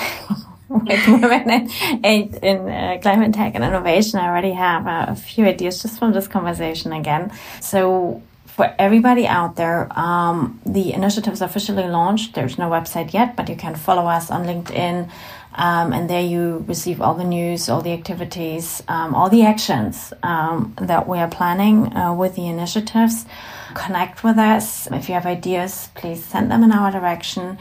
with 0.69 1.07
women 1.07 1.69
in, 2.03 2.33
in 2.41 2.69
uh, 2.69 2.97
climate 3.01 3.33
tech 3.33 3.53
and 3.55 3.63
innovation. 3.63 4.19
I 4.19 4.27
already 4.27 4.53
have 4.53 4.85
a 4.87 5.15
few 5.15 5.45
ideas 5.45 5.81
just 5.81 5.99
from 5.99 6.13
this 6.13 6.27
conversation 6.27 6.91
again. 6.91 7.31
So 7.61 8.23
for 8.55 8.73
everybody 8.79 9.27
out 9.27 9.57
there, 9.57 9.87
um, 9.99 10.59
the 10.65 10.93
initiative 10.93 11.33
is 11.33 11.41
officially 11.41 11.87
launched. 11.87 12.33
There's 12.33 12.57
no 12.57 12.69
website 12.69 13.13
yet, 13.13 13.35
but 13.35 13.49
you 13.49 13.55
can 13.55 13.75
follow 13.75 14.07
us 14.07 14.31
on 14.31 14.45
LinkedIn. 14.45 15.09
Um, 15.57 15.93
and 15.93 16.09
there 16.09 16.21
you 16.21 16.65
receive 16.67 17.01
all 17.01 17.13
the 17.13 17.23
news, 17.23 17.69
all 17.69 17.81
the 17.81 17.93
activities, 17.93 18.81
um, 18.87 19.13
all 19.13 19.29
the 19.29 19.43
actions 19.43 20.13
um, 20.23 20.73
that 20.81 21.07
we 21.07 21.17
are 21.19 21.29
planning 21.29 21.95
uh, 21.95 22.13
with 22.13 22.35
the 22.35 22.47
initiatives. 22.47 23.25
Connect 23.73 24.23
with 24.23 24.37
us. 24.37 24.87
If 24.87 25.09
you 25.09 25.13
have 25.15 25.25
ideas, 25.25 25.89
please 25.95 26.23
send 26.23 26.49
them 26.49 26.63
in 26.63 26.71
our 26.71 26.91
direction. 26.91 27.57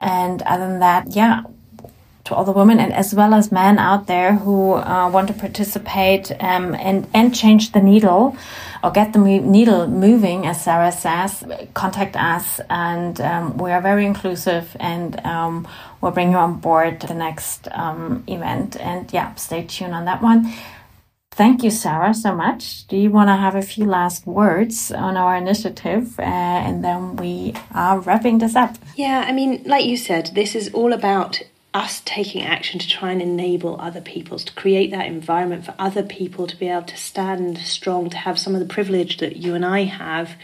And 0.00 0.42
other 0.42 0.66
than 0.66 0.80
that, 0.80 1.14
yeah, 1.14 1.42
to 2.28 2.34
all 2.34 2.44
the 2.44 2.52
women 2.52 2.78
and 2.78 2.92
as 2.92 3.14
well 3.14 3.34
as 3.34 3.50
men 3.50 3.78
out 3.78 4.06
there 4.06 4.34
who 4.34 4.74
uh, 4.74 5.10
want 5.10 5.28
to 5.28 5.34
participate 5.34 6.30
um, 6.40 6.74
and 6.74 7.06
and 7.12 7.34
change 7.34 7.72
the 7.72 7.80
needle 7.80 8.36
or 8.82 8.90
get 8.90 9.12
the 9.12 9.18
needle 9.18 9.88
moving, 9.88 10.46
as 10.46 10.62
Sarah 10.62 10.92
says, 10.92 11.44
contact 11.74 12.16
us, 12.16 12.60
and 12.70 13.20
um, 13.20 13.56
we 13.58 13.72
are 13.72 13.80
very 13.80 14.06
inclusive, 14.06 14.76
and 14.78 15.18
um, 15.26 15.66
we'll 16.00 16.12
bring 16.12 16.30
you 16.30 16.38
on 16.38 16.60
board 16.60 17.00
the 17.00 17.14
next 17.14 17.68
um, 17.72 18.22
event. 18.26 18.76
And 18.80 19.12
yeah, 19.12 19.34
stay 19.34 19.64
tuned 19.64 19.94
on 19.94 20.04
that 20.04 20.22
one. 20.22 20.52
Thank 21.32 21.62
you, 21.62 21.70
Sarah, 21.70 22.14
so 22.14 22.34
much. 22.34 22.86
Do 22.88 22.96
you 22.96 23.10
want 23.10 23.28
to 23.28 23.36
have 23.36 23.54
a 23.54 23.62
few 23.62 23.84
last 23.84 24.26
words 24.26 24.90
on 24.90 25.16
our 25.16 25.36
initiative? 25.36 26.18
Uh, 26.18 26.22
and 26.22 26.84
then 26.84 27.14
we 27.16 27.54
are 27.72 28.00
wrapping 28.00 28.38
this 28.38 28.56
up. 28.56 28.76
Yeah, 28.96 29.24
I 29.26 29.32
mean, 29.32 29.62
like 29.64 29.84
you 29.84 29.96
said, 29.96 30.32
this 30.34 30.56
is 30.56 30.68
all 30.74 30.92
about 30.92 31.42
us 31.74 32.00
taking 32.04 32.42
action 32.42 32.80
to 32.80 32.88
try 32.88 33.12
and 33.12 33.20
enable 33.20 33.80
other 33.80 34.00
peoples 34.00 34.44
to 34.44 34.52
create 34.54 34.90
that 34.90 35.06
environment 35.06 35.64
for 35.64 35.74
other 35.78 36.02
people 36.02 36.46
to 36.46 36.56
be 36.56 36.68
able 36.68 36.82
to 36.82 36.96
stand 36.96 37.58
strong 37.58 38.08
to 38.10 38.16
have 38.16 38.38
some 38.38 38.54
of 38.54 38.60
the 38.60 38.66
privilege 38.66 39.18
that 39.18 39.36
you 39.36 39.54
and 39.54 39.64
I 39.64 39.84
have 39.84 40.34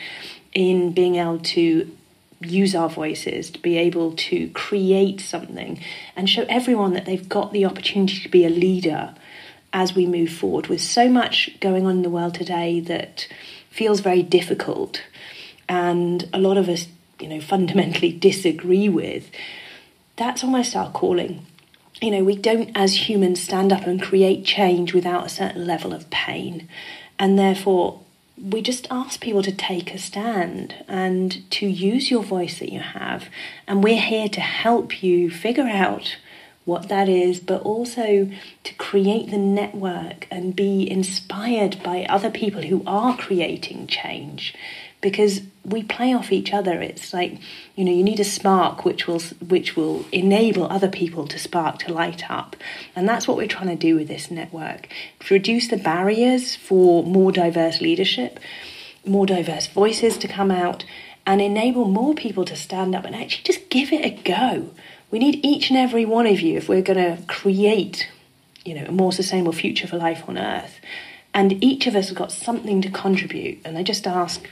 in 0.53 0.93
being 0.93 1.16
able 1.16 1.39
to 1.39 1.91
use 2.41 2.75
our 2.75 2.91
voices 2.91 3.51
to 3.51 3.59
be 3.59 3.79
able 3.79 4.12
to 4.12 4.49
create 4.51 5.20
something 5.20 5.81
and 6.14 6.29
show 6.29 6.45
everyone 6.49 6.93
that 6.93 7.07
they've 7.07 7.29
got 7.29 7.53
the 7.53 7.64
opportunity 7.64 8.20
to 8.20 8.29
be 8.29 8.45
a 8.45 8.51
leader 8.51 9.14
as 9.72 9.95
we 9.95 10.07
move 10.07 10.31
forward 10.31 10.66
with 10.66 10.81
so 10.81 11.09
much 11.09 11.59
going 11.61 11.87
on 11.87 11.97
in 11.97 12.03
the 12.03 12.11
world 12.11 12.35
today 12.35 12.81
that 12.81 13.27
feels 13.70 14.01
very 14.01 14.22
difficult 14.22 15.03
and 15.68 16.29
a 16.33 16.39
lot 16.39 16.57
of 16.57 16.68
us, 16.68 16.87
you 17.18 17.29
know, 17.29 17.41
fundamentally 17.41 18.12
disagree 18.12 18.89
with. 18.89 19.31
That's 20.17 20.45
almost 20.45 20.77
our 20.77 20.91
calling. 20.91 21.47
You 22.01 22.11
know, 22.11 22.25
we 22.25 22.37
don't 22.37 22.71
as 22.75 23.09
humans 23.09 23.43
stand 23.43 23.73
up 23.73 23.87
and 23.87 24.03
create 24.03 24.45
change 24.45 24.95
without 24.95 25.27
a 25.27 25.31
certain 25.31 25.67
level 25.67 25.93
of 25.93 26.11
pain. 26.11 26.69
And 27.19 27.39
therefore, 27.39 28.01
we 28.41 28.62
just 28.62 28.87
ask 28.91 29.21
people 29.21 29.43
to 29.43 29.53
take 29.53 29.95
a 29.95 29.99
stand 29.99 30.75
and 30.89 31.49
to 31.53 31.67
use 31.67 32.11
your 32.11 32.23
voice 32.23 32.59
that 32.59 32.73
you 32.73 32.81
have. 32.81 33.29
And 33.67 33.83
we're 33.83 34.01
here 34.01 34.29
to 34.29 34.41
help 34.41 35.03
you 35.03 35.31
figure 35.31 35.69
out 35.69 36.17
what 36.65 36.89
that 36.89 37.09
is, 37.09 37.41
but 37.41 37.62
also 37.62 38.31
to 38.65 38.75
create 38.75 39.31
the 39.31 39.39
network 39.39 40.27
and 40.31 40.57
be 40.57 40.91
inspired 40.91 41.83
by 41.83 42.05
other 42.07 42.31
people 42.31 42.62
who 42.62 42.83
are 42.87 43.17
creating 43.17 43.87
change 43.87 44.55
because 45.05 45.42
we 45.64 45.82
play 45.82 46.12
off 46.14 46.32
each 46.32 46.52
other. 46.52 46.80
It's 46.80 47.12
like 47.12 47.38
you 47.76 47.84
know 47.84 47.92
you 47.92 48.02
need 48.02 48.18
a 48.18 48.24
spark 48.24 48.84
which 48.84 49.07
will 49.07 49.20
which 49.55 49.76
will 49.76 50.05
enable 50.11 50.64
other 50.64 50.88
people 50.88 51.28
to 51.28 51.38
spark 51.38 51.78
to 51.80 51.92
light 51.92 52.28
up. 52.30 52.57
And 52.96 53.09
that's 53.09 53.28
what 53.28 53.36
we're 53.36 53.46
trying 53.46 53.68
to 53.68 53.76
do 53.76 53.94
with 53.94 54.09
this 54.09 54.30
network 54.30 54.88
to 55.20 55.34
reduce 55.34 55.68
the 55.68 55.76
barriers 55.76 56.57
for 56.57 57.05
more 57.05 57.30
diverse 57.30 57.80
leadership 57.80 58.40
more 59.07 59.26
diverse 59.26 59.66
voices 59.66 60.16
to 60.18 60.28
come 60.28 60.50
out 60.50 60.84
and 61.26 61.40
enable 61.40 61.86
more 61.86 62.14
people 62.14 62.44
to 62.44 62.57
stand 62.57 62.94
up 62.94 63.05
and 63.05 63.14
actually 63.14 63.42
just 63.42 63.68
give 63.70 63.92
it 63.92 64.05
a 64.05 64.22
go. 64.22 64.70
We 65.11 65.18
need 65.18 65.44
each 65.44 65.70
and 65.70 65.78
every 65.78 66.05
one 66.05 66.26
of 66.26 66.40
you 66.40 66.57
if 66.57 66.68
we're 66.68 66.82
going 66.82 67.16
to 67.16 67.22
create 67.26 68.09
you 68.64 68.74
know 68.74 68.86
a 68.86 68.92
more 68.92 69.12
sustainable 69.12 69.52
future 69.52 69.86
for 69.86 69.96
life 69.96 70.24
on 70.28 70.38
earth. 70.38 70.80
And 71.32 71.62
each 71.64 71.86
of 71.86 71.96
us 71.96 72.09
has 72.09 72.16
got 72.16 72.30
something 72.30 72.80
to 72.82 72.90
contribute. 72.90 73.59
And 73.64 73.76
i 73.76 73.82
just 73.82 74.07
ask 74.07 74.48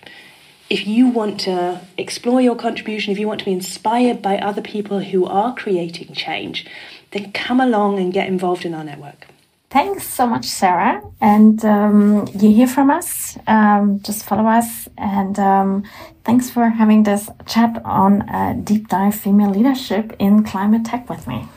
if 0.72 0.86
you 0.86 1.06
want 1.06 1.38
to 1.40 1.82
explore 1.98 2.40
your 2.40 2.56
contribution, 2.56 3.12
if 3.12 3.18
you 3.18 3.28
want 3.28 3.40
to 3.40 3.44
be 3.44 3.52
inspired 3.52 4.22
by 4.22 4.38
other 4.38 4.62
people 4.62 5.00
who 5.00 5.26
are 5.26 5.54
creating 5.54 6.14
change, 6.14 6.64
then 7.10 7.30
come 7.32 7.60
along 7.60 7.98
and 7.98 8.10
get 8.10 8.26
involved 8.26 8.64
in 8.64 8.72
our 8.72 8.82
network. 8.82 9.26
Thanks 9.68 10.04
so 10.08 10.26
much, 10.26 10.46
Sarah. 10.46 11.02
And 11.20 11.62
um, 11.64 12.26
you 12.34 12.54
hear 12.54 12.66
from 12.66 12.90
us. 12.90 13.36
Um, 13.46 14.00
just 14.02 14.24
follow 14.24 14.46
us. 14.46 14.88
And 14.96 15.38
um, 15.38 15.84
thanks 16.24 16.48
for 16.48 16.64
having 16.70 17.02
this 17.02 17.28
chat 17.46 17.80
on 17.84 18.22
uh, 18.22 18.54
deep 18.64 18.88
dive 18.88 19.14
female 19.14 19.50
leadership 19.50 20.16
in 20.18 20.42
climate 20.42 20.86
tech 20.86 21.08
with 21.10 21.26
me. 21.26 21.48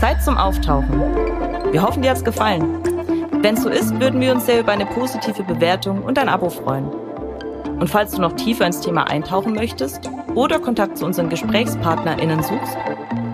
Zeit 0.00 0.22
zum 0.22 0.36
Auftauchen. 0.36 1.00
Wir 1.72 1.82
hoffen, 1.82 2.02
dir 2.02 2.10
hat's 2.10 2.22
gefallen. 2.22 2.87
Wenn 3.40 3.54
es 3.54 3.62
so 3.62 3.68
ist, 3.68 4.00
würden 4.00 4.20
wir 4.20 4.32
uns 4.32 4.46
sehr 4.46 4.58
über 4.58 4.72
eine 4.72 4.86
positive 4.86 5.44
Bewertung 5.44 6.02
und 6.02 6.18
ein 6.18 6.28
Abo 6.28 6.50
freuen. 6.50 6.88
Und 7.78 7.88
falls 7.88 8.10
du 8.10 8.20
noch 8.20 8.32
tiefer 8.32 8.66
ins 8.66 8.80
Thema 8.80 9.08
eintauchen 9.08 9.54
möchtest 9.54 10.10
oder 10.34 10.58
Kontakt 10.58 10.98
zu 10.98 11.06
unseren 11.06 11.28
GesprächspartnerInnen 11.28 12.42
suchst, 12.42 12.76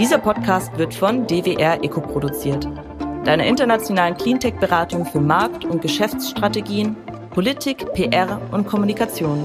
Dieser 0.00 0.18
Podcast 0.18 0.76
wird 0.76 0.92
von 0.92 1.24
DWR 1.28 1.84
Eco 1.84 2.00
produziert, 2.00 2.68
deiner 3.24 3.46
internationalen 3.46 4.16
Cleantech-Beratung 4.16 5.06
für 5.06 5.20
Markt- 5.20 5.64
und 5.64 5.82
Geschäftsstrategien, 5.82 6.96
Politik, 7.30 7.92
PR 7.94 8.40
und 8.50 8.66
Kommunikation. 8.66 9.44